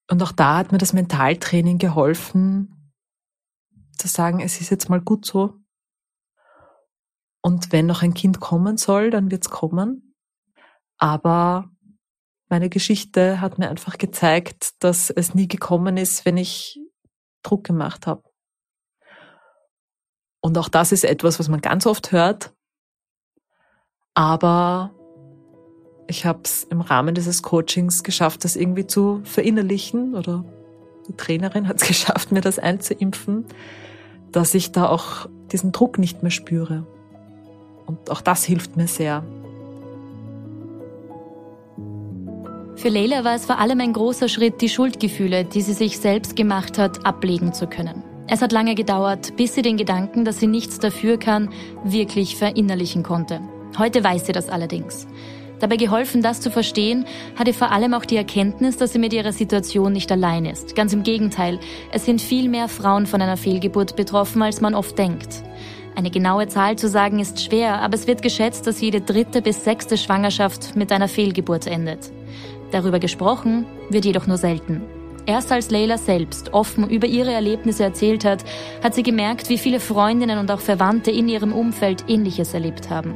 Und 0.09 0.23
auch 0.23 0.33
da 0.33 0.59
hat 0.59 0.73
mir 0.73 0.79
das 0.79 0.93
Mentaltraining 0.93 1.79
geholfen, 1.79 2.93
zu 3.97 4.09
sagen, 4.09 4.41
es 4.41 4.61
ist 4.61 4.71
jetzt 4.71 4.89
mal 4.89 5.01
gut 5.01 5.25
so. 5.25 5.59
Und 7.43 7.73
wenn 7.73 7.87
noch 7.87 8.03
ein 8.03 8.15
Kind 8.15 8.41
kommen 8.41 8.77
soll, 8.77 9.11
dann 9.11 9.31
wird's 9.31 9.51
kommen. 9.51 10.15
Aber 10.99 11.72
meine 12.53 12.69
Geschichte 12.69 13.41
hat 13.41 13.59
mir 13.59 13.71
einfach 13.71 13.97
gezeigt, 13.97 14.75
dass 14.81 15.09
es 15.09 15.35
nie 15.35 15.49
gekommen 15.49 15.97
ist, 15.97 16.27
wenn 16.27 16.37
ich 16.37 16.79
Druck 17.43 17.65
gemacht 17.65 18.07
habe. 18.07 18.25
Und 20.43 20.59
auch 20.59 20.69
das 20.69 20.93
ist 20.93 21.05
etwas, 21.05 21.39
was 21.39 21.49
man 21.49 21.63
ganz 21.63 21.87
oft 21.87 22.13
hört. 22.13 22.53
Aber 24.13 24.93
ich 26.09 26.27
habe 26.27 26.41
es 26.45 26.65
im 26.65 26.83
Rahmen 26.83 27.15
dieses 27.15 27.43
Coachings 27.43 28.03
geschafft, 28.03 28.45
das 28.45 28.55
irgendwie 28.55 28.87
zu 28.87 29.23
verinnerlichen 29.25 30.15
oder 30.15 30.45
die 31.09 31.17
Trainerin 31.17 31.69
hat 31.69 31.81
es 31.81 31.89
geschafft, 31.89 32.33
mir 32.33 32.43
das 32.43 32.59
einzuimpfen, 32.59 33.47
dass 34.31 34.53
ich 34.53 34.73
da 34.73 34.91
auch 34.91 35.27
diesen 35.53 35.73
Druck 35.73 35.99
nicht 35.99 36.21
mehr 36.23 36.31
spüre. 36.31 36.87
Und 37.87 38.11
auch 38.11 38.21
das 38.21 38.45
hilft 38.45 38.77
mir 38.77 38.89
sehr. 38.89 39.25
Für 42.83 42.89
Leila 42.89 43.23
war 43.23 43.37
es 43.37 43.47
vor 43.47 43.61
allem 43.61 43.79
ein 43.79 43.93
großer 43.93 44.29
Schritt, 44.29 44.61
die 44.61 44.69
Schuldgefühle, 44.69 45.45
die 45.45 45.63
sie 45.63 45.73
sich 45.73 46.01
selbst 46.01 46.35
gemacht 46.35 46.79
hat, 46.79 47.07
ablegen 47.07 47.53
zu 47.55 47.69
können. 47.69 48.03
Es 48.27 48.43
hat 48.43 48.51
lange 48.51 48.75
gedauert, 48.75 49.37
bis 49.37 49.55
sie 49.55 49.63
den 49.63 49.77
Gedanken, 49.77 50.25
dass 50.25 50.41
sie 50.41 50.49
nichts 50.49 50.81
dafür 50.81 51.17
kann, 51.17 51.51
wirklich 51.85 52.35
verinnerlichen 52.35 53.05
konnte. 53.05 53.41
Heute 53.79 54.03
weiß 54.03 54.27
sie 54.27 54.33
das 54.33 54.49
allerdings. 54.49 55.07
Dabei 55.61 55.77
geholfen, 55.77 56.23
das 56.23 56.41
zu 56.41 56.51
verstehen, 56.51 57.05
hat 57.37 57.47
ihr 57.47 57.55
vor 57.55 57.71
allem 57.71 57.95
auch 57.95 58.05
die 58.05 58.17
Erkenntnis, 58.17 58.79
dass 58.79 58.93
sie 58.93 58.99
mit 58.99 59.13
ihrer 59.13 59.33
Situation 59.33 59.93
nicht 59.93 60.11
allein 60.11 60.45
ist. 60.45 60.75
Ganz 60.75 60.93
im 60.93 61.05
Gegenteil, 61.05 61.61
es 61.93 62.05
sind 62.05 62.21
viel 62.21 62.49
mehr 62.49 62.67
Frauen 62.67 63.07
von 63.07 63.23
einer 63.23 63.37
Fehlgeburt 63.37 63.95
betroffen, 63.95 64.43
als 64.43 64.61
man 64.61 64.75
oft 64.75 64.99
denkt. 64.99 65.45
Eine 65.95 66.11
genaue 66.11 66.49
Zahl 66.49 66.77
zu 66.77 66.89
sagen 66.89 67.21
ist 67.21 67.41
schwer, 67.45 67.81
aber 67.81 67.95
es 67.95 68.07
wird 68.07 68.23
geschätzt, 68.23 68.67
dass 68.67 68.81
jede 68.81 69.03
dritte 69.03 69.43
bis 69.43 69.63
sechste 69.63 69.97
Schwangerschaft 69.97 70.75
mit 70.75 70.91
einer 70.91 71.07
Fehlgeburt 71.07 71.67
endet. 71.67 72.11
Darüber 72.73 72.99
gesprochen 72.99 73.67
wird 73.91 74.05
jedoch 74.05 74.27
nur 74.27 74.39
selten. 74.39 74.83
Erst 75.25 75.53
als 75.53 75.71
Leila 75.71 75.99
selbst 75.99 76.53
offen 76.53 76.89
über 76.91 77.07
ihre 77.07 77.33
Erlebnisse 77.33 77.85
erzählt 77.85 78.25
hat, 78.25 78.45
hat 78.83 78.95
sie 78.95 79.05
gemerkt, 79.05 79.49
wie 79.49 79.59
viele 79.59 79.79
Freundinnen 79.79 80.39
und 80.39 80.51
auch 80.51 80.59
Verwandte 80.59 81.13
in 81.13 81.29
ihrem 81.29 81.53
Umfeld 81.53 82.05
Ähnliches 82.09 82.55
erlebt 82.55 82.91
haben. 82.91 83.15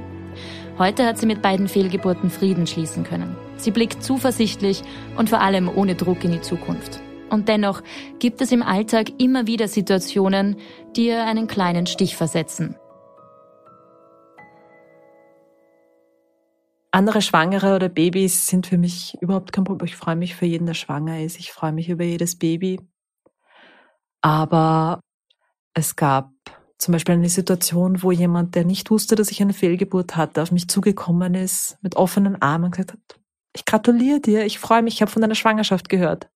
Heute 0.78 1.04
hat 1.04 1.18
sie 1.18 1.26
mit 1.26 1.42
beiden 1.42 1.68
Fehlgeburten 1.68 2.30
Frieden 2.30 2.66
schließen 2.66 3.02
können. 3.02 3.34
Sie 3.56 3.70
blickt 3.70 4.04
zuversichtlich 4.04 4.82
und 5.16 5.30
vor 5.30 5.40
allem 5.40 5.70
ohne 5.74 5.94
Druck 5.94 6.22
in 6.22 6.32
die 6.32 6.42
Zukunft. 6.42 7.00
Und 7.30 7.48
dennoch 7.48 7.82
gibt 8.20 8.40
es 8.40 8.52
im 8.52 8.62
Alltag 8.62 9.06
immer 9.18 9.46
wieder 9.46 9.66
Situationen, 9.66 10.56
die 10.94 11.08
ihr 11.08 11.24
einen 11.24 11.48
kleinen 11.48 11.86
Stich 11.86 12.14
versetzen. 12.14 12.76
Andere 16.96 17.20
Schwangere 17.20 17.76
oder 17.76 17.90
Babys 17.90 18.46
sind 18.46 18.66
für 18.66 18.78
mich 18.78 19.18
überhaupt 19.20 19.52
kein 19.52 19.64
Problem. 19.64 19.86
Ich 19.86 19.96
freue 19.96 20.16
mich 20.16 20.34
für 20.34 20.46
jeden, 20.46 20.64
der 20.64 20.72
schwanger 20.72 21.20
ist. 21.20 21.38
Ich 21.38 21.52
freue 21.52 21.72
mich 21.72 21.90
über 21.90 22.04
jedes 22.04 22.38
Baby. 22.38 22.80
Aber 24.22 25.00
es 25.74 25.96
gab 25.96 26.32
zum 26.78 26.92
Beispiel 26.92 27.16
eine 27.16 27.28
Situation, 27.28 28.02
wo 28.02 28.12
jemand, 28.12 28.54
der 28.54 28.64
nicht 28.64 28.90
wusste, 28.90 29.14
dass 29.14 29.30
ich 29.30 29.42
eine 29.42 29.52
Fehlgeburt 29.52 30.16
hatte, 30.16 30.40
auf 30.40 30.52
mich 30.52 30.68
zugekommen 30.70 31.34
ist, 31.34 31.76
mit 31.82 31.96
offenen 31.96 32.40
Armen 32.40 32.70
gesagt 32.70 32.94
hat, 32.94 33.20
ich 33.54 33.66
gratuliere 33.66 34.20
dir, 34.20 34.46
ich 34.46 34.58
freue 34.58 34.80
mich, 34.80 34.94
ich 34.94 35.02
habe 35.02 35.10
von 35.10 35.20
deiner 35.20 35.34
Schwangerschaft 35.34 35.90
gehört. 35.90 36.30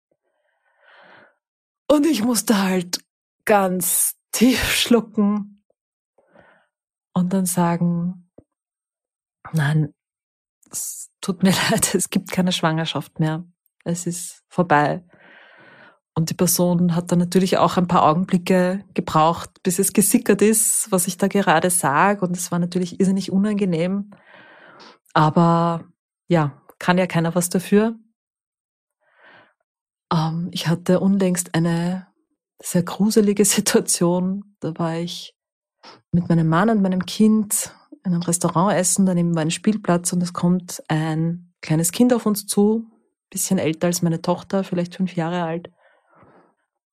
Und 1.90 2.04
ich 2.04 2.22
musste 2.22 2.62
halt 2.62 3.02
ganz 3.46 4.14
tief 4.32 4.62
schlucken 4.74 5.64
und 7.14 7.32
dann 7.32 7.46
sagen, 7.46 8.30
nein, 9.54 9.94
es 10.70 11.10
tut 11.20 11.42
mir 11.42 11.52
leid, 11.70 11.94
es 11.94 12.10
gibt 12.10 12.30
keine 12.30 12.52
Schwangerschaft 12.52 13.20
mehr. 13.20 13.44
Es 13.84 14.06
ist 14.06 14.42
vorbei. 14.48 15.04
Und 16.14 16.28
die 16.28 16.34
Person 16.34 16.94
hat 16.94 17.10
dann 17.12 17.18
natürlich 17.18 17.56
auch 17.58 17.76
ein 17.76 17.86
paar 17.86 18.02
Augenblicke 18.02 18.84
gebraucht, 18.94 19.50
bis 19.62 19.78
es 19.78 19.92
gesickert 19.92 20.42
ist, 20.42 20.90
was 20.90 21.06
ich 21.06 21.16
da 21.16 21.28
gerade 21.28 21.70
sage. 21.70 22.26
Und 22.26 22.36
es 22.36 22.50
war 22.52 22.58
natürlich 22.58 23.00
irrsinnig 23.00 23.32
unangenehm. 23.32 24.10
Aber 25.14 25.84
ja, 26.28 26.60
kann 26.78 26.98
ja 26.98 27.06
keiner 27.06 27.34
was 27.34 27.48
dafür. 27.48 27.96
Ähm, 30.12 30.48
ich 30.52 30.68
hatte 30.68 31.00
unlängst 31.00 31.54
eine 31.54 32.08
sehr 32.60 32.82
gruselige 32.82 33.44
Situation. 33.46 34.56
Da 34.60 34.76
war 34.78 34.96
ich 34.96 35.34
mit 36.12 36.28
meinem 36.28 36.48
Mann 36.48 36.70
und 36.70 36.82
meinem 36.82 37.06
Kind 37.06 37.74
in 38.04 38.12
einem 38.12 38.22
Restaurant 38.22 38.74
essen, 38.74 39.06
daneben 39.06 39.34
war 39.34 39.42
ein 39.42 39.50
Spielplatz 39.50 40.12
und 40.12 40.22
es 40.22 40.32
kommt 40.32 40.82
ein 40.88 41.52
kleines 41.60 41.92
Kind 41.92 42.12
auf 42.12 42.26
uns 42.26 42.46
zu, 42.46 42.90
bisschen 43.30 43.58
älter 43.58 43.86
als 43.86 44.02
meine 44.02 44.22
Tochter, 44.22 44.64
vielleicht 44.64 44.94
fünf 44.94 45.14
Jahre 45.16 45.42
alt, 45.42 45.70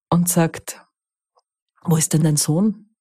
und 0.09 0.29
sagt, 0.29 0.85
wo 1.83 1.95
ist 1.95 2.13
denn 2.13 2.23
dein 2.23 2.37
Sohn? 2.37 2.95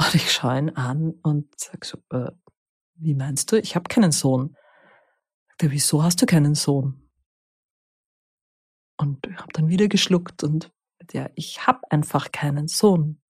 Und 0.00 0.14
ich 0.14 0.32
schaue 0.32 0.58
ihn 0.58 0.70
an 0.70 1.12
und 1.22 1.48
sag 1.58 1.84
so, 1.84 1.98
äh, 2.10 2.30
wie 2.96 3.14
meinst 3.14 3.50
du? 3.50 3.58
Ich 3.58 3.74
habe 3.74 3.88
keinen 3.88 4.12
Sohn. 4.12 4.56
Sagt 5.48 5.62
er, 5.64 5.70
wieso 5.70 6.02
hast 6.02 6.20
du 6.22 6.26
keinen 6.26 6.54
Sohn? 6.54 7.10
Und 8.96 9.26
ich 9.26 9.36
habe 9.36 9.52
dann 9.52 9.68
wieder 9.68 9.88
geschluckt 9.88 10.44
und 10.44 10.72
ja, 11.12 11.28
ich 11.34 11.66
habe 11.66 11.80
einfach 11.90 12.32
keinen 12.32 12.68
Sohn. 12.68 13.20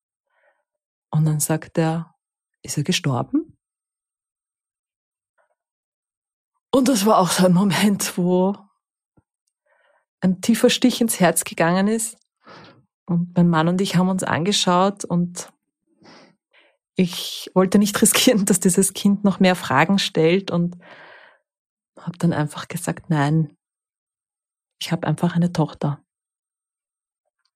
Und 1.11 1.25
dann 1.25 1.41
sagt 1.41 1.79
er, 1.79 2.14
ist 2.65 2.77
er 2.77 2.83
gestorben? 2.83 3.57
Und 6.73 6.89
das 6.89 7.07
war 7.07 7.19
auch 7.19 7.31
so 7.31 7.47
ein 7.47 7.53
Moment, 7.53 8.19
wo 8.19 8.57
ein 10.21 10.41
tiefer 10.41 10.71
Stich 10.71 11.01
ins 11.01 11.21
Herz 11.21 11.45
gegangen 11.45 11.87
ist. 11.87 12.17
Und 13.07 13.37
mein 13.37 13.49
Mann 13.49 13.69
und 13.69 13.81
ich 13.81 13.97
haben 13.97 14.09
uns 14.09 14.25
angeschaut 14.25 15.05
und 15.05 15.53
ich 16.97 17.51
wollte 17.55 17.79
nicht 17.79 18.01
riskieren, 18.03 18.45
dass 18.47 18.59
dieses 18.59 18.95
Kind 18.95 19.23
noch 19.23 19.39
mehr 19.39 19.55
Fragen 19.55 19.99
stellt 19.99 20.51
und 20.51 20.77
habe 22.01 22.19
dann 22.19 22.33
einfach 22.33 22.67
gesagt, 22.69 23.11
nein, 23.11 23.57
ich 24.81 24.91
habe 24.91 25.07
einfach 25.07 25.37
eine 25.37 25.53
Tochter. 25.53 26.03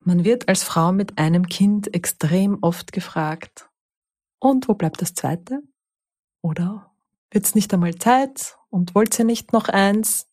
Man 0.00 0.24
wird 0.24 0.48
als 0.48 0.62
Frau 0.62 0.92
mit 0.92 1.18
einem 1.18 1.48
Kind 1.48 1.92
extrem 1.94 2.59
oft 2.62 2.92
gefragt, 2.92 3.68
und 4.39 4.68
wo 4.68 4.74
bleibt 4.74 5.03
das 5.03 5.14
zweite? 5.14 5.62
Oder 6.41 6.91
wird's 7.30 7.55
nicht 7.55 7.72
einmal 7.74 7.95
Zeit 7.97 8.57
und 8.70 8.95
wollt 8.95 9.18
ihr 9.18 9.24
nicht 9.24 9.53
noch 9.53 9.68
eins? 9.68 10.28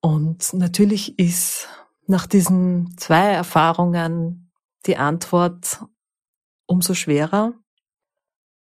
Und 0.00 0.52
natürlich 0.52 1.18
ist 1.18 1.68
nach 2.06 2.26
diesen 2.26 2.96
zwei 2.96 3.32
Erfahrungen 3.32 4.52
die 4.86 4.96
Antwort 4.96 5.84
umso 6.66 6.94
schwerer. 6.94 7.54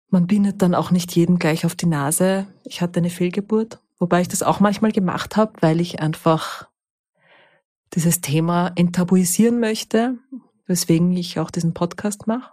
Man 0.08 0.26
bindet 0.26 0.60
dann 0.60 0.74
auch 0.74 0.90
nicht 0.90 1.14
jeden 1.16 1.38
gleich 1.38 1.64
auf 1.64 1.74
die 1.74 1.86
Nase. 1.86 2.46
Ich 2.64 2.82
hatte 2.82 3.00
eine 3.00 3.10
Fehlgeburt, 3.10 3.80
wobei 3.98 4.20
ich 4.20 4.28
das 4.28 4.42
auch 4.42 4.60
manchmal 4.60 4.92
gemacht 4.92 5.36
habe, 5.36 5.52
weil 5.60 5.80
ich 5.80 6.00
einfach 6.00 6.68
dieses 7.94 8.20
Thema 8.20 8.72
enttabuisieren 8.74 9.60
möchte, 9.60 10.18
weswegen 10.66 11.16
ich 11.16 11.38
auch 11.38 11.50
diesen 11.50 11.74
Podcast 11.74 12.26
mache. 12.26 12.52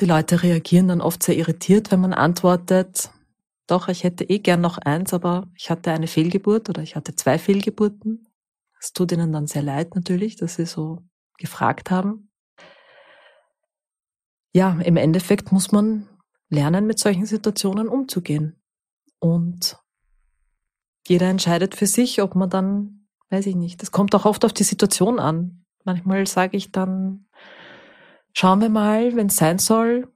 Die 0.00 0.06
Leute 0.06 0.42
reagieren 0.42 0.88
dann 0.88 1.02
oft 1.02 1.22
sehr 1.22 1.36
irritiert, 1.36 1.90
wenn 1.90 2.00
man 2.00 2.14
antwortet, 2.14 3.10
doch, 3.66 3.88
ich 3.88 4.02
hätte 4.02 4.24
eh 4.24 4.38
gern 4.38 4.62
noch 4.62 4.78
eins, 4.78 5.12
aber 5.12 5.46
ich 5.54 5.70
hatte 5.70 5.92
eine 5.92 6.06
Fehlgeburt 6.06 6.68
oder 6.70 6.82
ich 6.82 6.96
hatte 6.96 7.14
zwei 7.14 7.38
Fehlgeburten. 7.38 8.26
Es 8.80 8.92
tut 8.92 9.12
ihnen 9.12 9.30
dann 9.30 9.46
sehr 9.46 9.62
leid 9.62 9.94
natürlich, 9.94 10.36
dass 10.36 10.56
sie 10.56 10.64
so 10.64 11.02
gefragt 11.38 11.90
haben. 11.90 12.30
Ja, 14.52 14.80
im 14.80 14.96
Endeffekt 14.96 15.52
muss 15.52 15.70
man 15.70 16.08
lernen, 16.48 16.86
mit 16.86 16.98
solchen 16.98 17.26
Situationen 17.26 17.86
umzugehen. 17.86 18.60
Und 19.20 19.78
jeder 21.06 21.28
entscheidet 21.28 21.76
für 21.76 21.86
sich, 21.86 22.22
ob 22.22 22.34
man 22.34 22.50
dann, 22.50 23.06
weiß 23.28 23.46
ich 23.46 23.54
nicht, 23.54 23.82
das 23.82 23.92
kommt 23.92 24.14
auch 24.14 24.24
oft 24.24 24.44
auf 24.44 24.52
die 24.52 24.64
Situation 24.64 25.20
an. 25.20 25.64
Manchmal 25.84 26.26
sage 26.26 26.56
ich 26.56 26.72
dann, 26.72 27.26
schauen 28.32 28.60
wir 28.60 28.70
mal, 28.70 29.16
wenn 29.16 29.26
es 29.26 29.36
sein 29.36 29.58
soll. 29.58 30.08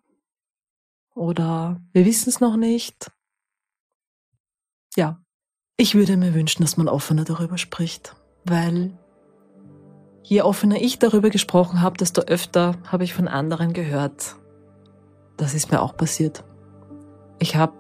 Oder 1.15 1.81
wir 1.93 2.05
wissen 2.05 2.29
es 2.29 2.41
noch 2.41 2.57
nicht 2.57 3.11
ja, 4.97 5.21
ich 5.77 5.95
würde 5.95 6.17
mir 6.17 6.35
wünschen, 6.35 6.62
dass 6.62 6.77
man 6.77 6.89
offener 6.89 7.25
darüber 7.25 7.59
spricht, 7.59 8.15
weil 8.45 8.97
je 10.23 10.43
offener 10.43 10.81
ich 10.81 10.99
darüber 10.99 11.31
gesprochen 11.31 11.83
habe, 11.83 11.97
desto 11.97 12.23
öfter 12.23 12.77
habe 12.87 13.05
ich 13.05 13.15
von 13.15 13.29
anderen 13.29 13.73
gehört. 13.73 14.37
Das 15.37 15.55
ist 15.55 15.71
mir 15.71 15.83
auch 15.83 15.97
passiert. 15.97 16.45
Ich 17.41 17.57
habe, 17.57 17.75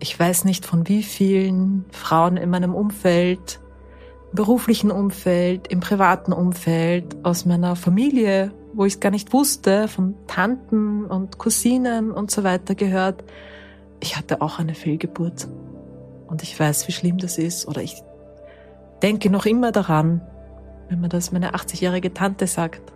ich 0.00 0.18
weiß 0.18 0.44
nicht 0.44 0.64
von 0.64 0.88
wie 0.88 1.02
vielen 1.02 1.84
Frauen 1.92 2.36
in 2.36 2.48
meinem 2.48 2.74
Umfeld, 2.74 3.60
im 4.30 4.36
beruflichen 4.36 4.90
Umfeld, 4.90 5.68
im 5.68 5.80
privaten 5.80 6.32
Umfeld, 6.32 7.24
aus 7.24 7.44
meiner 7.44 7.76
Familie, 7.76 8.52
wo 8.76 8.84
ich 8.84 8.94
es 8.94 9.00
gar 9.00 9.10
nicht 9.10 9.32
wusste, 9.32 9.88
von 9.88 10.14
Tanten 10.26 11.06
und 11.06 11.38
Cousinen 11.38 12.12
und 12.12 12.30
so 12.30 12.44
weiter 12.44 12.74
gehört, 12.74 13.24
ich 14.00 14.16
hatte 14.16 14.42
auch 14.42 14.58
eine 14.58 14.74
Fehlgeburt. 14.74 15.48
Und 16.26 16.42
ich 16.42 16.58
weiß, 16.58 16.86
wie 16.86 16.92
schlimm 16.92 17.18
das 17.18 17.38
ist. 17.38 17.66
Oder 17.66 17.82
ich 17.82 18.02
denke 19.02 19.30
noch 19.30 19.46
immer 19.46 19.72
daran, 19.72 20.20
wenn 20.88 21.00
man 21.00 21.08
das 21.08 21.32
meine 21.32 21.54
80-jährige 21.54 22.12
Tante 22.12 22.46
sagt. 22.46 22.92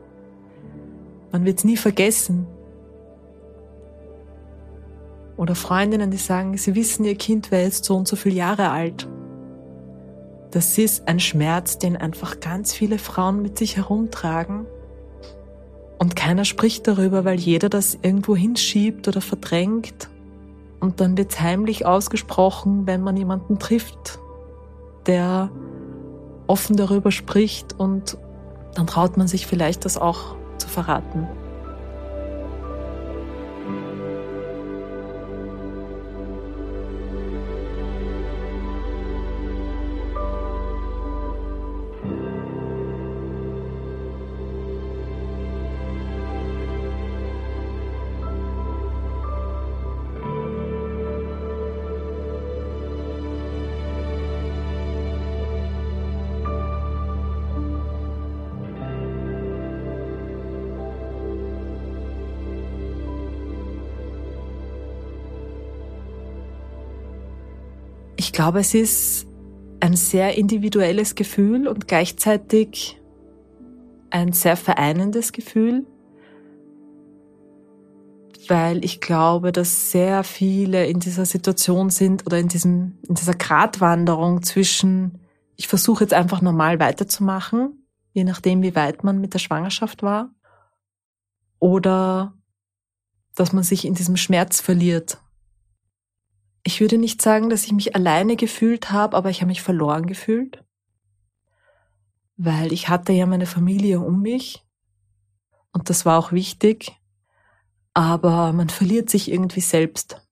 Man 1.32 1.44
wird 1.44 1.58
es 1.58 1.64
nie 1.64 1.76
vergessen. 1.76 2.46
Oder 5.38 5.54
Freundinnen, 5.54 6.10
die 6.10 6.18
sagen, 6.18 6.58
sie 6.58 6.74
wissen, 6.74 7.04
ihr 7.04 7.14
Kind 7.14 7.50
wäre 7.50 7.62
jetzt 7.62 7.86
so 7.86 7.96
und 7.96 8.06
so 8.06 8.16
viele 8.16 8.34
Jahre 8.34 8.70
alt. 8.70 9.08
Das 10.50 10.76
ist 10.76 11.08
ein 11.08 11.20
Schmerz, 11.20 11.78
den 11.78 11.96
einfach 11.96 12.40
ganz 12.40 12.74
viele 12.74 12.98
Frauen 12.98 13.40
mit 13.40 13.56
sich 13.56 13.76
herumtragen. 13.76 14.66
Und 16.00 16.16
keiner 16.16 16.46
spricht 16.46 16.88
darüber, 16.88 17.26
weil 17.26 17.38
jeder 17.38 17.68
das 17.68 17.98
irgendwo 18.00 18.34
hinschiebt 18.34 19.06
oder 19.06 19.20
verdrängt 19.20 20.08
und 20.80 20.98
dann 21.02 21.18
wird 21.18 21.38
heimlich 21.42 21.84
ausgesprochen, 21.84 22.86
wenn 22.86 23.02
man 23.02 23.18
jemanden 23.18 23.58
trifft, 23.58 24.18
der 25.04 25.50
offen 26.46 26.76
darüber 26.76 27.12
spricht 27.12 27.78
und 27.78 28.16
dann 28.74 28.86
traut 28.86 29.18
man 29.18 29.28
sich 29.28 29.46
vielleicht 29.46 29.84
das 29.84 29.98
auch 29.98 30.36
zu 30.56 30.68
verraten. 30.68 31.28
Ich 68.30 68.32
glaube, 68.32 68.60
es 68.60 68.74
ist 68.74 69.26
ein 69.80 69.96
sehr 69.96 70.38
individuelles 70.38 71.16
Gefühl 71.16 71.66
und 71.66 71.88
gleichzeitig 71.88 72.96
ein 74.10 74.32
sehr 74.32 74.56
vereinendes 74.56 75.32
Gefühl, 75.32 75.84
weil 78.46 78.84
ich 78.84 79.00
glaube, 79.00 79.50
dass 79.50 79.90
sehr 79.90 80.22
viele 80.22 80.86
in 80.86 81.00
dieser 81.00 81.26
Situation 81.26 81.90
sind 81.90 82.24
oder 82.24 82.38
in 82.38 82.46
diesem, 82.46 82.98
in 83.08 83.16
dieser 83.16 83.34
Gratwanderung 83.34 84.44
zwischen, 84.44 85.18
ich 85.56 85.66
versuche 85.66 86.04
jetzt 86.04 86.14
einfach 86.14 86.40
normal 86.40 86.78
weiterzumachen, 86.78 87.84
je 88.12 88.22
nachdem, 88.22 88.62
wie 88.62 88.76
weit 88.76 89.02
man 89.02 89.20
mit 89.20 89.34
der 89.34 89.40
Schwangerschaft 89.40 90.04
war, 90.04 90.30
oder 91.58 92.34
dass 93.34 93.52
man 93.52 93.64
sich 93.64 93.84
in 93.84 93.94
diesem 93.94 94.16
Schmerz 94.16 94.60
verliert 94.60 95.18
ich 96.62 96.80
würde 96.80 96.98
nicht 96.98 97.22
sagen, 97.22 97.48
dass 97.48 97.64
ich 97.64 97.72
mich 97.72 97.94
alleine 97.94 98.36
gefühlt 98.36 98.90
habe, 98.90 99.16
aber 99.16 99.30
ich 99.30 99.40
habe 99.40 99.48
mich 99.48 99.62
verloren 99.62 100.06
gefühlt, 100.06 100.62
weil 102.36 102.72
ich 102.72 102.88
hatte 102.88 103.12
ja 103.12 103.26
meine 103.26 103.46
Familie 103.46 104.00
um 104.00 104.20
mich 104.20 104.66
und 105.72 105.88
das 105.88 106.04
war 106.04 106.18
auch 106.18 106.32
wichtig, 106.32 106.92
aber 107.94 108.52
man 108.52 108.68
verliert 108.68 109.10
sich 109.10 109.30
irgendwie 109.30 109.60
selbst. 109.60 110.26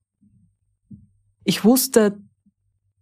Ich 1.44 1.64
wusste, 1.64 2.18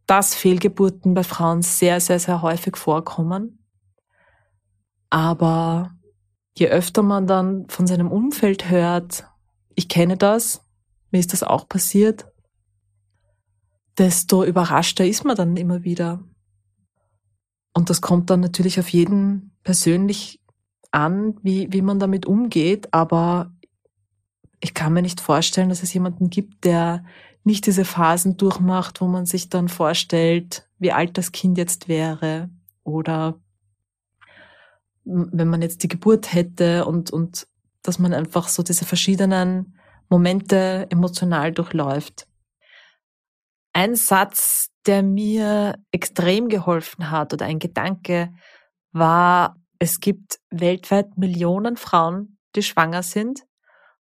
dass 0.07 0.37
Fehlgeburten 0.37 1.15
bei 1.15 1.25
Frauen 1.25 1.63
sehr, 1.63 2.01
sehr, 2.01 2.21
sehr 2.21 2.43
häufig 2.43 2.77
vorkommen, 2.77 3.65
aber 5.11 5.97
je 6.57 6.69
öfter 6.69 7.03
man 7.03 7.27
dann 7.27 7.69
von 7.69 7.89
seinem 7.89 8.11
Umfeld 8.11 8.71
hört, 8.71 9.29
ich 9.75 9.89
kenne 9.89 10.17
das, 10.17 10.63
mir 11.11 11.19
ist 11.19 11.33
das 11.33 11.43
auch 11.43 11.69
passiert, 11.69 12.27
desto 13.99 14.45
überraschter 14.45 15.07
ist 15.07 15.25
man 15.25 15.37
dann 15.37 15.57
immer 15.57 15.85
wieder. 15.85 16.23
Und 17.73 17.91
das 17.91 18.01
kommt 18.01 18.31
dann 18.31 18.41
natürlich 18.41 18.81
auf 18.81 18.89
jeden 18.89 19.53
persönlich 19.63 20.41
an, 20.91 21.37
wie, 21.43 21.73
wie 21.73 21.83
man 21.83 21.99
damit 21.99 22.27
umgeht. 22.27 22.93
Aber 22.93 23.53
ich 24.61 24.75
kann 24.75 24.93
mir 24.93 25.03
nicht 25.03 25.21
vorstellen, 25.21 25.69
dass 25.69 25.83
es 25.83 25.93
jemanden 25.93 26.31
gibt, 26.31 26.65
der 26.65 27.05
nicht 27.45 27.67
diese 27.67 27.85
Phasen 27.85 28.37
durchmacht, 28.37 29.01
wo 29.01 29.07
man 29.07 29.27
sich 29.27 29.49
dann 29.49 29.69
vorstellt, 29.69 30.69
wie 30.79 30.93
alt 30.93 31.17
das 31.17 31.33
Kind 31.33 31.59
jetzt 31.59 31.87
wäre 31.89 32.51
oder 32.83 33.39
wenn 35.05 35.49
man 35.49 35.63
jetzt 35.63 35.83
die 35.83 35.89
Geburt 35.89 36.33
hätte 36.33 36.85
und, 36.85 37.11
und 37.11 37.47
dass 37.83 37.99
man 37.99 38.13
einfach 38.13 38.49
so 38.49 38.63
diese 38.63 38.85
verschiedenen 38.85 39.77
Momente 40.09 40.87
emotional 40.91 41.53
durchläuft. 41.53 42.27
Ein 43.77 43.95
Satz, 43.95 44.71
der 44.87 45.03
mir 45.03 45.75
extrem 45.93 46.49
geholfen 46.49 47.11
hat 47.11 47.35
oder 47.35 47.45
ein 47.45 47.59
Gedanke 47.59 48.33
war, 48.93 49.61
es 49.79 50.01
gibt 50.01 50.41
weltweit 50.49 51.19
Millionen 51.19 51.77
Frauen, 51.77 52.39
die 52.55 52.63
schwanger 52.63 53.03
sind. 53.03 53.45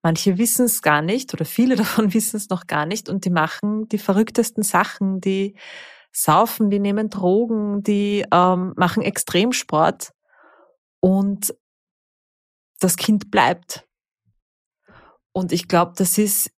Manche 0.01 0.39
wissen 0.39 0.65
es 0.65 0.82
gar 0.82 1.03
nicht 1.03 1.36
oder 1.36 1.45
viele 1.45 1.76
davon 1.76 2.15
wissen 2.15 2.38
es 2.38 2.49
noch 2.49 2.65
gar 2.65 2.88
nicht 2.88 3.09
und 3.09 3.26
die 3.26 3.30
machen 3.30 3.88
die 3.89 3.99
verrücktesten 3.99 4.63
Sachen, 4.63 5.22
die 5.22 5.55
saufen, 6.11 6.72
die 6.72 6.80
nehmen 6.80 7.11
Drogen, 7.11 7.84
die 7.84 8.26
ähm, 8.34 8.74
machen 8.76 9.03
Extremsport 9.03 10.13
und 10.99 11.53
das 12.80 12.97
Kind 12.97 13.30
bleibt. 13.30 13.88
Und 15.32 15.51
ich 15.51 15.67
glaube, 15.67 15.93
das 15.95 16.17
ist 16.17 16.49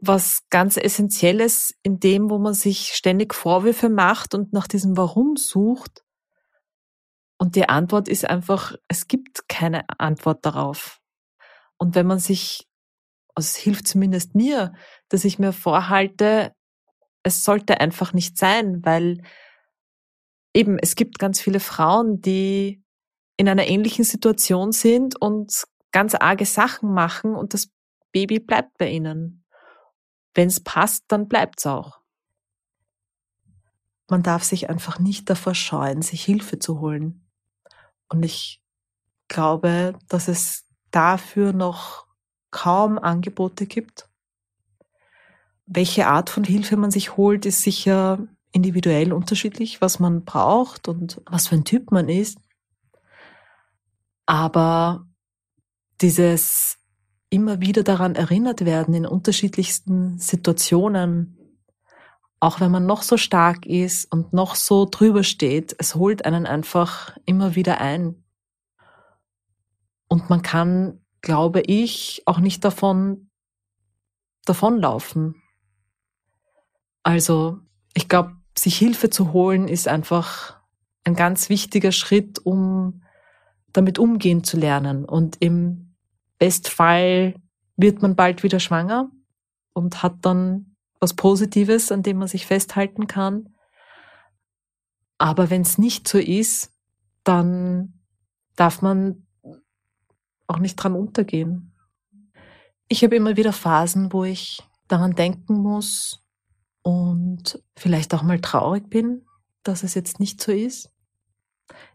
was 0.00 0.48
ganz 0.50 0.76
Essentielles 0.76 1.74
in 1.82 1.98
dem, 1.98 2.30
wo 2.30 2.38
man 2.38 2.54
sich 2.54 2.94
ständig 2.94 3.34
Vorwürfe 3.34 3.88
macht 3.88 4.34
und 4.34 4.52
nach 4.52 4.68
diesem 4.68 4.96
Warum 4.96 5.36
sucht. 5.36 6.04
Und 7.36 7.56
die 7.56 7.68
Antwort 7.68 8.08
ist 8.08 8.24
einfach, 8.24 8.74
es 8.88 9.08
gibt 9.08 9.48
keine 9.48 9.84
Antwort 9.98 10.44
darauf. 10.44 11.00
Und 11.78 11.94
wenn 11.94 12.06
man 12.06 12.18
sich, 12.18 12.68
also 13.34 13.46
es 13.46 13.56
hilft 13.56 13.86
zumindest 13.86 14.34
mir, 14.34 14.72
dass 15.08 15.24
ich 15.24 15.38
mir 15.38 15.52
vorhalte, 15.52 16.52
es 17.22 17.44
sollte 17.44 17.80
einfach 17.80 18.12
nicht 18.12 18.38
sein, 18.38 18.84
weil 18.84 19.22
eben 20.54 20.78
es 20.78 20.94
gibt 20.94 21.18
ganz 21.18 21.40
viele 21.40 21.60
Frauen, 21.60 22.20
die 22.20 22.82
in 23.36 23.48
einer 23.48 23.66
ähnlichen 23.66 24.04
Situation 24.04 24.72
sind 24.72 25.20
und 25.20 25.64
ganz 25.92 26.14
arge 26.14 26.44
Sachen 26.44 26.92
machen 26.92 27.34
und 27.34 27.54
das 27.54 27.68
Baby 28.12 28.40
bleibt 28.40 28.76
bei 28.78 28.90
ihnen. 28.90 29.44
Wenn 30.34 30.48
es 30.48 30.60
passt, 30.60 31.04
dann 31.08 31.28
bleibt's 31.28 31.66
auch. 31.66 32.00
Man 34.08 34.22
darf 34.22 34.42
sich 34.42 34.70
einfach 34.70 34.98
nicht 34.98 35.28
davor 35.28 35.54
scheuen, 35.54 36.02
sich 36.02 36.24
Hilfe 36.24 36.58
zu 36.58 36.80
holen. 36.80 37.26
Und 38.08 38.22
ich 38.22 38.62
glaube, 39.28 39.98
dass 40.08 40.28
es 40.28 40.64
dafür 40.90 41.52
noch 41.52 42.06
kaum 42.50 42.98
Angebote 42.98 43.66
gibt. 43.66 44.08
Welche 45.66 46.06
Art 46.06 46.30
von 46.30 46.44
Hilfe 46.44 46.78
man 46.78 46.90
sich 46.90 47.16
holt, 47.18 47.44
ist 47.44 47.60
sicher 47.60 48.26
individuell 48.52 49.12
unterschiedlich, 49.12 49.82
was 49.82 49.98
man 49.98 50.24
braucht 50.24 50.88
und 50.88 51.20
was 51.26 51.48
für 51.48 51.56
ein 51.56 51.64
Typ 51.64 51.92
man 51.92 52.08
ist. 52.08 52.38
Aber 54.24 55.06
dieses 56.00 56.77
immer 57.30 57.60
wieder 57.60 57.82
daran 57.82 58.14
erinnert 58.14 58.64
werden 58.64 58.94
in 58.94 59.06
unterschiedlichsten 59.06 60.18
Situationen, 60.18 61.36
auch 62.40 62.60
wenn 62.60 62.70
man 62.70 62.86
noch 62.86 63.02
so 63.02 63.16
stark 63.16 63.66
ist 63.66 64.10
und 64.12 64.32
noch 64.32 64.54
so 64.54 64.86
drüber 64.90 65.24
steht, 65.24 65.74
es 65.78 65.94
holt 65.94 66.24
einen 66.24 66.46
einfach 66.46 67.16
immer 67.26 67.54
wieder 67.54 67.80
ein. 67.80 68.24
Und 70.08 70.30
man 70.30 70.42
kann, 70.42 71.00
glaube 71.20 71.60
ich, 71.60 72.22
auch 72.26 72.38
nicht 72.38 72.64
davon 72.64 73.28
davonlaufen. 74.44 75.42
Also, 77.02 77.58
ich 77.92 78.08
glaube, 78.08 78.36
sich 78.56 78.78
Hilfe 78.78 79.10
zu 79.10 79.32
holen 79.32 79.68
ist 79.68 79.88
einfach 79.88 80.58
ein 81.04 81.14
ganz 81.14 81.48
wichtiger 81.48 81.92
Schritt, 81.92 82.38
um 82.44 83.02
damit 83.72 83.98
umgehen 83.98 84.44
zu 84.44 84.56
lernen. 84.56 85.04
Und 85.04 85.36
im 85.40 85.87
Bestfall 86.38 87.34
wird 87.76 88.02
man 88.02 88.16
bald 88.16 88.42
wieder 88.42 88.60
schwanger 88.60 89.10
und 89.72 90.02
hat 90.02 90.16
dann 90.22 90.76
was 91.00 91.14
Positives, 91.14 91.92
an 91.92 92.02
dem 92.02 92.18
man 92.18 92.28
sich 92.28 92.46
festhalten 92.46 93.06
kann. 93.06 93.54
Aber 95.18 95.50
wenn 95.50 95.62
es 95.62 95.78
nicht 95.78 96.08
so 96.08 96.18
ist, 96.18 96.72
dann 97.24 98.00
darf 98.56 98.82
man 98.82 99.26
auch 100.46 100.58
nicht 100.58 100.76
dran 100.76 100.94
untergehen. 100.94 101.74
Ich 102.88 103.04
habe 103.04 103.16
immer 103.16 103.36
wieder 103.36 103.52
Phasen, 103.52 104.12
wo 104.12 104.24
ich 104.24 104.62
daran 104.88 105.14
denken 105.14 105.58
muss 105.58 106.24
und 106.82 107.62
vielleicht 107.76 108.14
auch 108.14 108.22
mal 108.22 108.40
traurig 108.40 108.88
bin, 108.88 109.26
dass 109.62 109.82
es 109.82 109.94
jetzt 109.94 110.20
nicht 110.20 110.40
so 110.40 110.52
ist. 110.52 110.90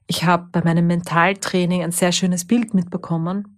Ich 0.06 0.26
habe 0.26 0.50
bei 0.52 0.62
meinem 0.62 0.86
Mentaltraining 0.86 1.82
ein 1.82 1.91
sehr 1.91 2.12
schönes 2.12 2.46
Bild 2.46 2.74
mitbekommen. 2.74 3.53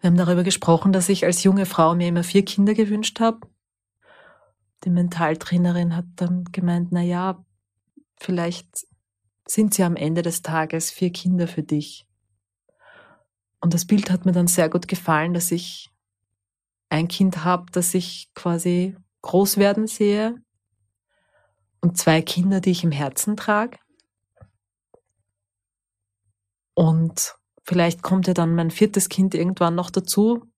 Wir 0.00 0.08
haben 0.08 0.16
darüber 0.16 0.44
gesprochen, 0.44 0.92
dass 0.92 1.08
ich 1.08 1.24
als 1.24 1.42
junge 1.42 1.66
Frau 1.66 1.94
mir 1.94 2.08
immer 2.08 2.22
vier 2.22 2.44
Kinder 2.44 2.74
gewünscht 2.74 3.18
habe. 3.20 3.40
Die 4.84 4.90
Mentaltrainerin 4.90 5.96
hat 5.96 6.06
dann 6.16 6.44
gemeint, 6.52 6.92
na 6.92 7.02
ja, 7.02 7.44
vielleicht 8.16 8.86
sind 9.46 9.74
sie 9.74 9.82
am 9.82 9.96
Ende 9.96 10.22
des 10.22 10.42
Tages 10.42 10.90
vier 10.90 11.10
Kinder 11.10 11.48
für 11.48 11.64
dich. 11.64 12.06
Und 13.60 13.74
das 13.74 13.86
Bild 13.86 14.10
hat 14.10 14.24
mir 14.24 14.32
dann 14.32 14.46
sehr 14.46 14.68
gut 14.68 14.86
gefallen, 14.86 15.34
dass 15.34 15.50
ich 15.50 15.90
ein 16.90 17.08
Kind 17.08 17.44
habe, 17.44 17.66
das 17.72 17.92
ich 17.94 18.30
quasi 18.34 18.96
groß 19.22 19.56
werden 19.56 19.88
sehe 19.88 20.40
und 21.80 21.98
zwei 21.98 22.22
Kinder, 22.22 22.60
die 22.60 22.70
ich 22.70 22.84
im 22.84 22.92
Herzen 22.92 23.36
trage. 23.36 23.78
Und 26.74 27.37
vielleicht 27.68 28.02
kommt 28.02 28.26
ja 28.26 28.32
dann 28.32 28.54
mein 28.54 28.70
viertes 28.70 29.10
Kind 29.10 29.34
irgendwann 29.34 29.74
noch 29.74 29.90
dazu, 29.90 30.50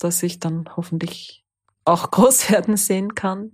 dass 0.00 0.24
ich 0.24 0.40
dann 0.40 0.68
hoffentlich 0.76 1.46
auch 1.84 2.10
groß 2.10 2.50
werden 2.50 2.76
sehen 2.76 3.14
kann. 3.14 3.52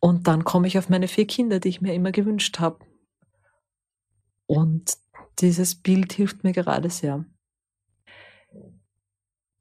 Und 0.00 0.26
dann 0.26 0.44
komme 0.44 0.66
ich 0.66 0.76
auf 0.76 0.88
meine 0.88 1.06
vier 1.06 1.26
Kinder, 1.26 1.60
die 1.60 1.68
ich 1.68 1.80
mir 1.80 1.94
immer 1.94 2.10
gewünscht 2.10 2.58
habe. 2.58 2.84
Und 4.46 4.96
dieses 5.38 5.76
Bild 5.76 6.12
hilft 6.12 6.42
mir 6.42 6.52
gerade 6.52 6.90
sehr. 6.90 7.24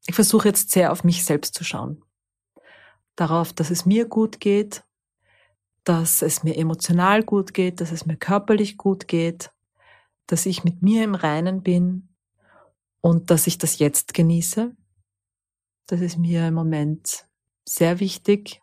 Ich 0.08 0.16
versuche 0.16 0.48
jetzt 0.48 0.72
sehr 0.72 0.92
auf 0.92 1.04
mich 1.04 1.26
selbst 1.26 1.54
zu 1.54 1.64
schauen. 1.64 2.04
Darauf, 3.16 3.54
dass 3.54 3.70
es 3.70 3.86
mir 3.86 4.08
gut 4.08 4.40
geht, 4.40 4.84
dass 5.84 6.22
es 6.24 6.44
mir 6.44 6.58
emotional 6.58 7.24
gut 7.24 7.54
geht, 7.54 7.82
dass 7.82 7.92
es 7.92 8.06
mir 8.06 8.18
körperlich 8.18 8.78
gut 8.78 9.08
geht, 9.08 9.52
dass 10.28 10.46
ich 10.46 10.64
mit 10.64 10.82
mir 10.82 11.04
im 11.04 11.16
Reinen 11.16 11.64
bin 11.64 12.10
und 13.02 13.32
dass 13.32 13.48
ich 13.48 13.58
das 13.58 13.80
jetzt 13.80 14.14
genieße. 14.14 14.76
Das 15.88 16.02
ist 16.02 16.18
mir 16.18 16.48
im 16.48 16.54
Moment 16.54 17.26
sehr 17.66 18.00
wichtig, 18.00 18.62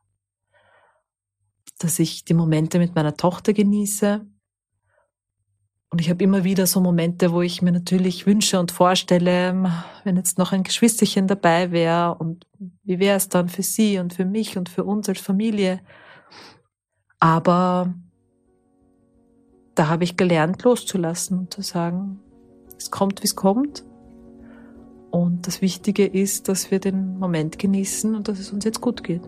dass 1.79 1.99
ich 1.99 2.25
die 2.25 2.35
Momente 2.35 2.79
mit 2.79 2.95
meiner 2.95 3.17
Tochter 3.17 3.53
genieße. 3.53 4.27
Und 5.91 6.01
ich 6.01 6.11
habe 6.11 6.25
immer 6.25 6.45
wieder 6.45 6.67
so 6.67 6.81
Momente, 6.81 7.33
wo 7.33 7.41
ich 7.41 7.63
mir 7.63 7.73
natürlich 7.73 8.27
wünsche 8.27 8.59
und 8.59 8.73
vorstelle, 8.73 9.85
wenn 10.03 10.17
jetzt 10.17 10.39
noch 10.39 10.53
ein 10.53 10.65
Geschwisterchen 10.65 11.29
dabei 11.29 11.71
wäre 11.71 12.17
und 12.17 12.47
wie 12.83 12.99
wäre 12.99 13.17
es 13.17 13.29
dann 13.29 13.49
für 13.49 13.63
sie 13.63 13.99
und 13.99 14.13
für 14.13 14.25
mich 14.25 14.59
und 14.59 14.69
für 14.69 14.85
uns 14.85 15.09
als 15.09 15.21
Familie. 15.21 15.81
Aber 17.21 17.95
da 19.75 19.89
habe 19.89 20.05
ich 20.05 20.17
gelernt, 20.17 20.63
loszulassen 20.63 21.39
und 21.39 21.55
zu 21.55 21.63
sagen, 21.63 22.21
es 22.79 22.91
kommt, 22.91 23.23
wie 23.23 23.27
es 23.27 23.37
kommt. 23.37 23.85
Und 25.11 25.47
das 25.47 25.63
Wichtige 25.63 26.07
ist, 26.07 26.49
dass 26.49 26.71
wir 26.71 26.81
den 26.81 27.19
Moment 27.19 27.59
genießen 27.59 28.15
und 28.15 28.29
dass 28.29 28.39
es 28.39 28.53
uns 28.53 28.65
jetzt 28.65 28.81
gut 28.81 29.05
geht. 29.05 29.23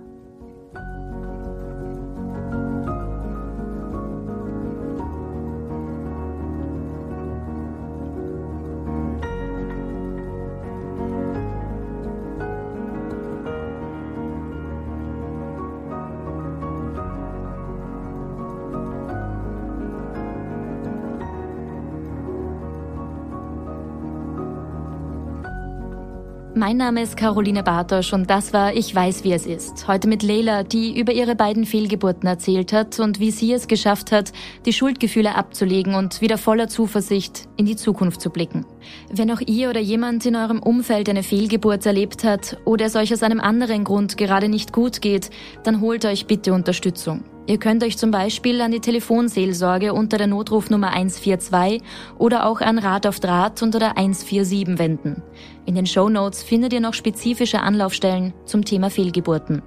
Mein 26.58 26.78
Name 26.78 27.02
ist 27.02 27.18
Caroline 27.18 27.62
Bartosch 27.62 28.14
und 28.14 28.30
das 28.30 28.54
war 28.54 28.72
Ich 28.72 28.94
weiß, 28.94 29.24
wie 29.24 29.34
es 29.34 29.44
ist. 29.44 29.88
Heute 29.88 30.08
mit 30.08 30.22
Leila, 30.22 30.62
die 30.62 30.98
über 30.98 31.12
ihre 31.12 31.34
beiden 31.34 31.66
Fehlgeburten 31.66 32.26
erzählt 32.26 32.72
hat 32.72 32.98
und 32.98 33.20
wie 33.20 33.30
sie 33.30 33.52
es 33.52 33.68
geschafft 33.68 34.10
hat, 34.10 34.32
die 34.64 34.72
Schuldgefühle 34.72 35.34
abzulegen 35.34 35.94
und 35.94 36.22
wieder 36.22 36.38
voller 36.38 36.68
Zuversicht 36.68 37.46
in 37.58 37.66
die 37.66 37.76
Zukunft 37.76 38.22
zu 38.22 38.30
blicken. 38.30 38.64
Wenn 39.12 39.30
auch 39.32 39.42
ihr 39.42 39.68
oder 39.68 39.80
jemand 39.80 40.24
in 40.24 40.34
eurem 40.34 40.60
Umfeld 40.60 41.10
eine 41.10 41.22
Fehlgeburt 41.22 41.84
erlebt 41.84 42.24
hat 42.24 42.56
oder 42.64 42.86
es 42.86 42.96
euch 42.96 43.12
aus 43.12 43.22
einem 43.22 43.40
anderen 43.40 43.84
Grund 43.84 44.16
gerade 44.16 44.48
nicht 44.48 44.72
gut 44.72 45.02
geht, 45.02 45.28
dann 45.62 45.82
holt 45.82 46.06
euch 46.06 46.26
bitte 46.26 46.54
Unterstützung. 46.54 47.22
Ihr 47.48 47.58
könnt 47.58 47.84
euch 47.84 47.96
zum 47.96 48.10
Beispiel 48.10 48.60
an 48.60 48.72
die 48.72 48.80
Telefonseelsorge 48.80 49.94
unter 49.94 50.18
der 50.18 50.26
Notrufnummer 50.26 50.88
142 50.88 51.80
oder 52.18 52.44
auch 52.44 52.60
an 52.60 52.78
Rat 52.78 53.06
auf 53.06 53.20
Draht 53.20 53.62
unter 53.62 53.78
der 53.78 53.96
147 53.96 54.78
wenden. 54.78 55.22
In 55.64 55.76
den 55.76 55.86
Show 55.86 56.08
Notes 56.08 56.42
findet 56.42 56.72
ihr 56.72 56.80
noch 56.80 56.94
spezifische 56.94 57.60
Anlaufstellen 57.60 58.34
zum 58.46 58.64
Thema 58.64 58.90
Fehlgeburten. 58.90 59.62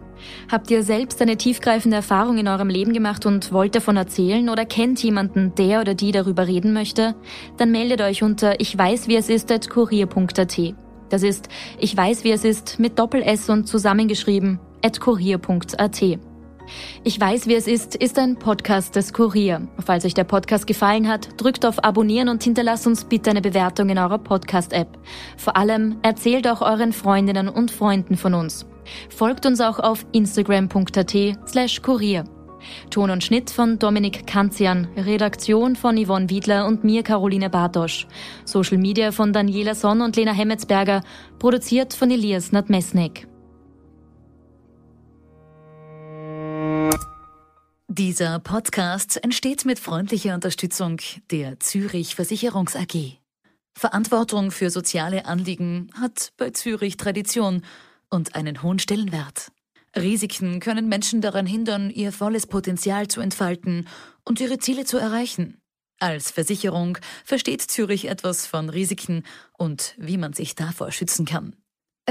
Habt 0.52 0.70
ihr 0.72 0.84
selbst 0.84 1.22
eine 1.22 1.38
tiefgreifende 1.38 1.96
Erfahrung 1.96 2.38
in 2.38 2.50
eurem 2.50 2.68
Leben 2.68 2.92
gemacht 2.92 3.26
und 3.26 3.54
wollt 3.54 3.76
davon 3.76 3.96
erzählen 3.96 4.50
oder 4.50 4.66
kennt 4.66 5.02
jemanden, 5.02 5.54
der 5.56 5.80
oder 5.80 5.94
die 5.94 6.12
darüber 6.12 6.48
reden 6.48 6.74
möchte? 6.74 7.16
Dann 7.56 7.72
meldet 7.72 8.02
euch 8.02 8.24
unter 8.24 8.60
ich 8.60 8.78
weiß 8.78 9.08
wie 9.08 9.16
es 9.16 9.30
ist 9.30 9.50
at 9.54 9.70
kurier.at. 9.70 10.76
Das 11.08 11.24
ist 11.24 11.48
ich 11.80 11.96
weiß 11.96 12.26
wie 12.26 12.32
es 12.32 12.44
ist 12.44 12.78
mit 12.78 13.00
Doppel 13.00 13.22
S 13.22 13.50
und 13.50 13.68
zusammengeschrieben 13.68 14.60
at 14.84 15.00
kurier.at. 15.00 16.20
Ich 17.04 17.20
weiß, 17.20 17.48
wie 17.48 17.56
es 17.56 17.68
ist, 17.68 17.96
ist 17.96 18.20
ein 18.20 18.38
Podcast 18.38 18.96
des 18.96 19.14
Kurier. 19.14 19.68
Falls 19.86 20.06
euch 20.06 20.14
der 20.14 20.24
Podcast 20.24 20.68
gefallen 20.68 21.08
hat, 21.08 21.30
drückt 21.38 21.66
auf 21.66 21.84
Abonnieren 21.84 22.30
und 22.30 22.44
hinterlasst 22.44 22.88
uns 22.88 23.06
bitte 23.06 23.30
eine 23.30 23.42
Bewertung 23.42 23.90
in 23.90 23.98
eurer 23.98 24.18
Podcast-App. 24.18 24.98
Vor 25.38 25.56
allem 25.56 25.98
erzählt 26.02 26.48
auch 26.48 26.62
euren 26.62 26.94
Freundinnen 26.94 27.50
und 27.50 27.72
Freunden 27.72 28.18
von 28.18 28.34
uns. 28.34 28.66
Folgt 29.10 29.46
uns 29.46 29.62
auch 29.62 29.80
auf 29.80 30.06
instagram.at 30.12 31.16
slash 31.48 31.82
Kurier. 31.82 32.24
Ton 32.90 33.10
und 33.10 33.24
Schnitt 33.24 33.50
von 33.50 33.80
Dominik 33.80 34.28
Kanzian, 34.28 34.90
Redaktion 34.98 35.78
von 35.78 35.98
Yvonne 36.04 36.30
Wiedler 36.30 36.66
und 36.68 36.84
mir 36.84 37.04
Caroline 37.04 37.50
Bartosch, 37.50 38.06
Social 38.44 38.78
Media 38.78 39.14
von 39.14 39.32
Daniela 39.32 39.76
Sonn 39.76 40.02
und 40.02 40.18
Lena 40.18 40.34
Hemmetsberger, 40.34 41.02
produziert 41.40 41.94
von 41.94 42.12
Elias 42.12 42.52
Nadmesnik. 42.52 43.29
Dieser 48.00 48.40
Podcast 48.40 49.22
entsteht 49.26 49.66
mit 49.66 49.78
freundlicher 49.78 50.34
Unterstützung 50.34 51.02
der 51.32 51.60
Zürich 51.60 52.16
Versicherungs 52.16 52.78
AG. 52.78 53.18
Verantwortung 53.78 54.52
für 54.52 54.70
soziale 54.70 55.26
Anliegen 55.26 55.92
hat 56.00 56.32
bei 56.38 56.52
Zürich 56.52 56.96
Tradition 56.96 57.62
und 58.10 58.36
einen 58.36 58.64
hohen 58.64 58.80
Stellenwert. 58.80 59.52
Risiken 59.98 60.62
können 60.62 60.88
Menschen 60.88 61.20
daran 61.20 61.46
hindern, 61.46 61.90
ihr 61.90 62.14
volles 62.14 62.48
Potenzial 62.48 63.10
zu 63.10 63.20
entfalten 63.20 63.86
und 64.24 64.40
ihre 64.40 64.60
Ziele 64.60 64.86
zu 64.86 64.98
erreichen. 64.98 65.58
Als 66.00 66.32
Versicherung 66.32 67.00
versteht 67.26 67.62
Zürich 67.62 68.08
etwas 68.08 68.48
von 68.48 68.70
Risiken 68.70 69.24
und 69.58 69.96
wie 69.98 70.16
man 70.16 70.32
sich 70.32 70.56
davor 70.56 70.94
schützen 70.94 71.26
kann. 71.26 71.54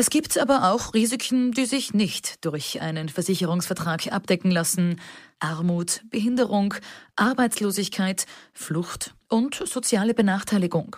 Es 0.01 0.11
gibt 0.11 0.39
aber 0.39 0.71
auch 0.71 0.95
Risiken, 0.95 1.51
die 1.51 1.67
sich 1.67 1.93
nicht 1.93 2.45
durch 2.45 2.81
einen 2.81 3.09
Versicherungsvertrag 3.09 4.13
abdecken 4.13 4.53
lassen. 4.53 5.01
Armut, 5.41 6.03
Behinderung, 6.11 6.75
Arbeitslosigkeit, 7.17 8.27
Flucht 8.53 9.15
und 9.29 9.55
soziale 9.55 10.15
Benachteiligung. 10.15 10.97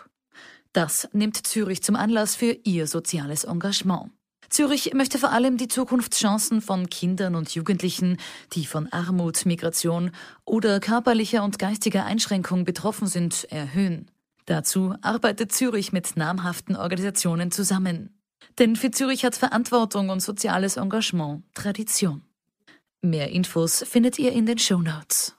Das 0.73 1.09
nimmt 1.13 1.47
Zürich 1.47 1.83
zum 1.83 1.97
Anlass 1.97 2.37
für 2.37 2.53
ihr 2.65 2.87
soziales 2.87 3.45
Engagement. 3.45 4.11
Zürich 4.49 4.95
möchte 4.95 5.19
vor 5.19 5.31
allem 5.31 5.57
die 5.57 5.69
Zukunftschancen 5.69 6.61
von 6.61 6.91
Kindern 6.91 7.37
und 7.37 7.55
Jugendlichen, 7.55 8.17
die 8.53 8.67
von 8.67 8.89
Armut, 8.93 9.47
Migration 9.47 10.11
oder 10.45 10.81
körperlicher 10.81 11.45
und 11.45 11.59
geistiger 11.59 12.05
Einschränkung 12.05 12.65
betroffen 12.65 13.07
sind, 13.07 13.45
erhöhen. 13.51 14.11
Dazu 14.47 14.95
arbeitet 15.03 15.53
Zürich 15.53 15.93
mit 15.93 16.17
namhaften 16.17 16.75
Organisationen 16.75 17.53
zusammen. 17.53 18.21
Denn 18.59 18.75
für 18.75 18.91
Zürich 18.91 19.25
hat 19.25 19.37
Verantwortung 19.37 20.09
und 20.09 20.21
soziales 20.21 20.77
Engagement 20.77 21.45
Tradition. 21.55 22.23
Mehr 23.03 23.31
Infos 23.31 23.83
findet 23.89 24.19
ihr 24.19 24.33
in 24.33 24.45
den 24.45 24.59
Show 24.59 24.83
Notes. 24.83 25.35